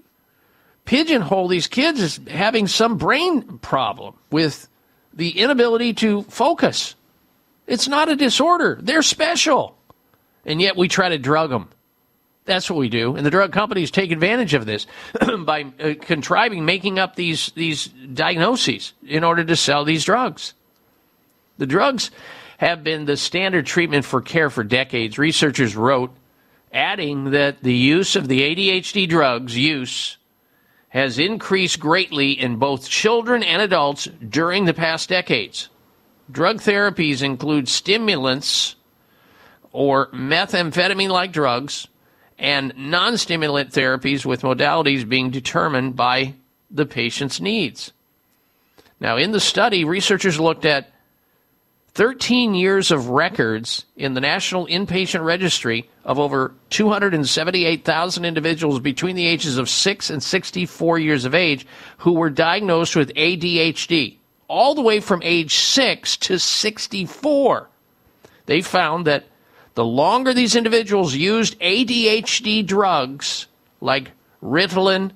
[0.84, 4.68] pigeonhole these kids as having some brain problem with
[5.14, 6.94] the inability to focus.
[7.66, 8.78] It's not a disorder.
[8.82, 9.77] They're special.
[10.44, 11.68] And yet we try to drug them.
[12.44, 13.14] That's what we do.
[13.14, 14.86] And the drug companies take advantage of this
[15.40, 20.54] by uh, contriving, making up these, these diagnoses in order to sell these drugs.
[21.58, 22.10] The drugs
[22.56, 25.18] have been the standard treatment for care for decades.
[25.18, 26.10] Researchers wrote,
[26.72, 30.16] adding that the use of the ADHD drugs use
[30.88, 35.68] has increased greatly in both children and adults during the past decades.
[36.30, 38.74] Drug therapies include stimulants
[39.78, 41.86] or methamphetamine like drugs
[42.36, 46.34] and non stimulant therapies with modalities being determined by
[46.68, 47.92] the patient's needs.
[48.98, 50.90] Now, in the study, researchers looked at
[51.94, 59.28] 13 years of records in the National Inpatient Registry of over 278,000 individuals between the
[59.28, 61.64] ages of 6 and 64 years of age
[61.98, 64.16] who were diagnosed with ADHD,
[64.48, 67.68] all the way from age 6 to 64.
[68.46, 69.26] They found that
[69.78, 73.46] the longer these individuals used ADHD drugs
[73.80, 74.10] like
[74.42, 75.12] Ritalin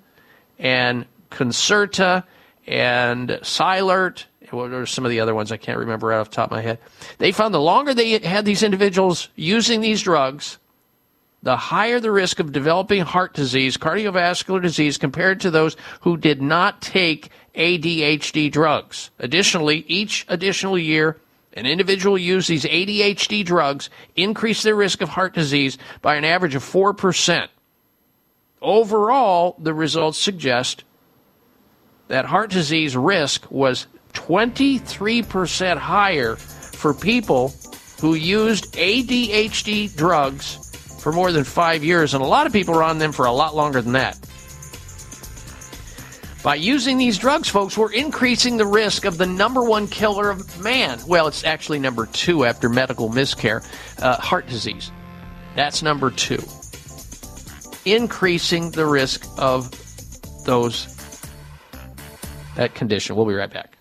[0.57, 2.23] and Concerta
[2.69, 4.27] and Cylert.
[4.53, 5.51] What are some of the other ones?
[5.51, 6.79] I can't remember right off the top of my head.
[7.19, 10.59] They found the longer they had these individuals using these drugs,
[11.43, 16.41] the higher the risk of developing heart disease, cardiovascular disease, compared to those who did
[16.41, 19.11] not take ADHD drugs.
[19.19, 21.17] Additionally, each additional year,
[21.55, 26.55] an individual use these ADHD drugs increase their risk of heart disease by an average
[26.55, 27.49] of 4%.
[28.61, 30.85] Overall, the results suggest
[32.09, 37.53] that heart disease risk was 23% higher for people
[38.01, 40.71] who used ADHD drugs
[41.01, 43.33] for more than five years, and a lot of people are on them for a
[43.33, 44.19] lot longer than that.
[46.43, 50.61] By using these drugs, folks, we're increasing the risk of the number one killer of
[50.63, 50.99] man.
[51.07, 53.65] Well, it's actually number two after medical miscare,
[54.03, 54.91] uh, heart disease.
[55.55, 56.43] That's number two.
[57.85, 59.71] Increasing the risk of
[60.45, 60.89] those
[62.57, 63.17] that condition.
[63.17, 63.77] We'll be right back.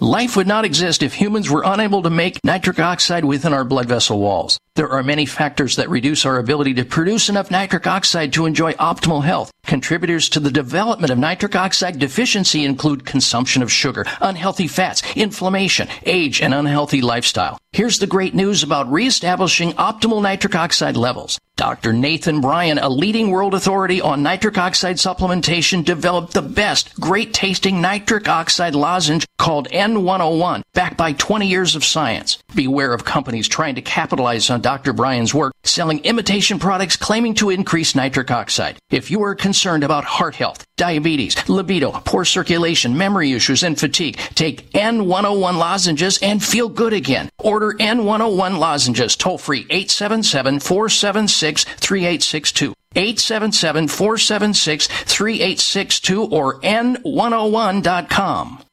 [0.00, 3.86] Life would not exist if humans were unable to make nitric oxide within our blood
[3.86, 4.58] vessel walls.
[4.76, 8.74] There are many factors that reduce our ability to produce enough nitric oxide to enjoy
[8.74, 9.50] optimal health.
[9.64, 15.88] Contributors to the development of nitric oxide deficiency include consumption of sugar, unhealthy fats, inflammation,
[16.04, 17.58] age, and unhealthy lifestyle.
[17.72, 21.38] Here's the great news about reestablishing optimal nitric oxide levels.
[21.56, 21.94] Dr.
[21.94, 27.80] Nathan Bryan, a leading world authority on nitric oxide supplementation, developed the best, great tasting
[27.80, 32.38] nitric oxide lozenge called N101, backed by 20 years of science.
[32.54, 34.92] Beware of companies trying to capitalize on Dr.
[34.92, 38.76] Bryan's work, selling imitation products claiming to increase nitric oxide.
[38.90, 44.16] If you are concerned about heart health, diabetes, libido, poor circulation, memory issues, and fatigue,
[44.34, 47.28] take N101 lozenges and feel good again.
[47.38, 52.74] Order N101 lozenges toll free 877 476 3862.
[52.96, 58.65] 877 476 3862 or N101.com.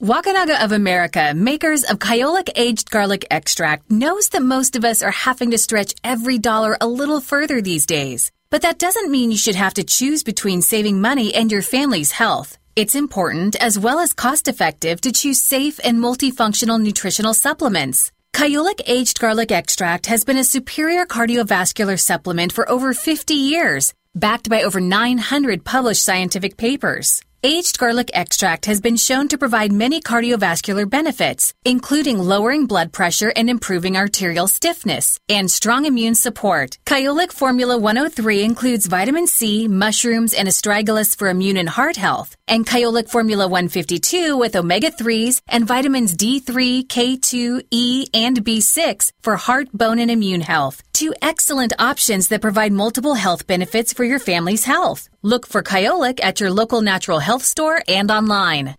[0.00, 5.10] Wakunaga of America, makers of Kyolic Aged Garlic Extract, knows that most of us are
[5.10, 8.32] having to stretch every dollar a little further these days.
[8.48, 12.12] But that doesn't mean you should have to choose between saving money and your family's
[12.12, 12.56] health.
[12.76, 18.10] It's important as well as cost effective to choose safe and multifunctional nutritional supplements.
[18.32, 24.48] Kyolic Aged Garlic Extract has been a superior cardiovascular supplement for over 50 years, backed
[24.48, 27.20] by over 900 published scientific papers.
[27.42, 33.32] Aged garlic extract has been shown to provide many cardiovascular benefits, including lowering blood pressure
[33.34, 36.76] and improving arterial stiffness, and strong immune support.
[36.84, 42.66] Kyolic Formula 103 includes vitamin C, mushrooms, and astragalus for immune and heart health, and
[42.66, 49.72] Kyolic Formula 152 with omega 3s and vitamins D3, K2, E, and B6 for heart,
[49.72, 50.82] bone, and immune health.
[50.92, 55.08] Two excellent options that provide multiple health benefits for your family's health.
[55.22, 58.74] Look for Kyolic at your local natural health store and online.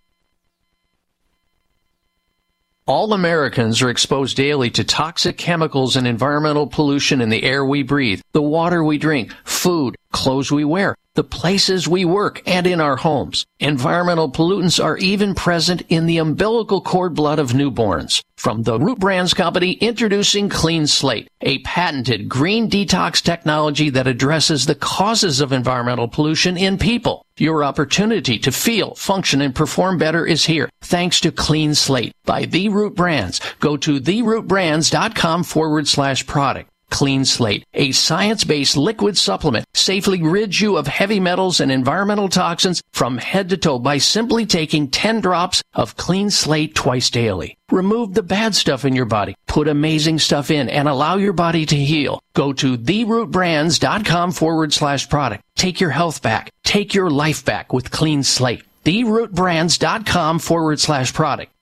[2.84, 7.84] All Americans are exposed daily to toxic chemicals and environmental pollution in the air we
[7.84, 12.80] breathe, the water we drink, food, clothes we wear, the places we work, and in
[12.80, 13.46] our homes.
[13.60, 18.22] Environmental pollutants are even present in the umbilical cord blood of newborns.
[18.36, 24.66] From the Root Brands Company, introducing Clean Slate, a patented green detox technology that addresses
[24.66, 27.24] the causes of environmental pollution in people.
[27.36, 32.46] Your opportunity to feel, function, and perform better is here thanks to Clean Slate by
[32.46, 33.40] The Root Brands.
[33.60, 36.68] Go to therootbrands.com forward slash product.
[36.92, 42.82] Clean Slate, a science-based liquid supplement, safely rids you of heavy metals and environmental toxins
[42.92, 47.56] from head to toe by simply taking 10 drops of Clean Slate twice daily.
[47.70, 51.64] Remove the bad stuff in your body, put amazing stuff in, and allow your body
[51.64, 52.20] to heal.
[52.34, 55.42] Go to therootbrands.com forward slash product.
[55.56, 56.50] Take your health back.
[56.62, 58.64] Take your life back with Clean Slate.
[58.84, 61.52] Therootbrands.com forward slash product.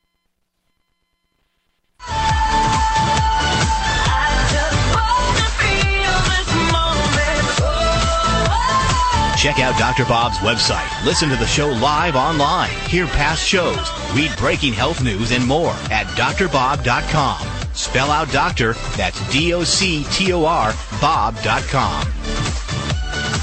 [9.40, 10.04] Check out Dr.
[10.04, 11.02] Bob's website.
[11.02, 12.68] Listen to the show live online.
[12.90, 13.90] Hear past shows.
[14.12, 17.48] Read breaking health news and more at drbob.com.
[17.72, 22.06] Spell out doctor, that's D O C T O R, Bob.com.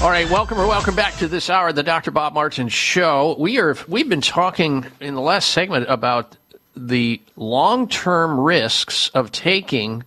[0.00, 2.12] All right, welcome or welcome back to this hour of the Dr.
[2.12, 3.34] Bob Martin Show.
[3.36, 6.36] We are we've been talking in the last segment about
[6.76, 10.04] the long-term risks of taking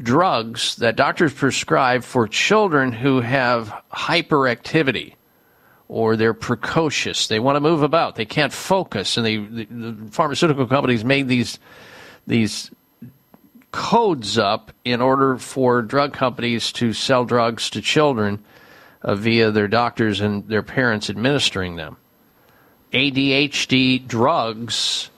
[0.00, 5.14] drugs that doctors prescribe for children who have hyperactivity
[5.88, 7.28] or they're precocious.
[7.28, 8.16] They want to move about.
[8.16, 11.58] They can't focus, and they, the, the pharmaceutical companies made these
[12.26, 12.72] these
[13.70, 18.42] codes up in order for drug companies to sell drugs to children
[19.02, 21.96] uh, via their doctors and their parents administering them.
[22.92, 25.10] ADHD drugs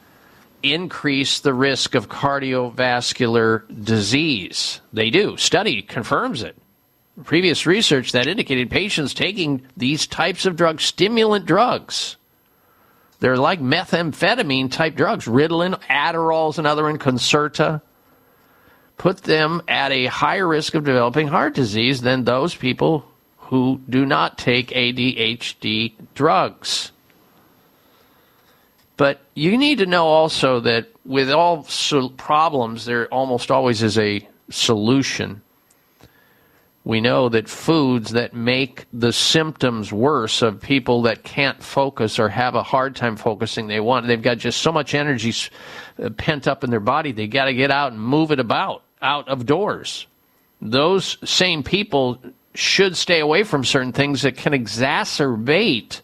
[0.63, 4.81] increase the risk of cardiovascular disease.
[4.93, 5.37] They do.
[5.37, 6.57] Study confirms it.
[7.25, 12.17] Previous research that indicated patients taking these types of drugs, stimulant drugs,
[13.21, 17.83] they're like methamphetamine type drugs, Ritalin, Adderall is another one, Concerta,
[18.97, 23.05] put them at a higher risk of developing heart disease than those people
[23.37, 26.93] who do not take ADHD drugs.
[28.99, 33.97] But you need to know also that with all sol- problems, there almost always is
[33.97, 35.41] a solution.
[36.83, 42.29] We know that foods that make the symptoms worse of people that can't focus or
[42.29, 45.33] have a hard time focusing, they want they've got just so much energy
[46.03, 48.83] uh, pent up in their body, they got to get out and move it about
[49.01, 50.09] out of doors.
[50.61, 52.21] Those same people
[52.55, 56.01] should stay away from certain things that can exacerbate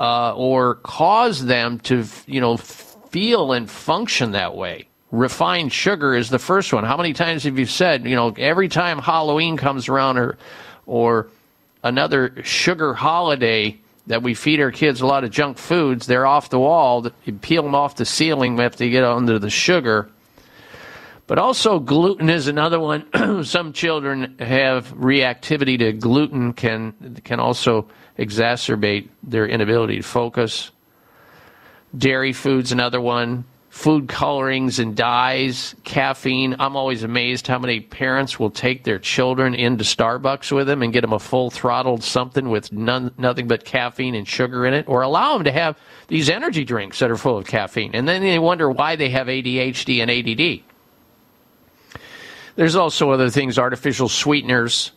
[0.00, 4.88] uh, or cause them to, you know, feel and function that way.
[5.10, 6.84] Refined sugar is the first one.
[6.84, 10.38] How many times have you said, you know, every time Halloween comes around or,
[10.86, 11.28] or
[11.84, 16.48] another sugar holiday that we feed our kids a lot of junk foods, they're off
[16.48, 17.06] the wall.
[17.24, 20.08] You peel them off the ceiling, have to get under the sugar.
[21.26, 23.44] But also gluten is another one.
[23.44, 27.86] Some children have reactivity to gluten can can also
[28.20, 30.70] exacerbate their inability to focus.
[31.96, 33.44] Dairy food's another one.
[33.70, 36.56] Food colorings and dyes, caffeine.
[36.58, 40.92] I'm always amazed how many parents will take their children into Starbucks with them and
[40.92, 44.88] get them a full throttled something with none, nothing but caffeine and sugar in it,
[44.88, 45.78] or allow them to have
[46.08, 47.92] these energy drinks that are full of caffeine.
[47.94, 50.64] And then they wonder why they have ADHD and ADD.
[52.56, 54.90] There's also other things, artificial sweeteners.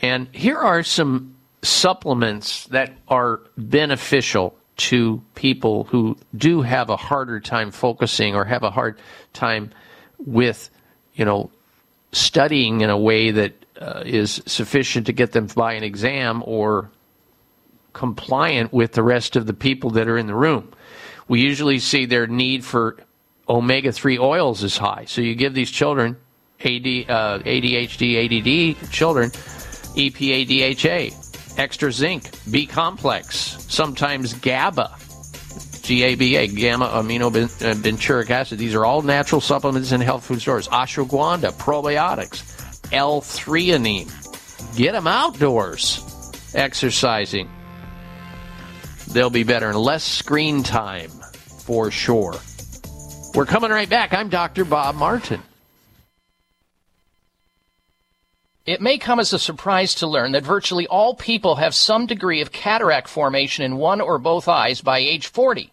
[0.00, 7.40] And here are some supplements that are beneficial to people who do have a harder
[7.40, 8.98] time focusing or have a hard
[9.32, 9.70] time
[10.18, 10.70] with,
[11.14, 11.50] you know,
[12.12, 16.90] studying in a way that uh, is sufficient to get them by an exam or
[17.92, 20.72] compliant with the rest of the people that are in the room.
[21.26, 22.96] We usually see their need for
[23.48, 25.04] omega 3 oils is high.
[25.06, 26.16] So you give these children,
[26.60, 31.27] AD, uh, ADHD, ADD children, EPA, DHA,
[31.58, 34.96] extra zinc, B complex, sometimes GABA,
[35.82, 38.58] GABA, gamma amino uh, benchuric acid.
[38.58, 40.68] These are all natural supplements in health food stores.
[40.68, 44.76] Ashwagandha, probiotics, L-threonine.
[44.76, 46.02] Get them outdoors,
[46.54, 47.50] exercising.
[49.08, 51.10] They'll be better and less screen time
[51.64, 52.34] for sure.
[53.34, 54.12] We're coming right back.
[54.12, 54.64] I'm Dr.
[54.64, 55.42] Bob Martin.
[58.68, 62.42] It may come as a surprise to learn that virtually all people have some degree
[62.42, 65.72] of cataract formation in one or both eyes by age 40.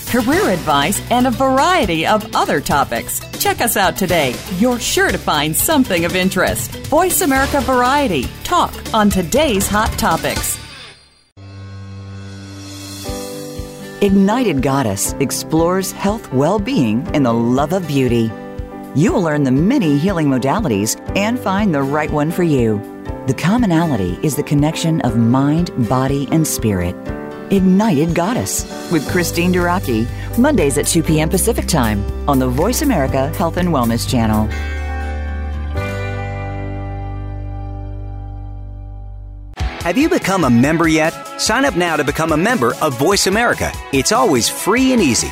[0.11, 3.21] career advice, and a variety of other topics.
[3.39, 4.35] Check us out today.
[4.57, 6.71] You're sure to find something of interest.
[6.87, 8.25] Voice America Variety.
[8.43, 10.59] Talk on today's hot topics.
[14.01, 18.29] Ignited Goddess explores health, well being, and the love of beauty.
[18.95, 22.79] You will learn the many healing modalities and find the right one for you.
[23.27, 26.95] The commonality is the connection of mind, body, and spirit.
[27.51, 28.63] Ignited Goddess
[28.93, 30.07] with Christine Duraki,
[30.37, 31.29] Mondays at 2 p.m.
[31.29, 34.47] Pacific Time on the Voice America Health and Wellness Channel.
[39.81, 41.11] Have you become a member yet?
[41.41, 43.73] Sign up now to become a member of Voice America.
[43.91, 45.31] It's always free and easy.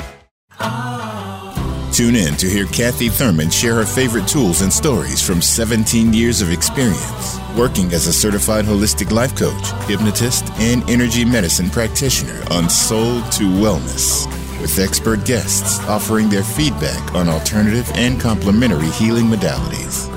[2.01, 6.41] Tune in to hear Kathy Thurman share her favorite tools and stories from 17 years
[6.41, 12.71] of experience working as a certified holistic life coach, hypnotist, and energy medicine practitioner on
[12.71, 14.25] Soul to Wellness.
[14.59, 20.09] With expert guests offering their feedback on alternative and complementary healing modalities.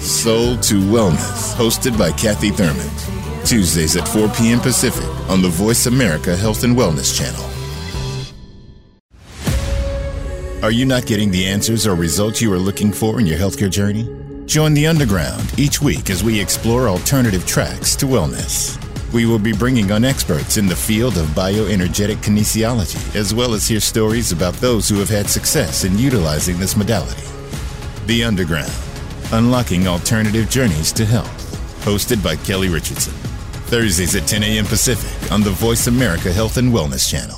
[0.00, 2.90] Soul to Wellness, hosted by Kathy Thurman.
[3.46, 4.58] Tuesdays at 4 p.m.
[4.58, 7.57] Pacific on the Voice America Health and Wellness Channel.
[10.60, 13.70] Are you not getting the answers or results you are looking for in your healthcare
[13.70, 14.08] journey?
[14.44, 18.76] Join the Underground each week as we explore alternative tracks to wellness.
[19.12, 23.68] We will be bringing on experts in the field of bioenergetic kinesiology, as well as
[23.68, 27.22] hear stories about those who have had success in utilizing this modality.
[28.06, 28.72] The Underground
[29.30, 33.14] Unlocking Alternative Journeys to Health, hosted by Kelly Richardson.
[33.70, 34.64] Thursdays at 10 a.m.
[34.64, 37.37] Pacific on the Voice America Health and Wellness Channel.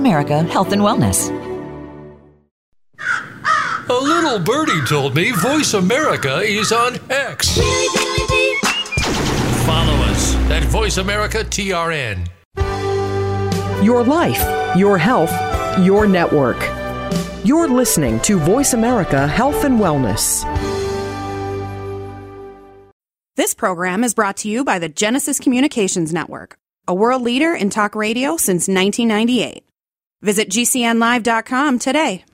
[0.00, 1.28] America Health and Wellness.
[3.90, 7.58] A little birdie told me Voice America is on X.
[9.66, 12.26] Follow us at Voice America TRN.
[13.84, 14.42] Your life,
[14.76, 15.32] your health,
[15.84, 16.58] your network.
[17.44, 20.44] You're listening to Voice America Health and Wellness.
[23.36, 26.58] This program is brought to you by the Genesis Communications Network,
[26.88, 29.64] a world leader in talk radio since 1998.
[30.22, 32.24] Visit GCNlive.com today.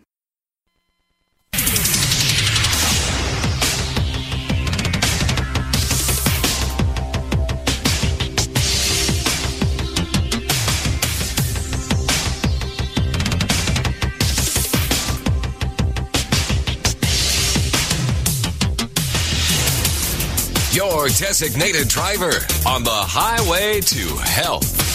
[20.72, 22.32] Your designated driver
[22.66, 24.85] on the highway to health.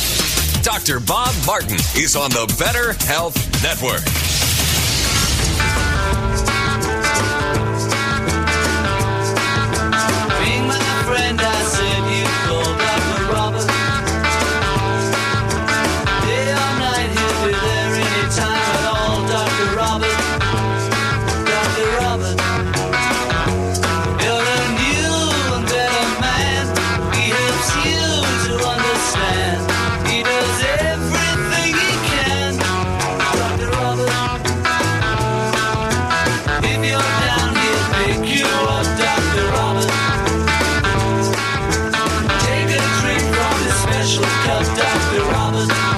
[0.64, 1.00] Dr.
[1.00, 4.02] Bob Martin is on the Better Health Network.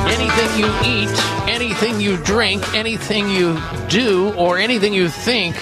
[0.07, 3.59] Anything you eat, anything you drink, anything you
[3.89, 5.55] do, or anything you think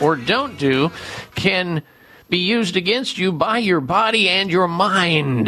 [0.00, 0.90] or don't do
[1.34, 1.82] can
[2.28, 5.46] be used against you by your body and your mind.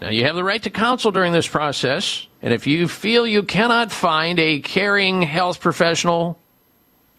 [0.00, 3.42] Now, you have the right to counsel during this process, and if you feel you
[3.42, 6.38] cannot find a caring health professional,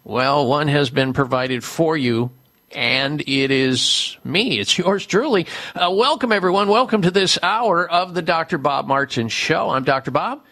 [0.04, 2.30] well, one has been provided for you,
[2.72, 4.58] and it is me.
[4.58, 5.46] It's yours truly.
[5.74, 6.68] Uh, welcome, everyone.
[6.68, 8.58] Welcome to this hour of the Dr.
[8.58, 9.70] Bob Martin Show.
[9.70, 10.10] I'm Dr.
[10.10, 10.42] Bob,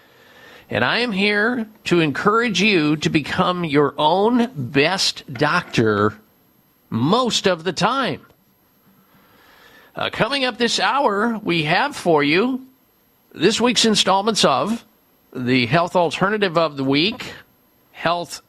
[0.71, 6.15] and I am here to encourage you to become your own best doctor
[6.91, 8.25] most of the time.
[9.95, 12.67] Uh, coming up this hour, we have for you
[13.33, 14.85] this week's installments of
[15.35, 17.33] the Health Alternative of the Week,
[17.93, 18.43] Health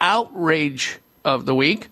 [0.00, 1.88] Outrage of the Week.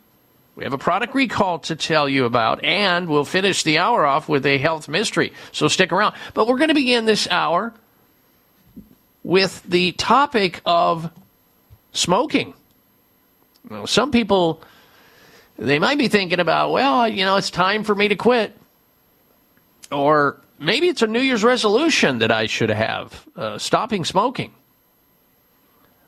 [0.56, 4.28] We have a product recall to tell you about, and we'll finish the hour off
[4.28, 5.32] with a health mystery.
[5.51, 6.14] So stick around.
[6.32, 7.74] But we're going to begin this hour
[9.24, 11.10] with the topic of
[11.93, 12.55] smoking.
[13.86, 14.62] Some people,
[15.59, 18.56] they might be thinking about, well, you know, it's time for me to quit.
[19.90, 24.52] Or maybe it's a New Year's resolution that I should have, uh, stopping smoking.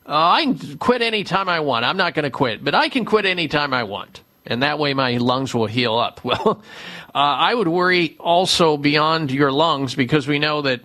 [0.07, 1.85] Uh, I can quit anytime I want.
[1.85, 4.21] I'm not going to quit, but I can quit anytime I want.
[4.47, 6.21] And that way my lungs will heal up.
[6.25, 6.63] Well,
[7.15, 10.81] uh, I would worry also beyond your lungs because we know that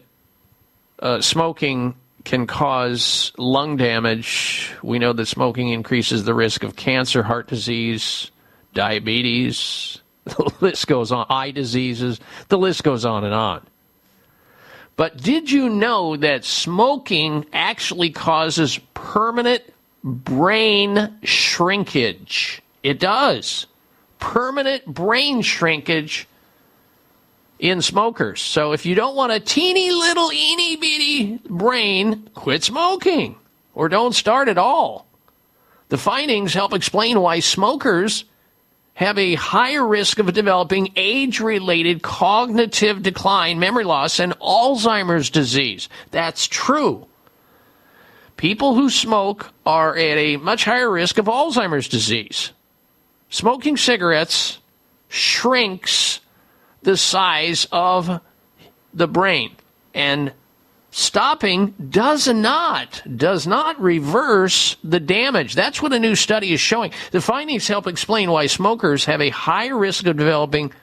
[0.99, 4.73] uh, smoking can cause lung damage.
[4.81, 8.31] We know that smoking increases the risk of cancer, heart disease,
[8.73, 9.97] diabetes.
[10.23, 12.19] The list goes on, eye diseases.
[12.49, 13.65] The list goes on and on.
[14.95, 19.63] But did you know that smoking actually causes permanent
[20.03, 22.61] brain shrinkage?
[22.83, 23.67] It does.
[24.19, 26.27] Permanent brain shrinkage
[27.59, 28.41] in smokers.
[28.41, 33.35] So if you don't want a teeny little eeny bitty brain, quit smoking
[33.75, 35.05] or don't start at all.
[35.89, 38.25] The findings help explain why smokers
[38.93, 45.89] have a higher risk of developing age related cognitive decline, memory loss, and Alzheimer's disease.
[46.11, 47.07] That's true.
[48.37, 52.51] People who smoke are at a much higher risk of Alzheimer's disease.
[53.31, 54.59] Smoking cigarettes
[55.07, 56.19] shrinks
[56.83, 58.21] the size of
[58.93, 59.55] the brain.
[59.93, 60.33] And
[60.91, 65.55] stopping does not does not reverse the damage.
[65.55, 66.91] That's what a new study is showing.
[67.11, 70.73] The findings help explain why smokers have a higher risk of developing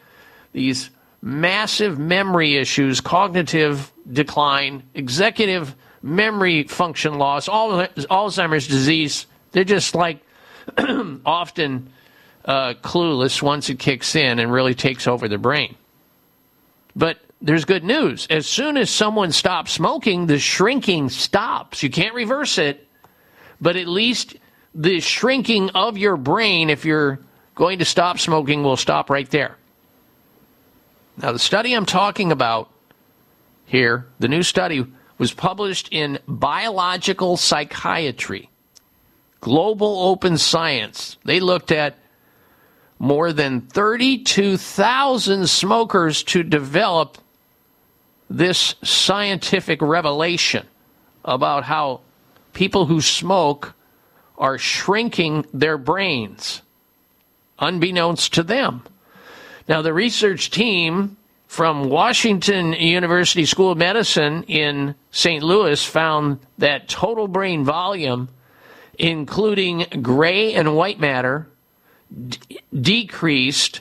[0.52, 0.88] these
[1.20, 9.26] massive memory issues cognitive decline executive memory function loss all alzheimer's disease.
[9.52, 10.24] They're just like
[11.26, 11.92] often
[12.48, 15.76] uh, clueless once it kicks in and really takes over the brain
[16.98, 18.26] but there's good news.
[18.28, 21.82] As soon as someone stops smoking, the shrinking stops.
[21.82, 22.86] You can't reverse it,
[23.60, 24.36] but at least
[24.74, 27.20] the shrinking of your brain, if you're
[27.54, 29.56] going to stop smoking, will stop right there.
[31.22, 32.68] Now, the study I'm talking about
[33.64, 34.84] here, the new study,
[35.18, 38.50] was published in Biological Psychiatry,
[39.40, 41.16] Global Open Science.
[41.24, 41.96] They looked at
[42.98, 47.18] more than 32,000 smokers to develop
[48.28, 50.66] this scientific revelation
[51.24, 52.00] about how
[52.52, 53.74] people who smoke
[54.36, 56.62] are shrinking their brains,
[57.58, 58.82] unbeknownst to them.
[59.68, 61.16] Now, the research team
[61.46, 65.42] from Washington University School of Medicine in St.
[65.42, 68.28] Louis found that total brain volume,
[68.98, 71.47] including gray and white matter,
[72.28, 73.80] d- decreased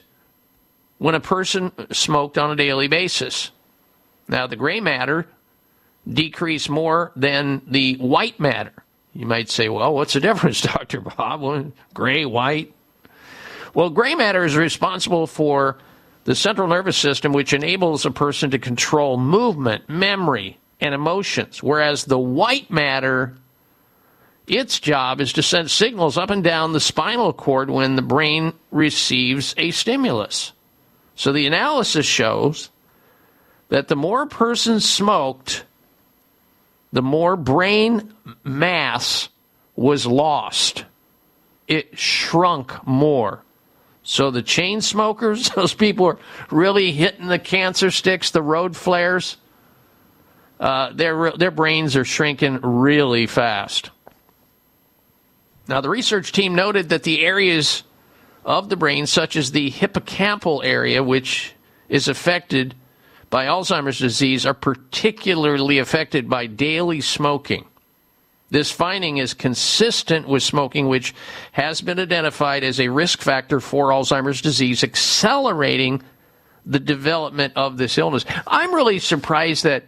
[0.98, 3.50] when a person smoked on a daily basis.
[4.28, 5.26] Now, the gray matter
[6.06, 8.72] decreased more than the white matter.
[9.14, 11.00] You might say, well, what's the difference, Dr.
[11.00, 11.40] Bob?
[11.40, 12.74] Well, gray, white?
[13.74, 15.78] Well, gray matter is responsible for
[16.24, 22.04] the central nervous system, which enables a person to control movement, memory, and emotions, whereas
[22.04, 23.34] the white matter,
[24.50, 28.52] its job is to send signals up and down the spinal cord when the brain
[28.70, 30.52] receives a stimulus.
[31.14, 32.70] So the analysis shows
[33.68, 35.64] that the more a person smoked,
[36.92, 38.14] the more brain
[38.44, 39.28] mass
[39.76, 40.84] was lost.
[41.66, 43.42] It shrunk more.
[44.02, 46.18] So the chain smokers, those people are
[46.50, 49.36] really hitting the cancer sticks, the road flares,
[50.60, 53.90] uh, their, their brains are shrinking really fast.
[55.68, 57.82] Now, the research team noted that the areas
[58.44, 61.52] of the brain, such as the hippocampal area, which
[61.90, 62.74] is affected
[63.28, 67.66] by Alzheimer's disease are particularly affected by daily smoking.
[68.50, 71.14] This finding is consistent with smoking, which
[71.52, 76.02] has been identified as a risk factor for Alzheimer's disease, accelerating
[76.64, 78.24] the development of this illness.
[78.46, 79.84] I'm really surprised that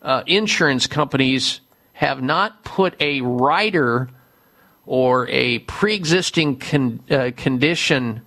[0.00, 1.60] uh, insurance companies
[1.92, 4.08] have not put a rider
[4.86, 8.22] or a pre existing con- uh, condition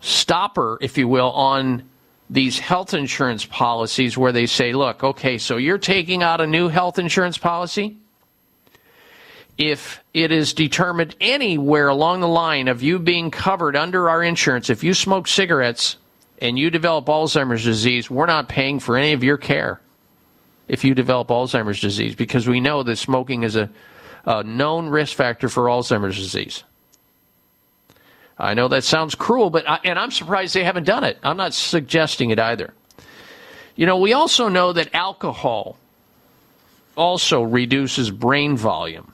[0.00, 1.88] stopper, if you will, on
[2.28, 6.68] these health insurance policies where they say, look, okay, so you're taking out a new
[6.68, 7.96] health insurance policy?
[9.58, 14.70] If it is determined anywhere along the line of you being covered under our insurance,
[14.70, 15.98] if you smoke cigarettes
[16.40, 19.80] and you develop Alzheimer's disease, we're not paying for any of your care
[20.68, 23.68] if you develop Alzheimer's disease because we know that smoking is a,
[24.24, 26.64] a known risk factor for Alzheimer's disease.
[28.38, 31.18] I know that sounds cruel, but I, and I'm surprised they haven't done it.
[31.22, 32.74] I'm not suggesting it either.
[33.76, 35.76] You know, we also know that alcohol
[36.96, 39.12] also reduces brain volume.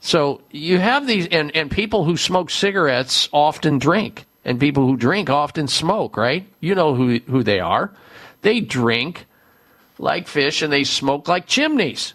[0.00, 4.96] So you have these, and, and people who smoke cigarettes often drink, and people who
[4.96, 6.46] drink often smoke, right?
[6.60, 7.92] You know who, who they are.
[8.42, 9.26] They drink
[9.98, 12.14] like fish and they smoke like chimneys.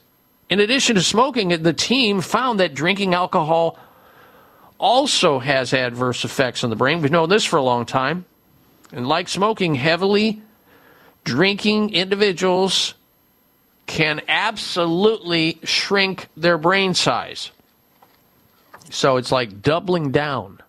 [0.51, 3.79] In addition to smoking, the team found that drinking alcohol
[4.77, 7.01] also has adverse effects on the brain.
[7.01, 8.25] We've known this for a long time.
[8.91, 10.41] And like smoking, heavily
[11.23, 12.95] drinking individuals
[13.85, 17.51] can absolutely shrink their brain size.
[18.89, 20.59] So it's like doubling down.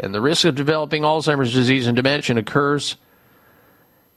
[0.00, 2.96] And the risk of developing Alzheimer's disease and dementia occurs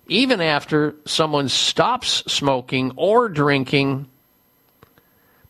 [0.08, 4.08] even after someone stops smoking or drinking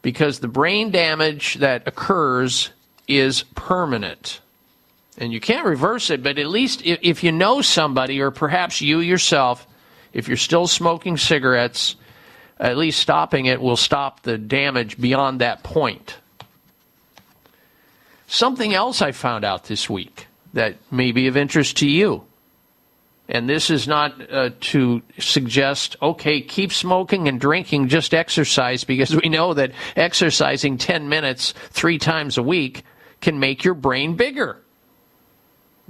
[0.04, 2.70] because the brain damage that occurs
[3.08, 4.40] is permanent.
[5.18, 9.00] And you can't reverse it, but at least if, you know somebody, or perhaps you
[9.00, 9.66] yourself,
[10.12, 11.96] if you're still smoking cigarettes,
[12.60, 16.18] at least stopping it will stop the damage beyond that point.
[18.28, 22.24] Something else I found out this week that may be of interest to you.
[23.34, 29.16] And this is not uh, to suggest, okay, keep smoking and drinking, just exercise, because
[29.16, 32.84] we know that exercising 10 minutes three times a week
[33.22, 34.60] can make your brain bigger.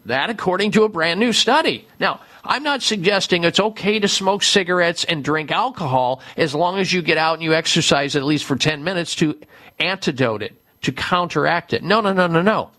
[0.05, 1.85] That, according to a brand new study.
[1.99, 6.93] Now, I'm not suggesting it's okay to smoke cigarettes and drink alcohol as long as
[6.93, 9.39] you get out and you exercise at least for 10 minutes to
[9.79, 11.83] antidote it, to counteract it.
[11.83, 12.71] No, no, no, no, no.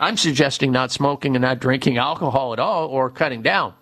[0.00, 3.74] I'm suggesting not smoking and not drinking alcohol at all or cutting down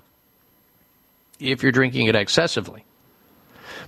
[1.39, 2.85] if you're drinking it excessively.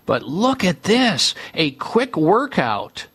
[0.06, 3.06] But look at this a quick workout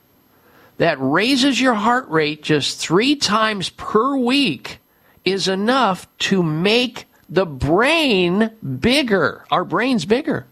[0.78, 4.80] that raises your heart rate just three times per week
[5.24, 9.46] is enough to make the brain bigger.
[9.50, 10.46] Our brain's bigger.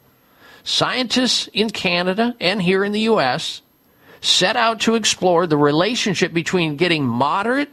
[0.64, 3.62] Scientists in Canada and here in the U.S.
[4.22, 7.70] set out to explore the relationship between getting moderate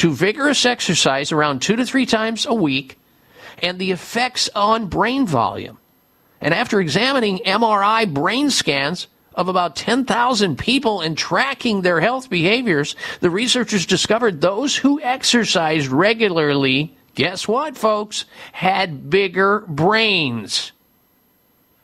[0.00, 2.98] to vigorous exercise around two to three times a week
[3.62, 5.78] and the effects on brain volume.
[6.40, 12.96] And after examining MRI brain scans of about 10,000 people and tracking their health behaviors,
[13.20, 20.72] the researchers discovered those who exercised regularly, guess what, folks, had bigger brains.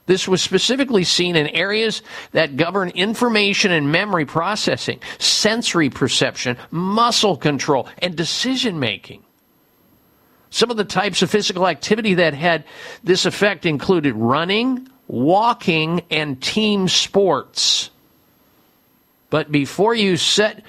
[0.07, 2.01] This was specifically seen in areas
[2.31, 9.25] that govern information and memory processing, sensory perception, muscle control, and decision making.
[10.51, 12.65] Some of the types of physical activity that had
[13.03, 17.91] this effect included running, walking, and team sports.
[19.29, 20.63] But before you set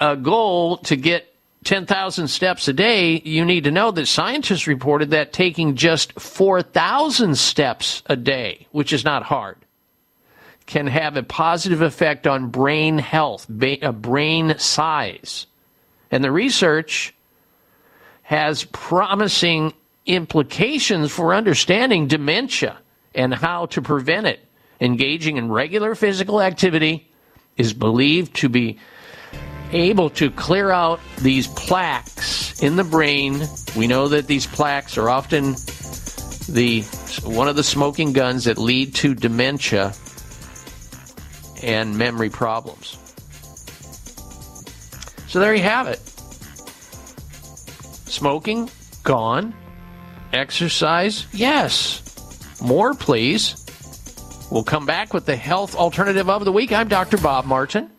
[0.00, 1.31] a goal to get
[1.64, 7.36] 10,000 steps a day, you need to know that scientists reported that taking just 4,000
[7.38, 9.56] steps a day, which is not hard,
[10.66, 15.46] can have a positive effect on brain health, uh, brain size.
[16.10, 17.14] And the research
[18.22, 19.72] has promising
[20.06, 22.78] implications for understanding dementia
[23.14, 24.40] and how to prevent it.
[24.80, 27.08] Engaging in regular physical activity
[27.56, 28.78] is believed to be
[29.72, 33.42] able to clear out these plaques in the brain.
[33.76, 35.52] We know that these plaques are often
[36.48, 36.82] the
[37.24, 39.94] one of the smoking guns that lead to dementia
[41.62, 42.98] and memory problems.
[45.28, 46.00] So there you have it.
[48.08, 48.70] Smoking
[49.02, 49.54] gone.
[50.32, 52.02] Exercise, yes.
[52.60, 53.56] More, please.
[54.50, 56.72] We'll come back with the health alternative of the week.
[56.72, 57.16] I'm Dr.
[57.16, 57.90] Bob Martin.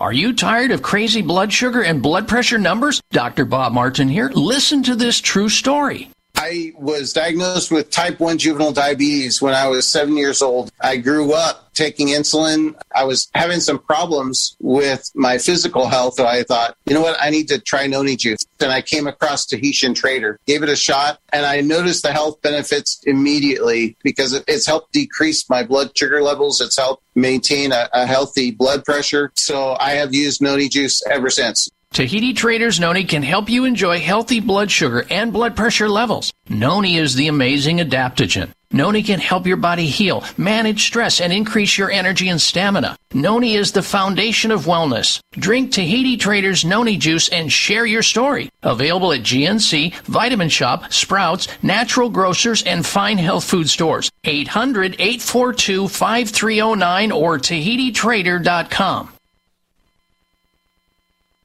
[0.00, 3.00] Are you tired of crazy blood sugar and blood pressure numbers?
[3.10, 3.44] Dr.
[3.44, 4.30] Bob Martin here.
[4.32, 6.08] Listen to this true story.
[6.40, 10.70] I was diagnosed with type 1 juvenile diabetes when I was seven years old.
[10.80, 12.76] I grew up taking insulin.
[12.94, 16.14] I was having some problems with my physical health.
[16.14, 17.16] So I thought, you know what?
[17.20, 18.46] I need to try noni juice.
[18.60, 22.40] And I came across Tahitian Trader, gave it a shot, and I noticed the health
[22.40, 26.60] benefits immediately because it's helped decrease my blood sugar levels.
[26.60, 29.32] It's helped maintain a, a healthy blood pressure.
[29.34, 31.68] So I have used noni juice ever since.
[31.98, 36.32] Tahiti Traders Noni can help you enjoy healthy blood sugar and blood pressure levels.
[36.48, 38.50] Noni is the amazing adaptogen.
[38.70, 42.96] Noni can help your body heal, manage stress, and increase your energy and stamina.
[43.14, 45.20] Noni is the foundation of wellness.
[45.32, 48.48] Drink Tahiti Traders Noni juice and share your story.
[48.62, 54.10] Available at GNC, Vitamin Shoppe, Sprouts, Natural Grocers, and Fine Health Food Stores.
[54.22, 59.17] 800 842 5309 or TahitiTrader.com.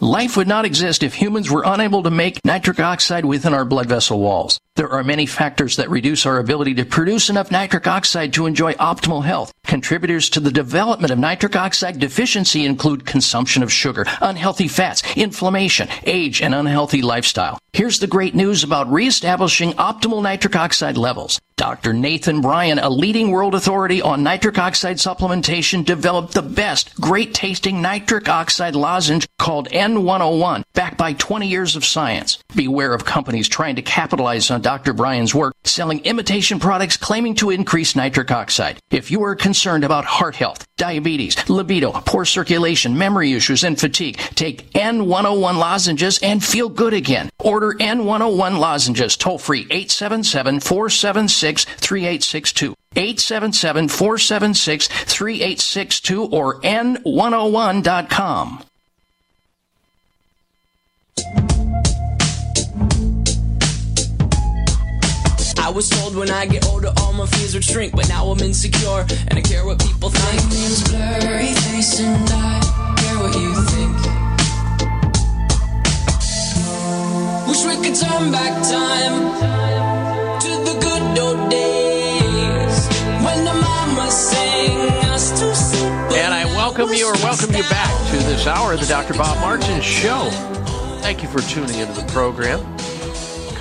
[0.00, 3.86] Life would not exist if humans were unable to make nitric oxide within our blood
[3.86, 4.58] vessel walls.
[4.76, 8.72] There are many factors that reduce our ability to produce enough nitric oxide to enjoy
[8.72, 9.52] optimal health.
[9.62, 15.88] Contributors to the development of nitric oxide deficiency include consumption of sugar, unhealthy fats, inflammation,
[16.06, 17.60] age, and unhealthy lifestyle.
[17.72, 21.40] Here's the great news about reestablishing optimal nitric oxide levels.
[21.56, 21.92] Dr.
[21.92, 27.80] Nathan Bryan, a leading world authority on nitric oxide supplementation, developed the best, great tasting
[27.80, 32.38] nitric oxide lozenge called N101, backed by 20 years of science.
[32.56, 34.94] Beware of companies trying to capitalize on Dr.
[34.94, 38.78] Bryan's work, selling imitation products claiming to increase nitric oxide.
[38.90, 44.16] If you are concerned about heart health, diabetes, libido, poor circulation, memory issues, and fatigue,
[44.34, 47.28] take N101 lozenges and feel good again.
[47.40, 52.74] Order N101 lozenges toll free 877 476 3862.
[52.96, 58.64] 877 476 3862 or N101.com.
[65.64, 68.38] I was told when I get older all my fears would shrink, but now I'm
[68.40, 70.42] insecure and I care what people think.
[70.44, 72.60] My name's blurry face and I
[73.00, 73.96] care what you think.
[77.48, 79.16] Wish we could turn back time
[80.44, 82.86] to the good old days
[83.24, 86.18] when the mama sang us to sleep.
[86.20, 89.14] And I welcome you or welcome you back to this hour of the Dr.
[89.14, 90.28] Bob Martin Show.
[91.00, 92.60] Thank you for tuning into the program.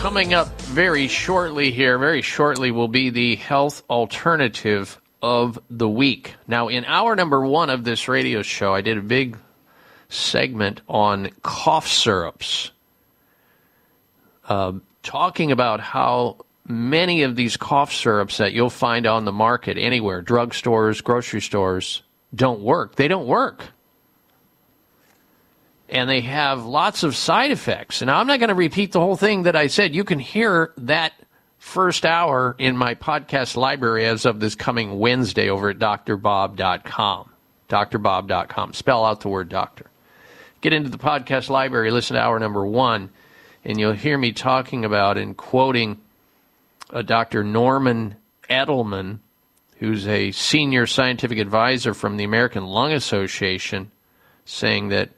[0.03, 6.35] Coming up very shortly here, very shortly, will be the health alternative of the week.
[6.45, 9.38] Now, in hour number one of this radio show, I did a big
[10.09, 12.71] segment on cough syrups,
[14.49, 14.73] uh,
[15.03, 16.35] talking about how
[16.67, 22.03] many of these cough syrups that you'll find on the market anywhere, drugstores, grocery stores,
[22.35, 22.95] don't work.
[22.95, 23.72] They don't work
[25.93, 28.01] and they have lots of side effects.
[28.01, 29.93] And I'm not going to repeat the whole thing that I said.
[29.93, 31.13] You can hear that
[31.59, 37.29] first hour in my podcast library as of this coming Wednesday over at drbob.com.
[37.69, 38.73] drbob.com.
[38.73, 39.85] Spell out the word doctor.
[40.61, 43.11] Get into the podcast library, listen to hour number one,
[43.63, 46.01] and you'll hear me talking about and quoting
[46.91, 47.43] uh, a Dr.
[47.43, 48.15] Norman
[48.49, 49.19] Edelman,
[49.77, 53.91] who's a senior scientific advisor from the American Lung Association,
[54.45, 55.09] saying that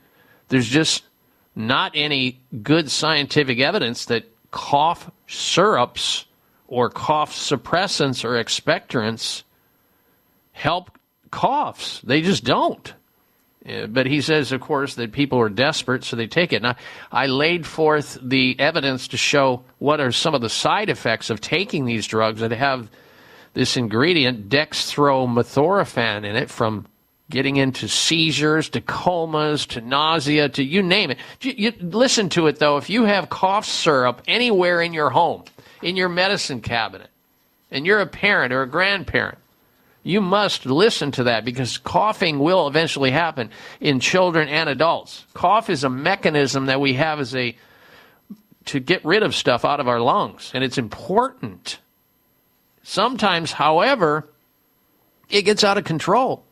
[0.50, 1.04] there's just
[1.56, 6.26] not any good scientific evidence that cough syrups
[6.68, 9.44] or cough suppressants or expectorants
[10.52, 10.92] help
[11.32, 12.02] coughs.
[12.04, 12.94] They just don't.
[13.68, 16.62] Uh, But he says, of course, that people are desperate, so they take it.
[16.62, 16.76] Now,
[17.12, 21.42] I laid forth the evidence to show what are some of the side effects of
[21.42, 22.90] taking these drugs that have
[23.54, 26.86] this ingredient, dextromethorphan, in it from
[27.30, 31.18] getting into seizures to comas to nausea to you name it.
[31.42, 32.78] You, you- listen to it though.
[32.78, 35.44] If you have cough syrup anywhere in your home,
[35.82, 37.10] in your medicine cabinet,
[37.72, 39.40] and you're a parent or a grandparent,
[40.04, 43.50] you must listen to that because coughing will eventually happen
[43.80, 45.26] in children and adults.
[45.34, 47.56] Cough is a mechanism that we have as a
[48.66, 51.80] to get rid of stuff out of our lungs, and it's important.
[52.84, 54.28] Sometimes, however,
[55.30, 56.45] it gets out of control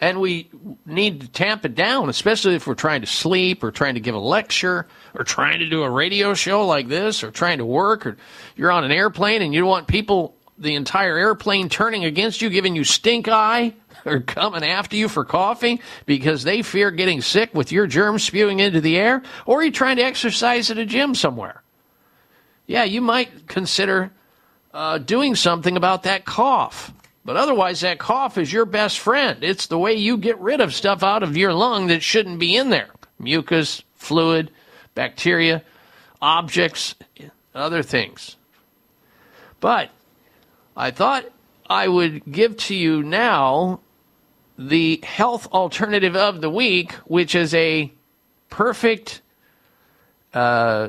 [0.00, 0.48] and we
[0.86, 4.14] need to tamp it down, especially if we're trying to sleep or trying to give
[4.14, 8.06] a lecture or trying to do a radio show like this or trying to work
[8.06, 8.16] or
[8.56, 12.48] you're on an airplane and you don't want people, the entire airplane turning against you,
[12.48, 13.74] giving you stink eye
[14.06, 18.58] or coming after you for coughing because they fear getting sick with your germs spewing
[18.58, 21.62] into the air or you're trying to exercise at a gym somewhere.
[22.66, 24.12] Yeah, you might consider
[24.72, 26.92] uh, doing something about that cough.
[27.24, 29.44] But otherwise, that cough is your best friend.
[29.44, 32.56] It's the way you get rid of stuff out of your lung that shouldn't be
[32.56, 34.50] in there mucus, fluid,
[34.94, 35.62] bacteria,
[36.22, 36.94] objects,
[37.54, 38.36] other things.
[39.60, 39.90] But
[40.74, 41.26] I thought
[41.68, 43.80] I would give to you now
[44.58, 47.92] the health alternative of the week, which is a
[48.48, 49.20] perfect
[50.32, 50.88] uh,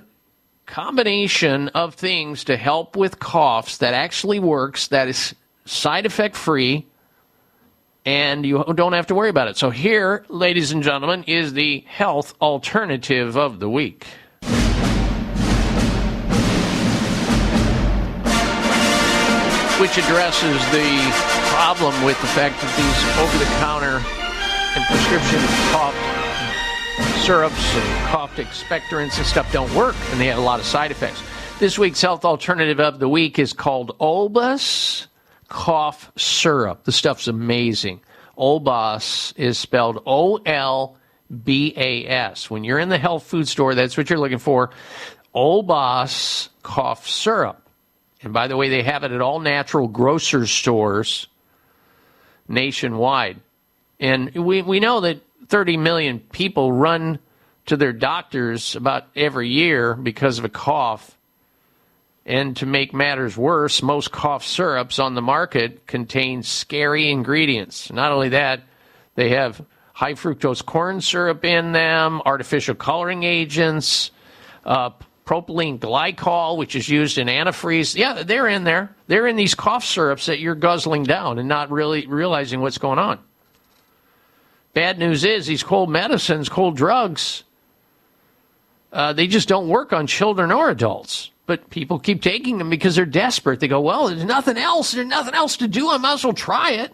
[0.65, 5.35] combination of things to help with coughs that actually works, that is
[5.65, 6.85] side effect free,
[8.05, 9.57] and you don't have to worry about it.
[9.57, 14.05] So, here, ladies and gentlemen, is the health alternative of the week.
[19.79, 23.97] Which addresses the problem with the fact that these over the counter
[24.75, 25.39] and prescription
[25.71, 25.95] cough
[27.25, 30.91] syrups and cough expectorants and stuff don't work, and they have a lot of side
[30.91, 31.21] effects.
[31.59, 35.07] This week's health alternative of the week is called Olbas
[35.51, 36.85] cough syrup.
[36.85, 37.99] The stuff's amazing.
[38.37, 40.95] Olbas is spelled O L
[41.43, 42.49] B A S.
[42.49, 44.71] When you're in the health food store, that's what you're looking for.
[45.35, 47.69] Olbas cough syrup.
[48.23, 51.27] And by the way, they have it at all natural grocer stores
[52.47, 53.41] nationwide.
[53.99, 57.19] And we, we know that 30 million people run
[57.65, 61.17] to their doctors about every year because of a cough.
[62.31, 67.91] And to make matters worse, most cough syrups on the market contain scary ingredients.
[67.91, 68.61] Not only that,
[69.15, 74.11] they have high fructose corn syrup in them, artificial coloring agents,
[74.63, 74.91] uh,
[75.25, 77.97] propylene glycol, which is used in antifreeze.
[77.97, 78.95] Yeah, they're in there.
[79.07, 82.97] They're in these cough syrups that you're guzzling down and not really realizing what's going
[82.97, 83.19] on.
[84.73, 87.43] Bad news is these cold medicines, cold drugs,
[88.93, 91.30] uh, they just don't work on children or adults.
[91.51, 93.59] But people keep taking them because they're desperate.
[93.59, 94.93] They go, well, there's nothing else.
[94.93, 95.89] There's nothing else to do.
[95.89, 96.93] I might as well try it.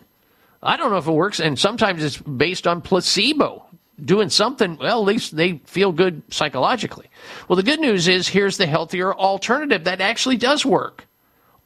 [0.64, 1.40] I don't know if it works.
[1.40, 3.68] And sometimes it's based on placebo.
[4.04, 7.06] Doing something, well, at least they feel good psychologically.
[7.48, 11.06] Well, the good news is here's the healthier alternative that actually does work.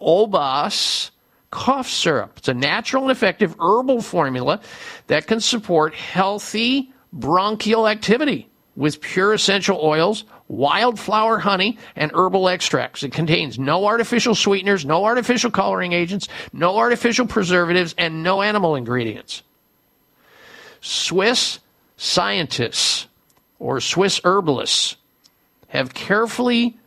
[0.01, 1.11] Olbas
[1.49, 2.33] cough syrup.
[2.39, 4.59] It's a natural and effective herbal formula
[5.07, 13.03] that can support healthy bronchial activity with pure essential oils, wildflower honey, and herbal extracts.
[13.03, 18.75] It contains no artificial sweeteners, no artificial coloring agents, no artificial preservatives, and no animal
[18.75, 19.43] ingredients.
[20.81, 21.59] Swiss
[21.95, 23.07] scientists
[23.59, 24.97] or Swiss herbalists
[25.69, 26.77] have carefully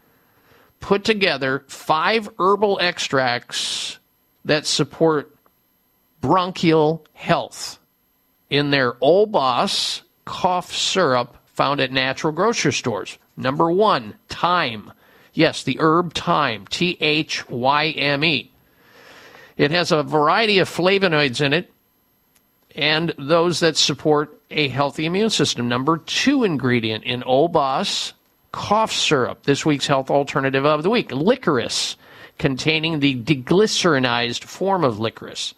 [0.80, 3.98] put together five herbal extracts
[4.44, 5.34] that support
[6.20, 7.78] bronchial health
[8.50, 13.16] in their Olbas cough syrup found at natural grocery stores.
[13.36, 14.92] Number one, thyme.
[15.32, 18.50] Yes, the herb thyme, T H Y M E.
[19.56, 21.70] It has a variety of flavonoids in it
[22.74, 25.68] and those that support a healthy immune system.
[25.68, 28.12] Number two ingredient in Olbas
[28.52, 31.96] cough syrup, this week's health alternative of the week, licorice,
[32.38, 35.54] containing the deglycerinized form of licorice.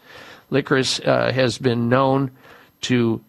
[0.51, 2.31] Licorice uh, has been known
[2.83, 3.23] to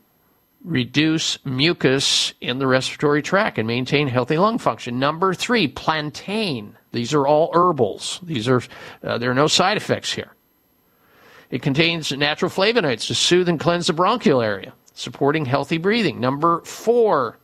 [0.67, 4.99] reduce mucus in the respiratory tract and maintain healthy lung function.
[4.99, 6.77] Number three, plantain.
[6.91, 8.19] These are all herbals.
[8.21, 8.61] These are
[9.01, 10.33] uh, there are no side effects here.
[11.49, 16.19] It contains natural flavonoids to soothe and cleanse the bronchial area, supporting healthy breathing.
[16.19, 17.39] Number four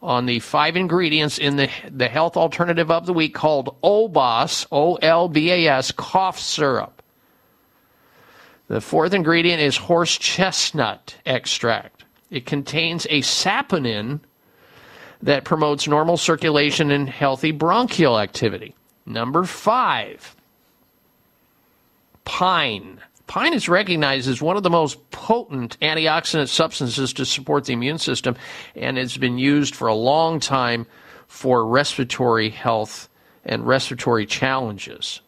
[0.00, 4.94] on the five ingredients in the the health alternative of the week called Olbas, O
[4.96, 7.02] L B A S cough syrup.
[8.68, 11.95] The fourth ingredient is horse chestnut extract.
[12.30, 14.20] It contains a saponin
[15.22, 18.74] that promotes normal circulation and healthy bronchial activity.
[19.06, 20.36] Number five,
[22.24, 23.00] pine.
[23.26, 27.98] Pine is recognized as one of the most potent antioxidant substances to support the immune
[27.98, 28.36] system,
[28.74, 30.86] and it's been used for a long time
[31.26, 33.08] for respiratory health
[33.44, 35.20] and respiratory challenges.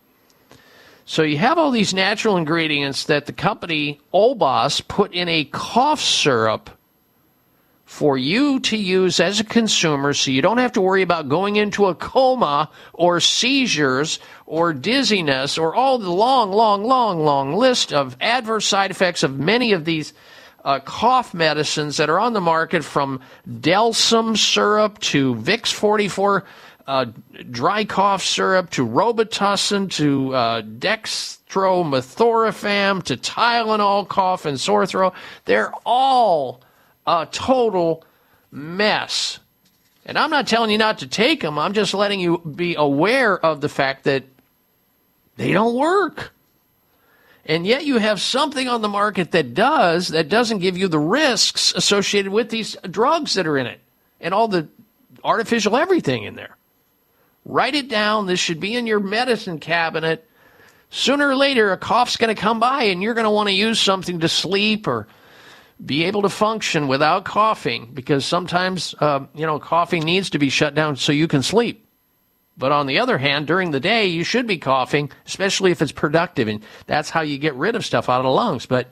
[1.06, 6.00] So you have all these natural ingredients that the company Olbas put in a cough
[6.00, 6.70] syrup
[7.88, 11.56] for you to use as a consumer so you don't have to worry about going
[11.56, 17.90] into a coma or seizures or dizziness or all the long, long, long, long list
[17.90, 20.12] of adverse side effects of many of these
[20.66, 26.44] uh, cough medicines that are on the market from Delsym syrup to Vicks 44
[26.86, 27.06] uh,
[27.50, 35.14] dry cough syrup to Robitussin to uh, dextromethorphan to Tylenol cough and sore throat.
[35.46, 36.60] They're all
[37.08, 38.04] a total
[38.50, 39.38] mess.
[40.04, 41.58] And I'm not telling you not to take them.
[41.58, 44.24] I'm just letting you be aware of the fact that
[45.36, 46.32] they don't work.
[47.46, 50.98] And yet you have something on the market that does, that doesn't give you the
[50.98, 53.80] risks associated with these drugs that are in it
[54.20, 54.68] and all the
[55.24, 56.56] artificial everything in there.
[57.46, 58.26] Write it down.
[58.26, 60.28] This should be in your medicine cabinet.
[60.90, 63.54] Sooner or later, a cough's going to come by and you're going to want to
[63.54, 65.06] use something to sleep or
[65.84, 70.48] be able to function without coughing because sometimes, uh, you know, coughing needs to be
[70.48, 71.84] shut down so you can sleep.
[72.56, 75.92] But on the other hand, during the day, you should be coughing, especially if it's
[75.92, 76.48] productive.
[76.48, 78.66] And that's how you get rid of stuff out of the lungs.
[78.66, 78.88] But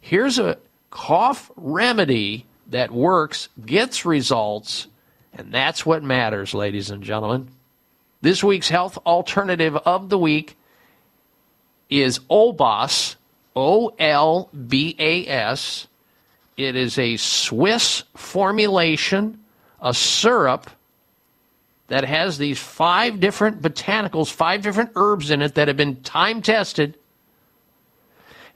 [0.00, 0.58] Here's a
[0.90, 4.86] cough remedy that works, gets results,
[5.32, 7.48] and that's what matters, ladies and gentlemen.
[8.20, 10.56] This week's health alternative of the week
[11.88, 13.16] is Olbas,
[13.54, 15.87] O L B A S.
[16.58, 19.38] It is a Swiss formulation,
[19.80, 20.68] a syrup
[21.86, 26.42] that has these five different botanicals, five different herbs in it that have been time
[26.42, 26.98] tested.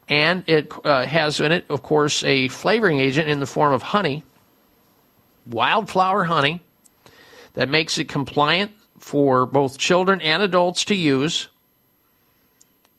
[0.09, 3.83] And it uh, has in it, of course, a flavoring agent in the form of
[3.83, 4.25] honey,
[5.47, 6.61] wildflower honey,
[7.55, 11.49] that makes it compliant for both children and adults to use.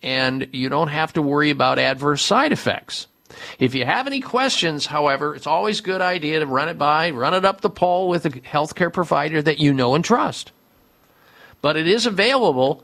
[0.01, 3.07] And you don't have to worry about adverse side effects.
[3.59, 7.11] If you have any questions, however, it's always a good idea to run it by,
[7.11, 10.51] run it up the pole with a healthcare provider that you know and trust.
[11.61, 12.83] But it is available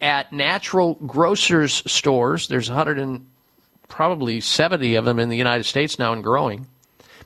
[0.00, 2.48] at natural grocers stores.
[2.48, 3.26] There's 100 and
[3.88, 6.66] probably 70 of them in the United States now and growing.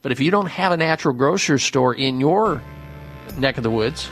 [0.02, 2.62] But if you don't have a natural grocery store in your
[3.36, 4.08] neck of the woods,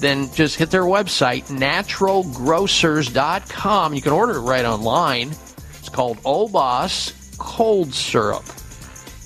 [0.00, 3.94] then just hit their website, naturalgrocers.com.
[3.94, 5.30] You can order it right online.
[5.78, 8.44] It's called Olbas Cold Syrup.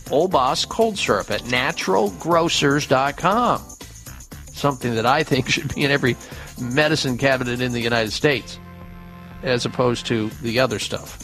[0.07, 3.62] Olbas Cold Syrup at naturalgrocers.com.
[4.52, 6.16] Something that I think should be in every
[6.60, 8.58] medicine cabinet in the United States,
[9.42, 11.18] as opposed to the other stuff.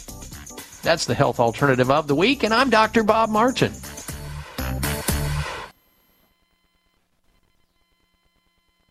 [0.81, 3.03] That's the health alternative of the week, and I'm Dr.
[3.03, 3.73] Bob Martin.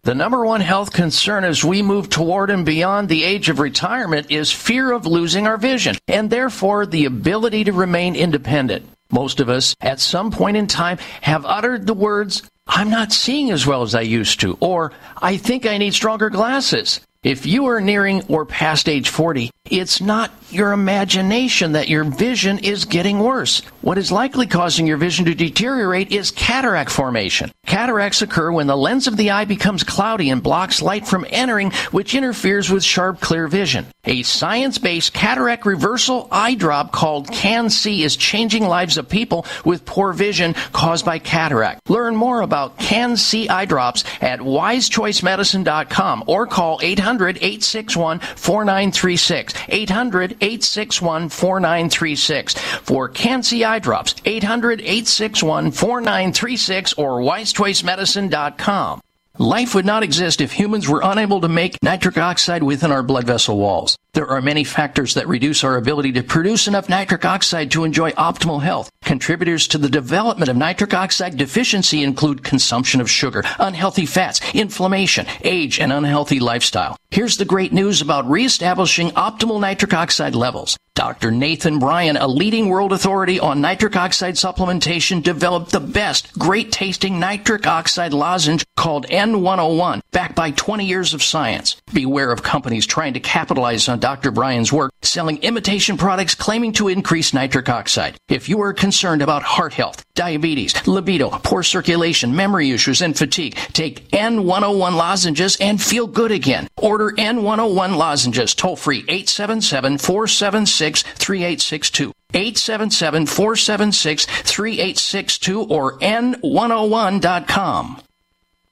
[0.09, 4.31] The number one health concern as we move toward and beyond the age of retirement
[4.31, 8.89] is fear of losing our vision and therefore the ability to remain independent.
[9.11, 13.51] Most of us, at some point in time, have uttered the words, I'm not seeing
[13.51, 17.01] as well as I used to, or I think I need stronger glasses.
[17.25, 22.61] If you are nearing or past age 40, it's not your imagination that your vision
[22.61, 23.59] is getting worse.
[23.81, 27.51] What is likely causing your vision to deteriorate is cataract formation.
[27.67, 31.73] Cataracts occur when the lens of the eye becomes cloudy and blocks light from entering,
[31.91, 33.87] which interferes with sharp, clear vision.
[34.09, 40.15] A science-based cataract reversal eye drop called CAN-C is changing lives of people with poor
[40.15, 41.91] vision caused by cataract.
[41.91, 49.53] Learn more about CAN-C eye drops at wisechoicemedicine.com or call 800-861-4936.
[49.87, 54.15] 800-861-4936 for CAN-C eye drops.
[54.15, 59.03] 800-861-4936 or wisechoicemedicine.com.
[59.41, 63.25] Life would not exist if humans were unable to make nitric oxide within our blood
[63.25, 63.97] vessel walls.
[64.13, 68.11] There are many factors that reduce our ability to produce enough nitric oxide to enjoy
[68.13, 68.91] optimal health.
[69.05, 75.25] Contributors to the development of nitric oxide deficiency include consumption of sugar, unhealthy fats, inflammation,
[75.45, 76.97] age, and unhealthy lifestyle.
[77.11, 80.77] Here's the great news about reestablishing optimal nitric oxide levels.
[80.95, 81.31] Dr.
[81.31, 87.21] Nathan Bryan, a leading world authority on nitric oxide supplementation, developed the best great tasting
[87.21, 91.77] nitric oxide lozenge called N101, backed by 20 years of science.
[91.93, 94.31] Beware of companies trying to capitalize on Dr.
[94.31, 98.17] Bryan's work, selling imitation products claiming to increase nitric oxide.
[98.29, 103.57] If you are concerned about heart health, diabetes, libido, poor circulation, memory issues, and fatigue,
[103.73, 106.69] take N101 lozenges and feel good again.
[106.77, 112.13] Order N101 lozenges toll free 877 476 3862.
[112.35, 118.03] 877 476 3862 or N101.com.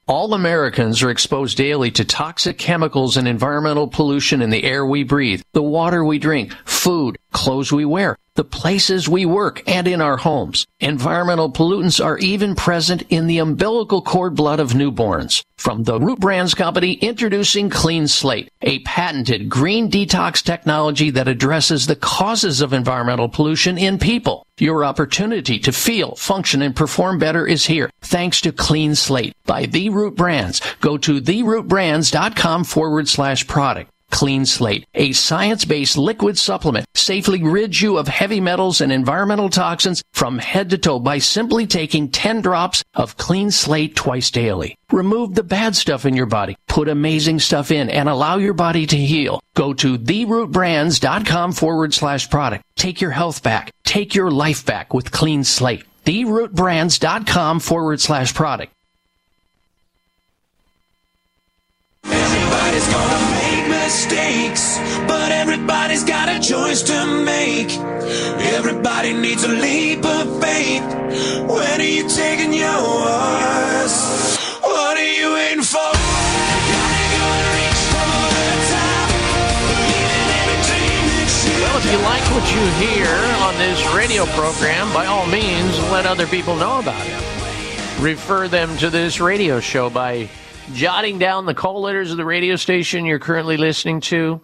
[0.09, 5.02] All Americans are exposed daily to toxic chemicals and environmental pollution in the air we
[5.02, 10.00] breathe, the water we drink, food, clothes we wear, the places we work, and in
[10.00, 10.66] our homes.
[10.81, 15.42] Environmental pollutants are even present in the umbilical cord blood of newborns.
[15.56, 21.86] From the Root Brands Company, introducing Clean Slate, a patented green detox technology that addresses
[21.86, 24.47] the causes of environmental pollution in people.
[24.58, 29.66] Your opportunity to feel, function, and perform better is here, thanks to Clean Slate by
[29.66, 30.60] The Root Brands.
[30.81, 33.90] Go to therootbrands.com forward slash product.
[34.10, 40.02] Clean Slate, a science-based liquid supplement, safely rids you of heavy metals and environmental toxins
[40.12, 44.76] from head to toe by simply taking 10 drops of Clean Slate twice daily.
[44.93, 48.86] Remove the bad stuff in your body, put amazing stuff in, and allow your body
[48.86, 49.41] to heal.
[49.55, 52.65] Go to therootbrands.com forward slash product.
[52.76, 53.73] Take your health back.
[53.85, 55.85] Take your life back with Clean Slate.
[56.05, 58.73] Therootbrands.com forward slash product.
[62.05, 63.35] Everybody's gonna
[63.86, 67.70] mistakes, but everybody's got a choice to make.
[68.58, 70.82] Everybody needs a leap of faith.
[71.47, 73.94] When are you taking yours?
[74.60, 75.92] What are you waiting for?
[81.62, 83.15] Well, if you like what you hear
[83.47, 88.00] on this radio program, by all means, let other people know about it.
[88.00, 90.28] Refer them to this radio show by
[90.73, 94.41] jotting down the call letters of the radio station you're currently listening to,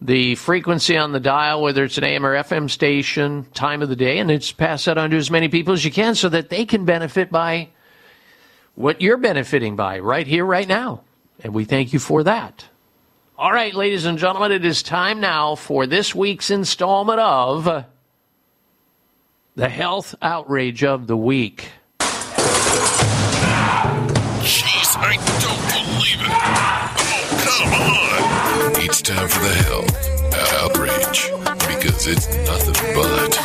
[0.00, 3.96] the frequency on the dial, whether it's an AM or FM station, time of the
[3.96, 6.50] day, and it's pass that on to as many people as you can so that
[6.50, 7.68] they can benefit by
[8.74, 11.02] what you're benefiting by right here, right now.
[11.42, 12.66] And we thank you for that.
[13.38, 17.84] All right, ladies and gentlemen, it is time now for this week's installment of
[19.54, 21.68] the Health Outrage of the Week.
[24.40, 25.35] Jeez, I
[27.58, 28.82] come on.
[28.82, 30.06] It's time for the health
[30.60, 31.30] outrage
[31.76, 33.38] because it's nothing but.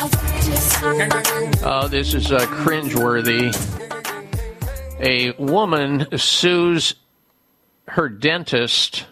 [1.63, 3.51] Oh, this is uh, cringeworthy.
[4.99, 6.95] A woman sues
[7.87, 9.05] her dentist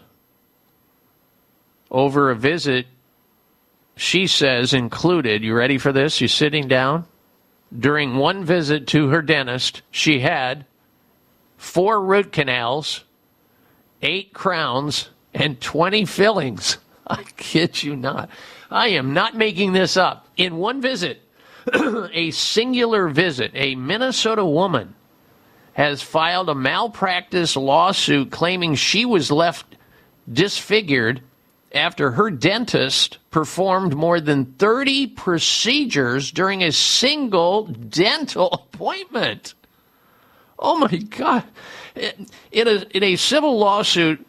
[1.90, 2.86] over a visit
[4.00, 6.22] she says included, you ready for this?
[6.22, 7.04] You're sitting down?
[7.76, 10.64] During one visit to her dentist, she had
[11.58, 13.04] four root canals,
[14.02, 16.78] eight crowns, and 20 fillings.
[17.06, 18.30] I kid you not.
[18.70, 20.26] I am not making this up.
[20.36, 21.22] In one visit,
[21.74, 24.94] a singular visit, a Minnesota woman
[25.72, 29.76] has filed a malpractice lawsuit claiming she was left
[30.30, 31.22] disfigured
[31.72, 39.54] after her dentist performed more than 30 procedures during a single dental appointment.
[40.58, 41.44] Oh my God.
[42.52, 44.26] In a, in a civil lawsuit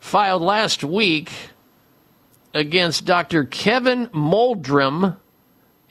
[0.00, 1.30] filed last week
[2.54, 3.44] against Dr.
[3.44, 5.16] Kevin Molldrem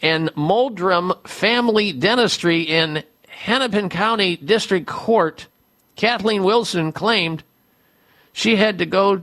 [0.01, 5.47] and Molldrem Family Dentistry in Hennepin County District Court,
[5.95, 7.43] Kathleen Wilson claimed
[8.33, 9.21] she had to go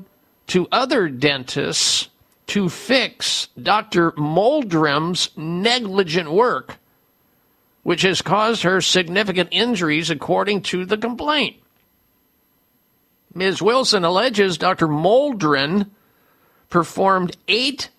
[0.48, 2.08] to other dentists
[2.46, 4.12] to fix Dr.
[4.12, 6.78] Molldrem's negligent work,
[7.86, 11.54] which has caused her significant injuries, according to the complaint.
[13.32, 13.62] Ms.
[13.62, 14.88] Wilson alleges Dr.
[14.88, 15.88] Molldrem
[16.68, 17.90] performed eight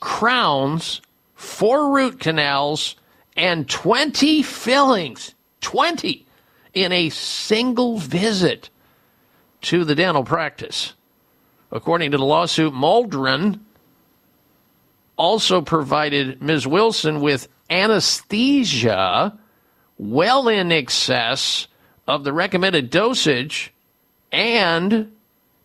[0.00, 1.00] crowns,
[1.34, 2.94] four root canals,
[3.34, 5.34] and 20 fillings.
[5.62, 6.26] 20
[6.74, 8.68] in a single visit
[9.62, 10.92] to the dental practice.
[11.70, 13.60] According to the lawsuit, Molldrem
[15.16, 16.66] also provided Ms.
[16.66, 19.36] Wilson with anesthesia
[19.98, 21.66] well in excess
[22.06, 23.72] of the recommended dosage
[24.30, 25.10] and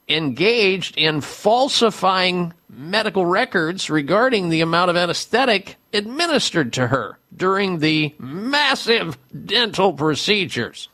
[0.08, 8.14] engaged in falsifying medical records regarding the amount of anesthetic administered to her during the
[8.19, 10.88] massive dental procedures.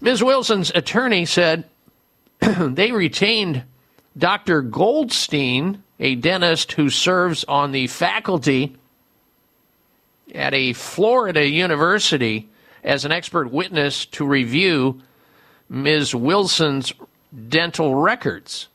[0.00, 0.24] Ms.
[0.24, 1.64] Wilson's attorney said
[2.40, 3.62] they retained
[4.18, 4.62] Dr.
[4.62, 8.76] Goldstein, a dentist who serves on the faculty
[10.34, 12.48] at a Florida university,
[12.82, 15.00] as an expert witness to review
[15.68, 16.14] Ms.
[16.14, 16.92] Wilson's
[17.48, 18.68] dental records.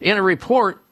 [0.00, 0.82] In a report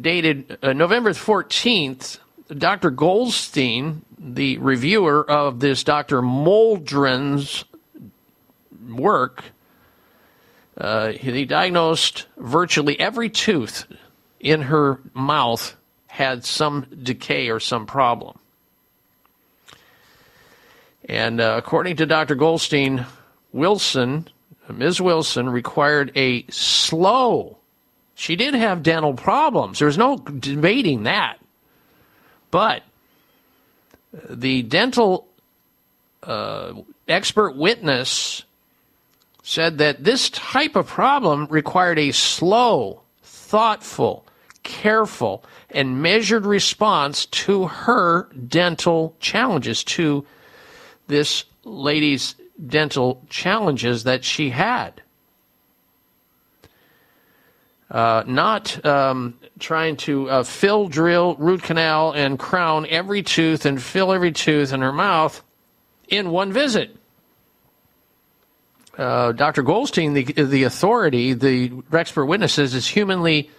[0.00, 2.90] dated uh, November 14th, Dr.
[2.90, 6.22] Goldstein, the reviewer of this Dr.
[6.22, 7.64] Molldrem's
[8.88, 9.44] work,
[10.76, 13.86] uh, he diagnosed virtually every tooth
[14.40, 15.76] in her mouth
[16.14, 18.38] had some decay or some problem.
[21.08, 22.36] And uh, according to Dr.
[22.36, 23.04] Goldstein,
[23.52, 24.28] Wilson,
[24.72, 25.00] Ms.
[25.00, 27.58] Wilson, required a slow.
[28.14, 29.80] She did have dental problems.
[29.80, 31.38] There's no debating that.
[32.52, 32.84] But
[34.30, 35.26] the dental
[36.22, 36.74] uh,
[37.08, 38.44] expert witness
[39.42, 44.24] said that this type of problem required a slow, thoughtful,
[44.62, 45.44] careful,
[45.74, 50.24] and measured response to her dental challenges, to
[51.08, 55.02] this lady's dental challenges that she had.
[57.90, 63.82] Uh, not um, trying to uh, fill, drill, root canal, and crown every tooth and
[63.82, 65.42] fill every tooth in her mouth
[66.08, 66.96] in one visit.
[68.96, 69.62] Uh, Dr.
[69.62, 73.50] Goldstein, the the authority, the expert witness says is humanly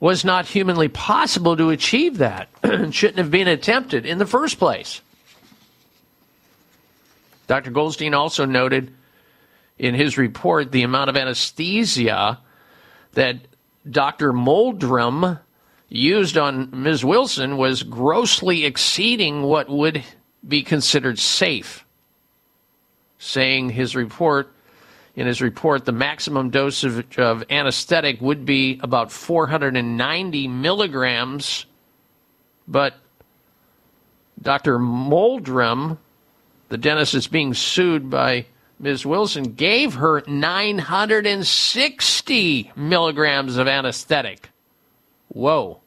[0.00, 2.48] was not humanly possible to achieve that.
[2.62, 5.00] And shouldn't have been attempted in the first place.
[7.46, 7.70] Dr.
[7.70, 8.92] Goldstein also noted
[9.78, 12.40] in his report the amount of anesthesia
[13.12, 13.36] that
[13.88, 14.32] Dr.
[14.32, 15.38] Molldrem
[15.88, 17.04] used on Ms.
[17.04, 20.02] Wilson was grossly exceeding what would
[20.46, 21.84] be considered safe,
[23.18, 24.52] saying his report
[25.16, 31.64] in his report, the maximum dose of, of anesthetic would be about 490 milligrams,
[32.68, 32.92] but
[34.40, 34.78] Dr.
[34.78, 35.96] Molldrem,
[36.68, 38.44] the dentist that's being sued by
[38.78, 39.06] Ms.
[39.06, 44.50] Wilson, gave her 960 milligrams of anesthetic.
[45.28, 45.80] Whoa.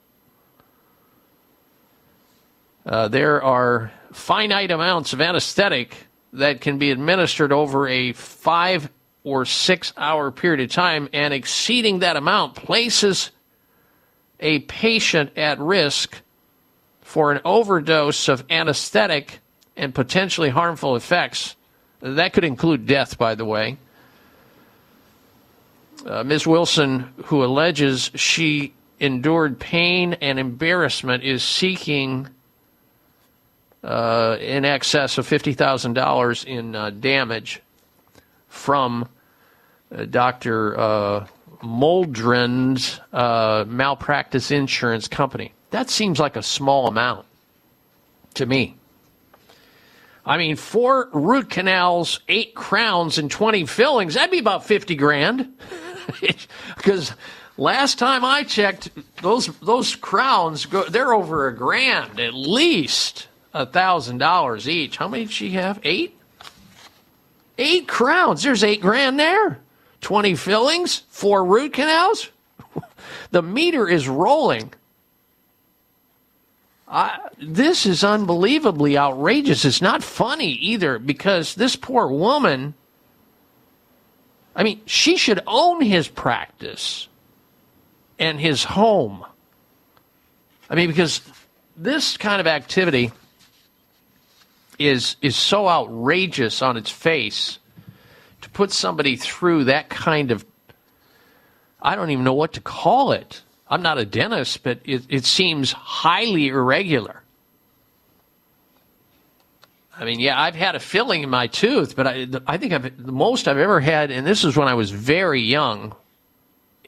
[2.83, 8.90] Uh, there are finite amounts of anesthetic that can be administered over a five
[9.24, 13.32] or six hour period of time, and exceeding that amount places
[14.40, 16.22] a patient at risk
[17.02, 19.40] for an overdose of anesthetic
[19.76, 21.56] and potentially harmful effects.
[22.02, 23.78] That could include death, by the way.
[26.06, 26.48] Uh, Ms.
[26.48, 32.30] Wilson, who alleges she endured pain and embarrassment, is seeking
[33.84, 37.62] uh, in excess of $50,000 in uh, damage
[38.50, 39.08] from
[39.95, 40.78] uh, Dr.
[40.80, 41.28] Uh,
[43.14, 45.53] uh, malpractice insurance company.
[45.72, 47.26] That seems like a small amount
[48.36, 48.76] to me.
[50.26, 55.53] I mean, four root canals, eight crowns, and 20 fillings, that'd be about 50 grand.
[56.76, 57.14] Because
[57.56, 58.90] last time I checked,
[59.22, 64.98] those, those crowns, go, they're over a grand at least a thousand dollars each.
[64.98, 65.80] How many did she have?
[65.84, 66.19] Eight?
[67.60, 68.42] Eight crowns.
[68.42, 69.60] There's eight grand there.
[70.00, 72.30] 20 fillings, four root canals.
[73.32, 74.74] the meter is rolling.
[76.88, 79.66] I, this is unbelievably outrageous.
[79.66, 82.76] It's not funny either because this poor woman,
[84.56, 87.10] I mean, she should own his practice
[88.18, 89.26] and his home.
[90.70, 91.22] I mean, because
[91.76, 93.12] this kind of activity
[94.80, 97.59] is is so outrageous on its face
[98.41, 100.45] to put somebody through that kind of
[101.82, 103.41] I don't even know what to call it.
[103.69, 107.22] I'm not a dentist, but it, it seems highly irregular.
[109.98, 113.06] I mean, yeah, I've had a filling in my tooth, but I, I think I've,
[113.06, 115.93] the most I've ever had, and this is when I was very young,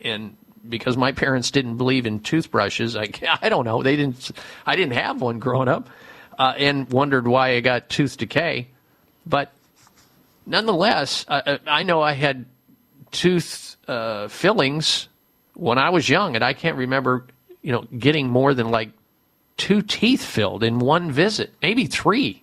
[0.01, 0.37] and
[0.67, 3.09] because my parents didn't believe in toothbrushes, I,
[3.41, 4.31] I don't know, they didn't,
[4.65, 5.89] I didn't have one growing up,
[6.41, 8.67] uh, and wondered why I got tooth decay,
[9.27, 9.51] but
[10.47, 12.47] nonetheless, I, I know I had
[13.11, 15.07] tooth uh, fillings
[15.53, 17.27] when I was young, and I can't remember,
[17.61, 18.89] you know, getting more than like
[19.55, 22.41] two teeth filled in one visit, maybe three.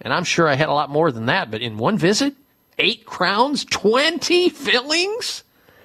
[0.00, 2.34] And I'm sure I had a lot more than that, but in one visit,
[2.78, 5.44] eight crowns, 20 fillings,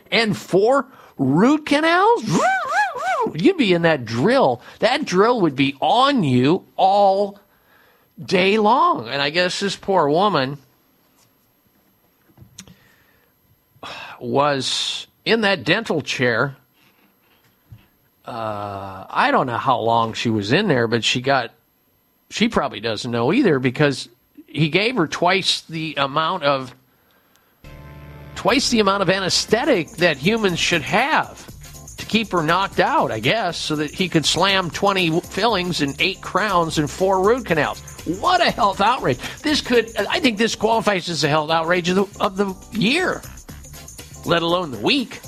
[0.09, 0.85] and four
[1.17, 2.23] root canals?
[3.33, 4.61] You'd be in that drill.
[4.79, 7.39] That drill would be on you all
[8.23, 9.07] day long.
[9.07, 10.57] And I guess this poor woman
[14.19, 16.55] was in that dental chair.
[18.25, 21.51] Uh, I don't know how long she was in there, but she got,
[22.29, 24.09] she probably doesn't know either because
[24.45, 26.75] he gave her twice the amount of,
[28.35, 31.48] twice the amount of anesthetic that humans should have
[31.99, 35.95] to keep her knocked out, I guess, so that he could slam 20 fillings and
[35.99, 37.81] eight crowns and four root canals.
[38.19, 39.19] What a health outrage.
[39.41, 43.21] This could, I think this qualifies as a health outrage of the, of the year,
[44.25, 45.19] let alone the week.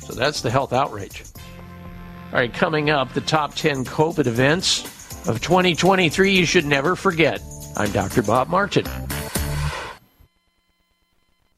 [0.00, 1.24] So that's the health outrage.
[2.32, 4.84] All right, coming up, the top 10 COVID events
[5.28, 7.40] of 2023 you should never forget.
[7.76, 8.22] I'm Dr.
[8.22, 8.86] Bob Martin.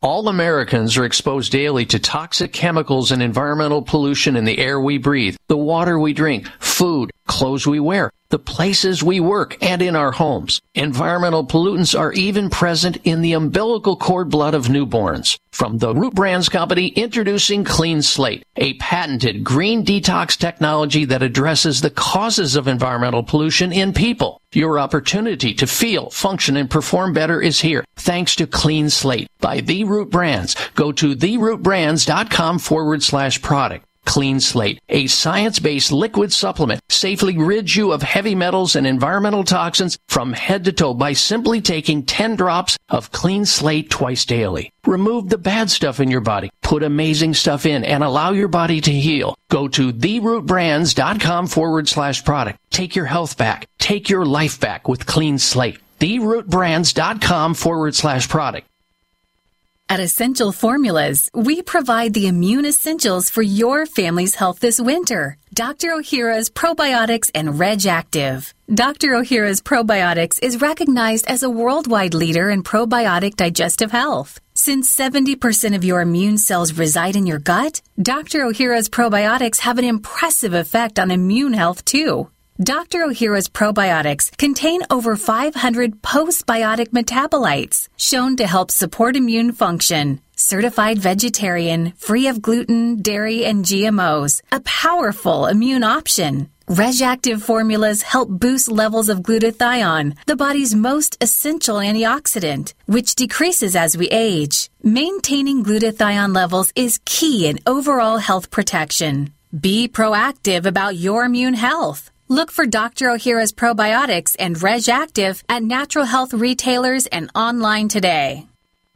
[0.01, 4.97] All Americans are exposed daily to toxic chemicals and environmental pollution in the air we
[4.97, 9.97] breathe, the water we drink, food, clothes we wear, the places we work, and in
[9.97, 10.61] our homes.
[10.75, 15.39] Environmental pollutants are even present in the umbilical cord blood of newborns.
[15.51, 21.81] From the Root Brands Company, introducing Clean Slate, a patented green detox technology that addresses
[21.81, 24.41] the causes of environmental pollution in people.
[24.53, 29.61] Your opportunity to feel, function, and perform better is here thanks to Clean Slate by
[29.61, 30.55] The Root Brands.
[30.75, 33.85] Go to therootbrands.com forward slash product.
[34.09, 39.99] Clean Slate, a science-based liquid supplement, safely rids you of heavy metals and environmental toxins
[40.09, 44.73] from head to toe by simply taking 10 drops of Clean Slate twice daily.
[44.87, 48.81] Remove the bad stuff in your body, put amazing stuff in, and allow your body
[48.81, 49.37] to heal.
[49.51, 52.59] Go to therootbrands.com forward slash product.
[52.71, 53.67] Take your health back.
[53.79, 55.81] Take your life back with Clean Slate.
[56.01, 58.67] Therootbrands.com forward slash product.
[59.91, 65.39] At Essential Formulas, we provide the immune essentials for your family's health this winter.
[65.55, 65.93] Dr.
[65.93, 68.53] Ohhira's Probiotics and Reg Active.
[68.73, 69.13] Dr.
[69.13, 74.39] Ohhira's Probiotics is recognized as a worldwide leader in probiotic digestive health.
[74.53, 78.41] Since 70% of your immune cells reside in your gut, Dr.
[78.41, 82.29] Ohhira's probiotics have an impressive effect on immune health too.
[82.61, 83.07] Dr.
[83.07, 90.21] Ohhira's probiotics contain over 500 postbiotic metabolites shown to help support immune function.
[90.35, 94.43] Certified vegetarian, free of gluten, dairy, and GMOs.
[94.51, 96.51] A powerful immune option.
[96.69, 103.97] RegActive formulas help boost levels of glutathione, the body's most essential antioxidant, which decreases as
[103.97, 104.69] we age.
[104.83, 109.33] Maintaining glutathione levels is key in overall health protection.
[109.59, 112.11] Be proactive about your immune health.
[112.31, 113.07] Look for Dr.
[113.07, 118.47] Ohhira's probiotics and RegActive at natural health retailers and online today.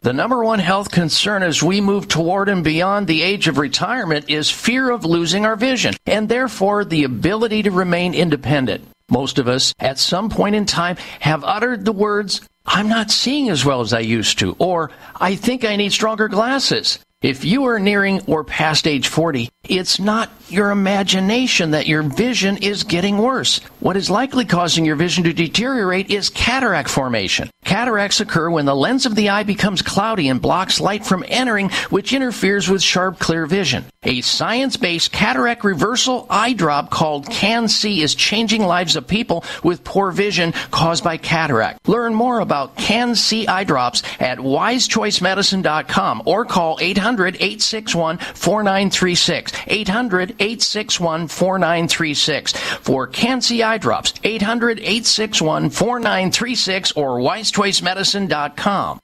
[0.02, 4.28] The number one health concern as we move toward and beyond the age of retirement
[4.28, 8.86] is fear of losing our vision and therefore the ability to remain independent.
[9.08, 13.48] Most of us at some point in time have uttered the words, I'm not seeing
[13.48, 16.98] as well as I used to, or I think I need stronger glasses.
[17.22, 22.56] If you are nearing or past age 40, it's not your imagination that your vision
[22.56, 23.60] is getting worse.
[23.78, 27.48] What is likely causing your vision to deteriorate is cataract formation.
[27.64, 31.70] Cataracts occur when the lens of the eye becomes cloudy and blocks light from entering,
[31.90, 33.84] which interferes with sharp, clear vision.
[34.04, 40.10] A science-based cataract reversal eye drop called CAN-C is changing lives of people with poor
[40.10, 41.88] vision caused by cataract.
[41.88, 49.52] Learn more about CAN-C eye drops at wisechoicemedicine.com or call 800-861-4936.
[49.86, 54.10] 800-861-4936 for CAN-C eye drops.
[54.12, 58.98] 800-861-4936 or wisechoicemedicine.com.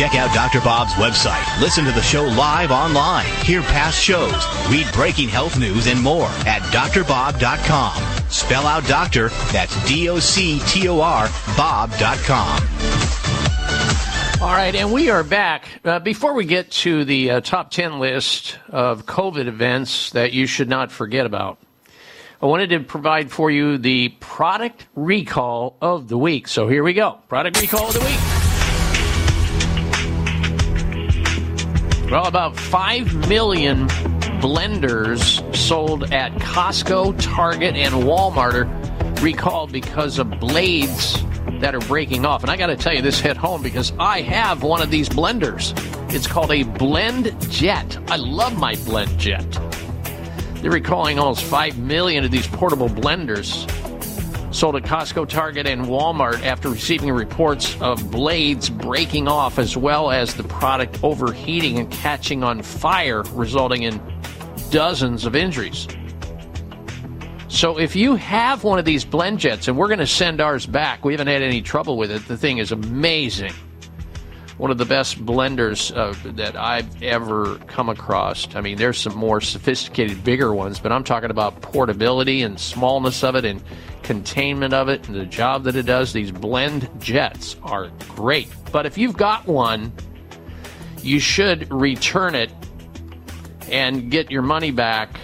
[0.00, 0.62] Check out Dr.
[0.62, 1.60] Bob's website.
[1.60, 3.26] Listen to the show live online.
[3.44, 4.32] Hear past shows.
[4.70, 8.30] Read breaking health news and more at drbob.com.
[8.30, 12.62] Spell out doctor, that's D O C T O R, Bob.com.
[14.40, 15.68] All right, and we are back.
[15.84, 20.46] Uh, before we get to the uh, top 10 list of COVID events that you
[20.46, 21.58] should not forget about,
[22.40, 26.48] I wanted to provide for you the product recall of the week.
[26.48, 27.18] So here we go.
[27.28, 28.39] Product recall of the week.
[32.10, 33.86] Well, about 5 million
[34.40, 41.22] blenders sold at Costco, Target, and Walmart are recalled because of blades
[41.60, 42.42] that are breaking off.
[42.42, 45.08] And I got to tell you, this hit home because I have one of these
[45.08, 45.72] blenders.
[46.12, 47.96] It's called a Blend Jet.
[48.08, 50.62] I love my BlendJet.
[50.62, 53.68] They're recalling almost 5 million of these portable blenders
[54.50, 60.10] sold at Costco, Target, and Walmart after receiving reports of blades breaking off as well
[60.10, 64.00] as the product overheating and catching on fire, resulting in
[64.70, 65.86] dozens of injuries.
[67.48, 71.04] So if you have one of these BlendJets, and we're going to send ours back,
[71.04, 72.26] we haven't had any trouble with it.
[72.28, 73.52] The thing is amazing.
[74.60, 78.54] One of the best blenders uh, that I've ever come across.
[78.54, 83.24] I mean, there's some more sophisticated, bigger ones, but I'm talking about portability and smallness
[83.24, 83.62] of it and
[84.02, 86.12] containment of it and the job that it does.
[86.12, 88.48] These BlendJets are great.
[88.70, 89.94] But if you've got one,
[91.02, 92.52] you should return it
[93.70, 95.18] and get your money back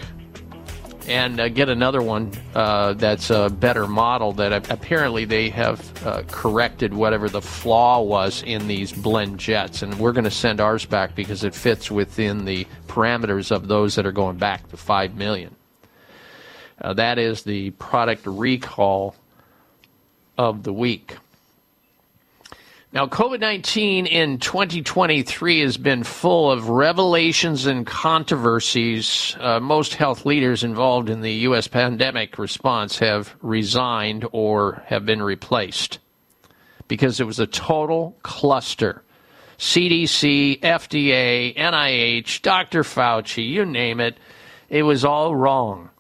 [1.07, 6.23] and uh, get another one uh, that's a better model that apparently they have uh,
[6.28, 9.83] corrected whatever the flaw was in these BlendJets.
[9.83, 13.94] And we're going to send ours back because it fits within the parameters of those
[13.94, 15.55] that are going back to 5 million.
[16.81, 19.15] Uh, that is the product recall
[20.36, 21.17] of the week
[22.93, 29.37] now, COVID 19 in 2023 has been full of revelations and controversies.
[29.41, 31.67] Uh, most health leaders involved in the U.S.
[31.67, 35.99] pandemic response have resigned or have been replaced
[36.87, 39.03] because it was a total cluster.
[39.59, 42.83] CDC, FDA, NIH, Dr.
[42.83, 44.17] Fauci, you name it,
[44.69, 45.91] it was all wrong.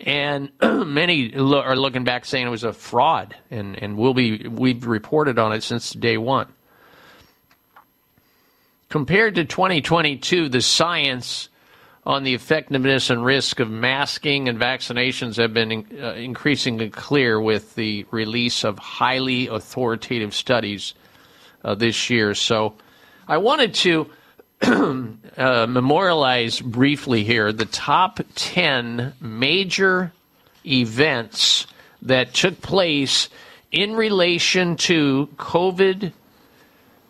[0.00, 4.46] And many lo- are looking back saying it was a fraud, and, and we'll be
[4.46, 6.52] we've reported on it since day one.
[8.88, 11.48] Compared to 2022, the science
[12.04, 17.40] on the effectiveness and risk of masking and vaccinations have been in, uh, increasingly clear
[17.40, 20.94] with the release of highly authoritative studies
[21.64, 22.32] uh, this year.
[22.34, 22.74] So,
[23.26, 24.08] I wanted to
[25.36, 30.10] Uh, memorialize briefly here the top 10 major
[30.64, 31.66] events
[32.00, 33.28] that took place
[33.70, 36.12] in relation to COVID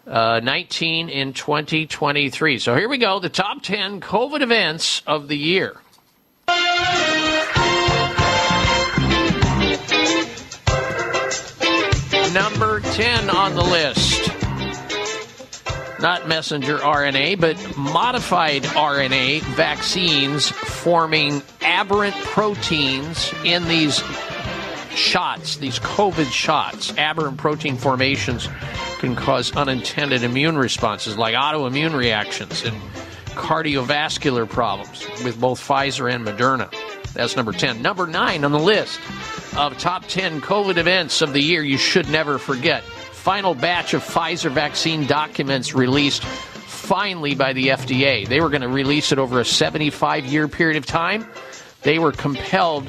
[0.08, 2.58] uh, 19 in 2023.
[2.58, 5.76] So here we go the top 10 COVID events of the year.
[12.32, 14.05] Number 10 on the list.
[15.98, 24.02] Not messenger RNA, but modified RNA vaccines forming aberrant proteins in these
[24.90, 26.96] shots, these COVID shots.
[26.98, 28.48] Aberrant protein formations
[28.98, 32.76] can cause unintended immune responses like autoimmune reactions and
[33.36, 36.72] cardiovascular problems with both Pfizer and Moderna.
[37.12, 37.80] That's number 10.
[37.80, 39.00] Number 9 on the list
[39.56, 42.82] of top 10 COVID events of the year you should never forget.
[43.26, 48.24] Final batch of Pfizer vaccine documents released finally by the FDA.
[48.24, 51.26] They were going to release it over a 75 year period of time.
[51.82, 52.88] They were compelled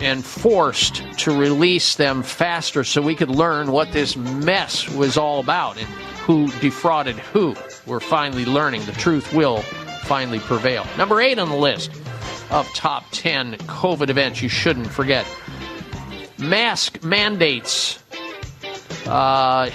[0.00, 5.40] and forced to release them faster so we could learn what this mess was all
[5.40, 5.88] about and
[6.24, 7.54] who defrauded who.
[7.84, 8.86] We're finally learning.
[8.86, 9.58] The truth will
[10.06, 10.86] finally prevail.
[10.96, 11.90] Number eight on the list
[12.50, 15.26] of top 10 COVID events you shouldn't forget
[16.38, 18.02] mask mandates
[19.06, 19.70] uh,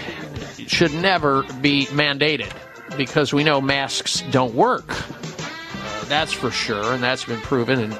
[0.68, 2.52] should never be mandated
[2.98, 4.90] because we know masks don't work.
[4.90, 7.94] Uh, that's for sure, and that's been proven and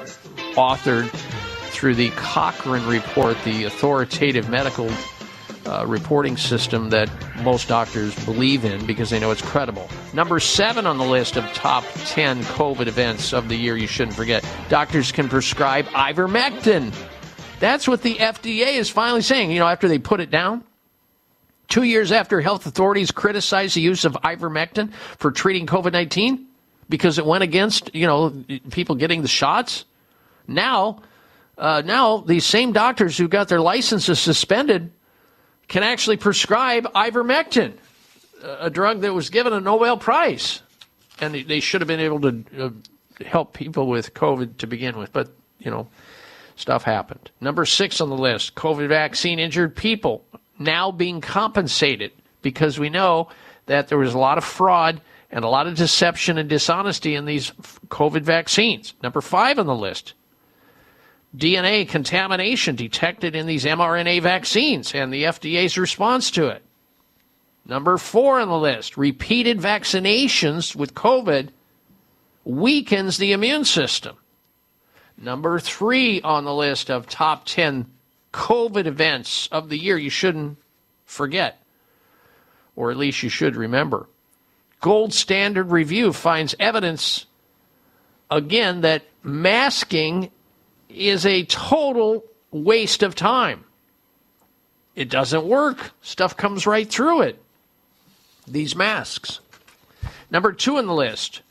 [0.54, 1.08] authored
[1.70, 4.90] through the Cochrane report, the authoritative medical
[5.66, 7.10] uh, reporting system that
[7.42, 9.88] most doctors believe in because they know it's credible.
[10.12, 14.16] Number seven on the list of top 10 COVID events of the year you shouldn't
[14.16, 16.94] forget doctors can prescribe ivermectin.
[17.60, 19.50] That's what the FDA is finally saying.
[19.50, 20.64] You know, after they put it down,
[21.70, 26.46] two years after health authorities criticized the use of ivermectin for treating COVID 19
[26.90, 29.84] because it went against, you know, people getting the shots.
[30.46, 31.00] Now,
[31.56, 34.90] uh, now these same doctors who got their licenses suspended
[35.68, 37.74] can actually prescribe ivermectin,
[38.42, 40.62] a drug that was given a Nobel Prize.
[41.20, 42.70] And they- should have been able to uh,
[43.24, 45.12] help people with COVID to begin with.
[45.12, 45.28] But,
[45.60, 45.86] you know,
[46.56, 47.30] stuff happened.
[47.40, 50.24] Number six on the list COVID vaccine injured people
[50.60, 53.28] now being compensated because we know
[53.66, 57.24] that there was a lot of fraud and a lot of deception and dishonesty in
[57.24, 57.50] these
[57.88, 58.94] COVID vaccines.
[59.02, 60.14] Number five on the list
[61.36, 66.62] DNA contamination detected in these mRNA vaccines and the FDA's response to it.
[67.64, 71.50] Number four on the list repeated vaccinations with COVID
[72.44, 74.16] weakens the immune system.
[75.16, 77.86] Number three on the list of top 10
[78.32, 80.58] COVID events of the year you shouldn't
[81.04, 81.62] forget,
[82.76, 84.08] or at least you should remember.
[84.80, 87.26] Gold Standard Review finds evidence
[88.30, 90.30] again that masking
[90.88, 93.64] is a total waste of time.
[94.94, 95.92] It doesn't work.
[96.00, 97.42] Stuff comes right through it.
[98.46, 99.40] These masks.
[100.30, 101.42] Number two on the list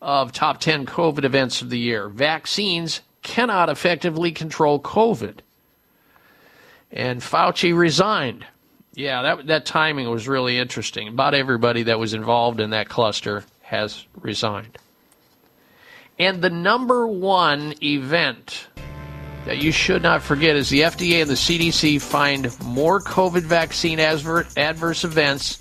[0.00, 5.38] of top 10 COVID events of the year vaccines cannot effectively control COVID.
[6.90, 8.46] And Fauci resigned.
[8.94, 11.08] Yeah, that, that timing was really interesting.
[11.08, 14.78] About everybody that was involved in that cluster has resigned.
[16.18, 18.68] And the number one event
[19.44, 24.00] that you should not forget is the FDA and the CDC find more COVID vaccine
[24.00, 25.58] adver- adverse events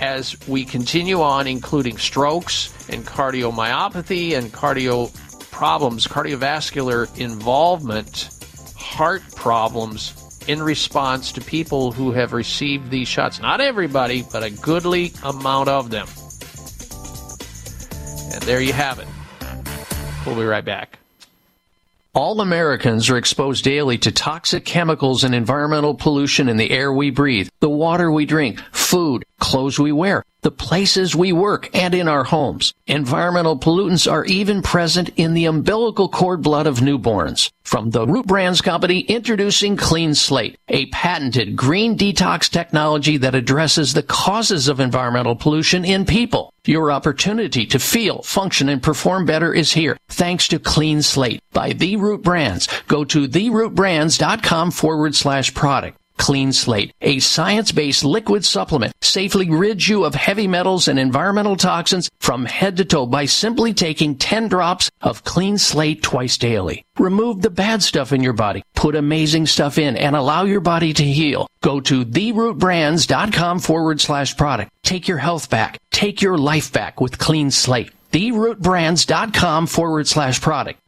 [0.00, 5.10] as we continue on, including strokes and cardiomyopathy and cardio
[5.50, 8.28] problems, cardiovascular involvement,
[8.86, 13.40] heart problems in response to people who have received these shots.
[13.40, 16.06] Not everybody, but a goodly amount of them.
[18.32, 19.08] And there you have it.
[20.24, 20.98] We'll be right back.
[22.14, 27.10] All Americans are exposed daily to toxic chemicals and environmental pollution in the air we
[27.10, 32.06] breathe, the water we drink, food, clothes we wear, the places we work, and in
[32.06, 32.72] our homes.
[32.86, 37.50] Environmental pollutants are even present in the umbilical cord blood of newborns.
[37.64, 43.92] From the Root Brands Company, introducing Clean Slate, a patented green detox technology that addresses
[43.92, 46.52] the causes of environmental pollution in people.
[46.64, 51.72] Your opportunity to feel, function, and perform better is here thanks to Clean Slate by
[51.72, 52.68] The Root Brands.
[52.86, 55.98] Go to therootbrands.com forward slash product.
[56.16, 62.10] Clean Slate, a science-based liquid supplement, safely rids you of heavy metals and environmental toxins
[62.20, 66.84] from head to toe by simply taking 10 drops of Clean Slate twice daily.
[66.98, 70.92] Remove the bad stuff in your body, put amazing stuff in, and allow your body
[70.92, 71.46] to heal.
[71.60, 74.70] Go to therootbrands.com forward slash product.
[74.82, 75.78] Take your health back.
[75.90, 77.90] Take your life back with Clean Slate.
[78.12, 80.80] Therootbrands.com forward slash product.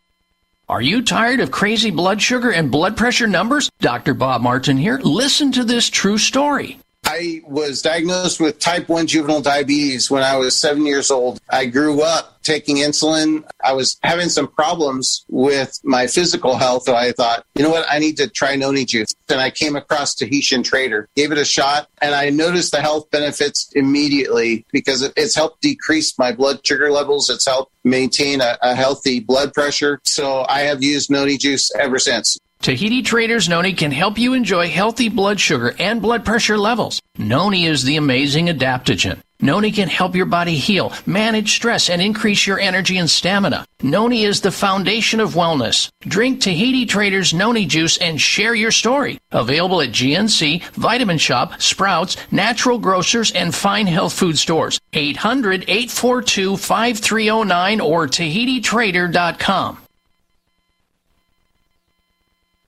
[0.71, 3.71] Are you tired of crazy blood sugar and blood pressure numbers?
[3.81, 4.13] Dr.
[4.13, 5.01] Bob Martin here.
[5.03, 6.79] Listen to this true story.
[7.11, 11.41] I was diagnosed with type 1 juvenile diabetes when I was seven years old.
[11.49, 13.45] I grew up taking insulin.
[13.65, 16.83] I was having some problems with my physical health.
[16.83, 17.87] So I thought, you know what?
[17.89, 19.15] I need to try noni juice.
[19.31, 23.11] And I came across Tahitian Trader, gave it a shot, and I noticed the health
[23.11, 27.31] benefits immediately because it's helped decrease my blood sugar levels.
[27.31, 29.99] It's helped maintain a, a healthy blood pressure.
[30.05, 32.39] So I have used noni juice ever since.
[32.61, 37.01] Tahiti Traders Noni can help you enjoy healthy blood sugar and blood pressure levels.
[37.17, 39.21] Noni is the amazing adaptogen.
[39.41, 43.65] Noni can help your body heal, manage stress, and increase your energy and stamina.
[43.81, 45.89] Noni is the foundation of wellness.
[46.01, 49.21] Drink Tahiti Traders Noni juice and share your story.
[49.31, 54.81] Available at GNC, Vitamin Shoppe, Sprouts, Natural Grocers, and Fine Health Food Stores.
[54.93, 59.79] 800 842 5309 or TahitiTrader.com.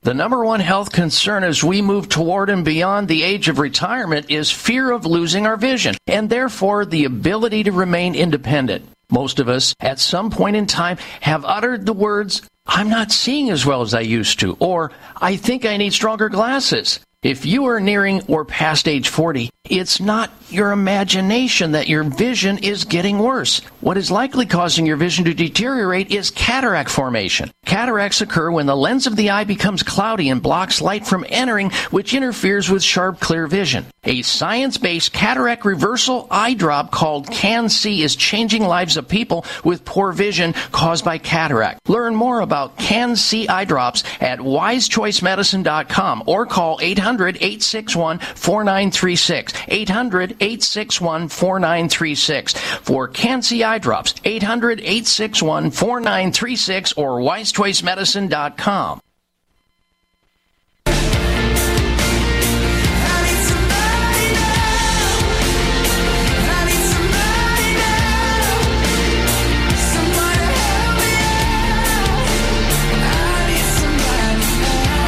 [0.03, 4.31] The number one health concern as we move toward and beyond the age of retirement
[4.31, 8.89] is fear of losing our vision and therefore the ability to remain independent.
[9.11, 13.51] Most of us at some point in time have uttered the words, I'm not seeing
[13.51, 16.99] as well as I used to, or I think I need stronger glasses.
[17.23, 22.57] If you are nearing or past age 40, it's not your imagination that your vision
[22.57, 23.59] is getting worse.
[23.79, 27.51] What is likely causing your vision to deteriorate is cataract formation.
[27.63, 31.69] Cataracts occur when the lens of the eye becomes cloudy and blocks light from entering,
[31.91, 33.85] which interferes with sharp, clear vision.
[34.03, 40.11] A science-based cataract reversal eye drop called CAN-C is changing lives of people with poor
[40.11, 41.87] vision caused by cataract.
[41.87, 46.79] Learn more about CAN-C eye drops at wisechoicemedicine.com or call
[47.17, 49.87] 800-861-4936.
[49.87, 54.13] 800-861-4936 for CAN-C eye drops.
[54.13, 59.01] 800-861-4936 or wisechoicemedicine.com.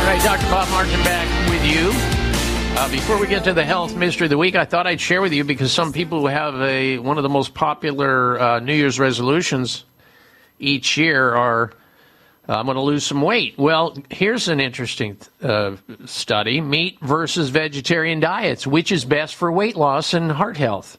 [0.04, 0.52] All right, Dr.
[0.52, 1.00] Bob Martin.
[2.84, 5.22] Uh, before we get to the health mystery of the week, I thought I'd share
[5.22, 8.74] with you because some people who have a one of the most popular uh, New
[8.74, 9.86] Year's resolutions
[10.60, 11.72] each year are
[12.50, 13.58] uh, I'm going to lose some weight.
[13.58, 19.78] Well, here's an interesting uh, study: meat versus vegetarian diets, which is best for weight
[19.78, 20.98] loss and heart health.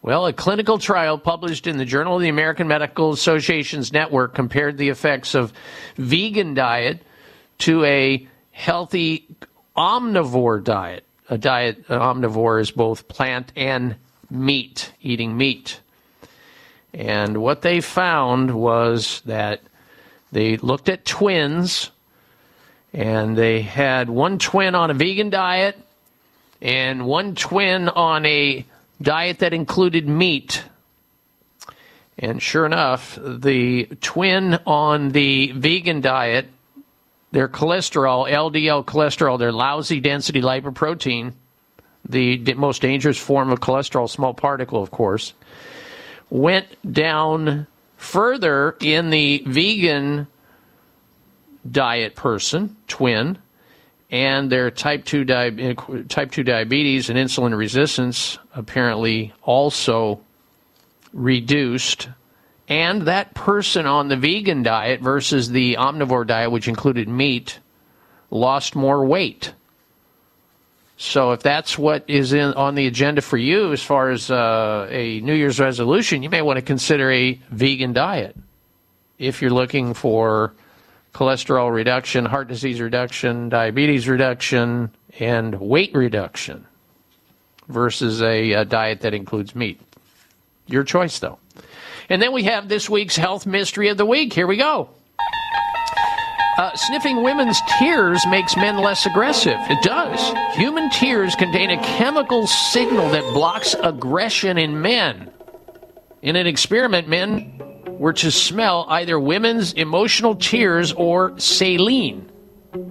[0.00, 4.78] Well, a clinical trial published in the Journal of the American Medical Association's network compared
[4.78, 5.52] the effects of
[5.98, 7.02] vegan diet
[7.58, 9.28] to a healthy
[9.76, 11.04] omnivore diet.
[11.28, 13.96] A diet an omnivore is both plant and
[14.30, 15.80] meat, eating meat.
[16.92, 19.60] And what they found was that
[20.32, 21.90] they looked at twins
[22.92, 25.76] and they had one twin on a vegan diet
[26.60, 28.64] and one twin on a
[29.02, 30.62] diet that included meat.
[32.18, 36.46] And sure enough, the twin on the vegan diet,
[37.34, 41.32] their cholesterol, LDL cholesterol, their lousy density lipoprotein,
[42.08, 45.34] the most dangerous form of cholesterol, small particle, of course,
[46.30, 50.28] went down further in the vegan
[51.68, 53.36] diet person, twin,
[54.12, 55.74] and their type 2, di- eh,
[56.08, 60.20] type 2 diabetes and insulin resistance apparently also
[61.12, 62.06] reduced.
[62.68, 67.58] And that person on the vegan diet versus the omnivore diet, which included meat,
[68.30, 69.52] lost more weight.
[70.96, 74.86] So if that's what is in, on the agenda for you as far as uh,
[74.90, 78.36] a New Year's resolution, you may want to consider a vegan diet.
[79.18, 80.54] If you're looking for
[81.12, 86.66] cholesterol reduction, heart disease reduction, diabetes reduction, and weight reduction
[87.68, 89.80] versus a, a diet that includes meat.
[90.66, 91.38] Your choice, though.
[92.08, 94.32] And then we have this week's health mystery of the week.
[94.32, 94.90] Here we go.
[96.56, 99.58] Uh, sniffing women's tears makes men less aggressive.
[99.68, 100.56] It does.
[100.56, 105.32] Human tears contain a chemical signal that blocks aggression in men.
[106.22, 107.60] In an experiment, men
[107.98, 112.20] were to smell either women's emotional tears or saline,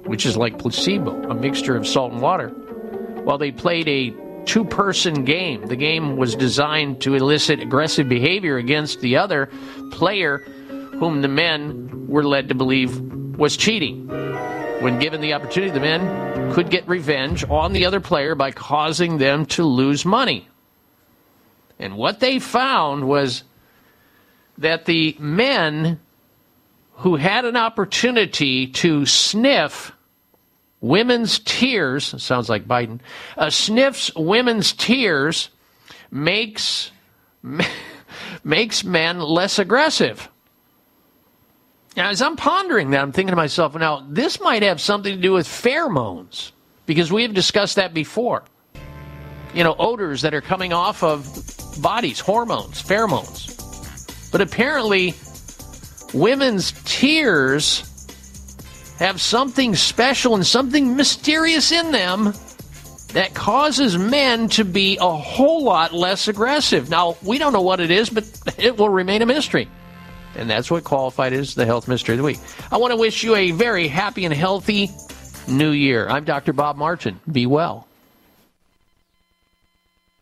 [0.06, 2.50] which is like placebo, a mixture of salt and water,
[3.24, 4.14] while they played a
[4.46, 5.66] two person game.
[5.68, 9.50] The game was designed to elicit aggressive behavior against the other
[9.92, 13.00] player, whom the men were led to believe
[13.38, 14.08] was cheating.
[14.82, 19.18] When given the opportunity, the men could get revenge on the other player by causing
[19.18, 20.48] them to lose money.
[21.80, 23.44] And what they found was
[24.58, 26.00] that the men
[26.98, 29.92] who had an opportunity to sniff
[30.84, 33.00] women's tears, sounds like Biden,
[33.38, 35.50] uh, sniffs women's tears
[36.12, 36.92] makes,
[38.44, 40.30] makes men less aggressive.
[41.96, 45.22] Now, as I'm pondering that, I'm thinking to myself, now, this might have something to
[45.22, 46.52] do with pheromones,
[46.86, 48.44] because we have discussed that before.
[49.54, 51.24] You know, odors that are coming off of
[51.82, 54.32] bodies, hormones, pheromones.
[54.32, 55.14] But apparently,
[56.14, 57.90] women's tears
[59.04, 62.34] have something special and something mysterious in them
[63.10, 66.90] that causes men to be a whole lot less aggressive.
[66.90, 68.26] Now, we don't know what it is, but
[68.58, 69.68] it will remain a mystery.
[70.36, 72.40] And that's what qualified as the health mystery of the week.
[72.72, 74.90] I want to wish you a very happy and healthy
[75.50, 76.08] new year.
[76.08, 76.54] I'm Dr.
[76.54, 77.20] Bob Martin.
[77.30, 77.88] Be well.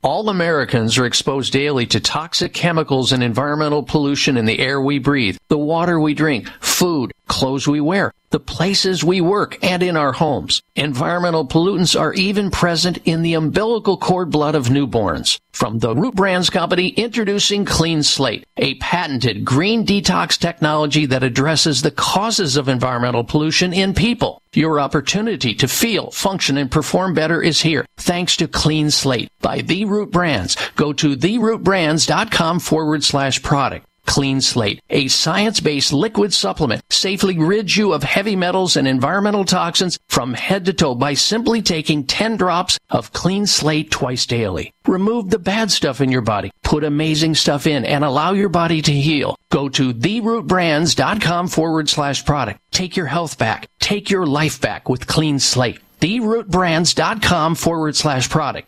[0.02, 4.98] All Americans are exposed daily to toxic chemicals and environmental pollution in the air we
[4.98, 9.96] breathe, the water we drink, food, clothes we wear, the places we work, and in
[9.96, 10.62] our homes.
[10.76, 15.40] Environmental pollutants are even present in the umbilical cord blood of newborns.
[15.52, 21.82] From the Root Brands Company, introducing Clean Slate, a patented green detox technology that addresses
[21.82, 24.42] the causes of environmental pollution in people.
[24.54, 29.62] Your opportunity to feel, function, and perform better is here, thanks to Clean Slate by
[29.62, 30.58] The Root Brands.
[30.76, 33.86] Go to therootbrands.com forward slash product.
[34.12, 39.98] Clean Slate, a science-based liquid supplement, safely rids you of heavy metals and environmental toxins
[40.10, 44.74] from head to toe by simply taking 10 drops of Clean Slate twice daily.
[44.86, 48.82] Remove the bad stuff in your body, put amazing stuff in, and allow your body
[48.82, 49.38] to heal.
[49.50, 52.60] Go to therootbrands.com forward slash product.
[52.72, 53.70] Take your health back.
[53.80, 55.80] Take your life back with Clean Slate.
[56.02, 58.68] Therootbrands.com forward slash product.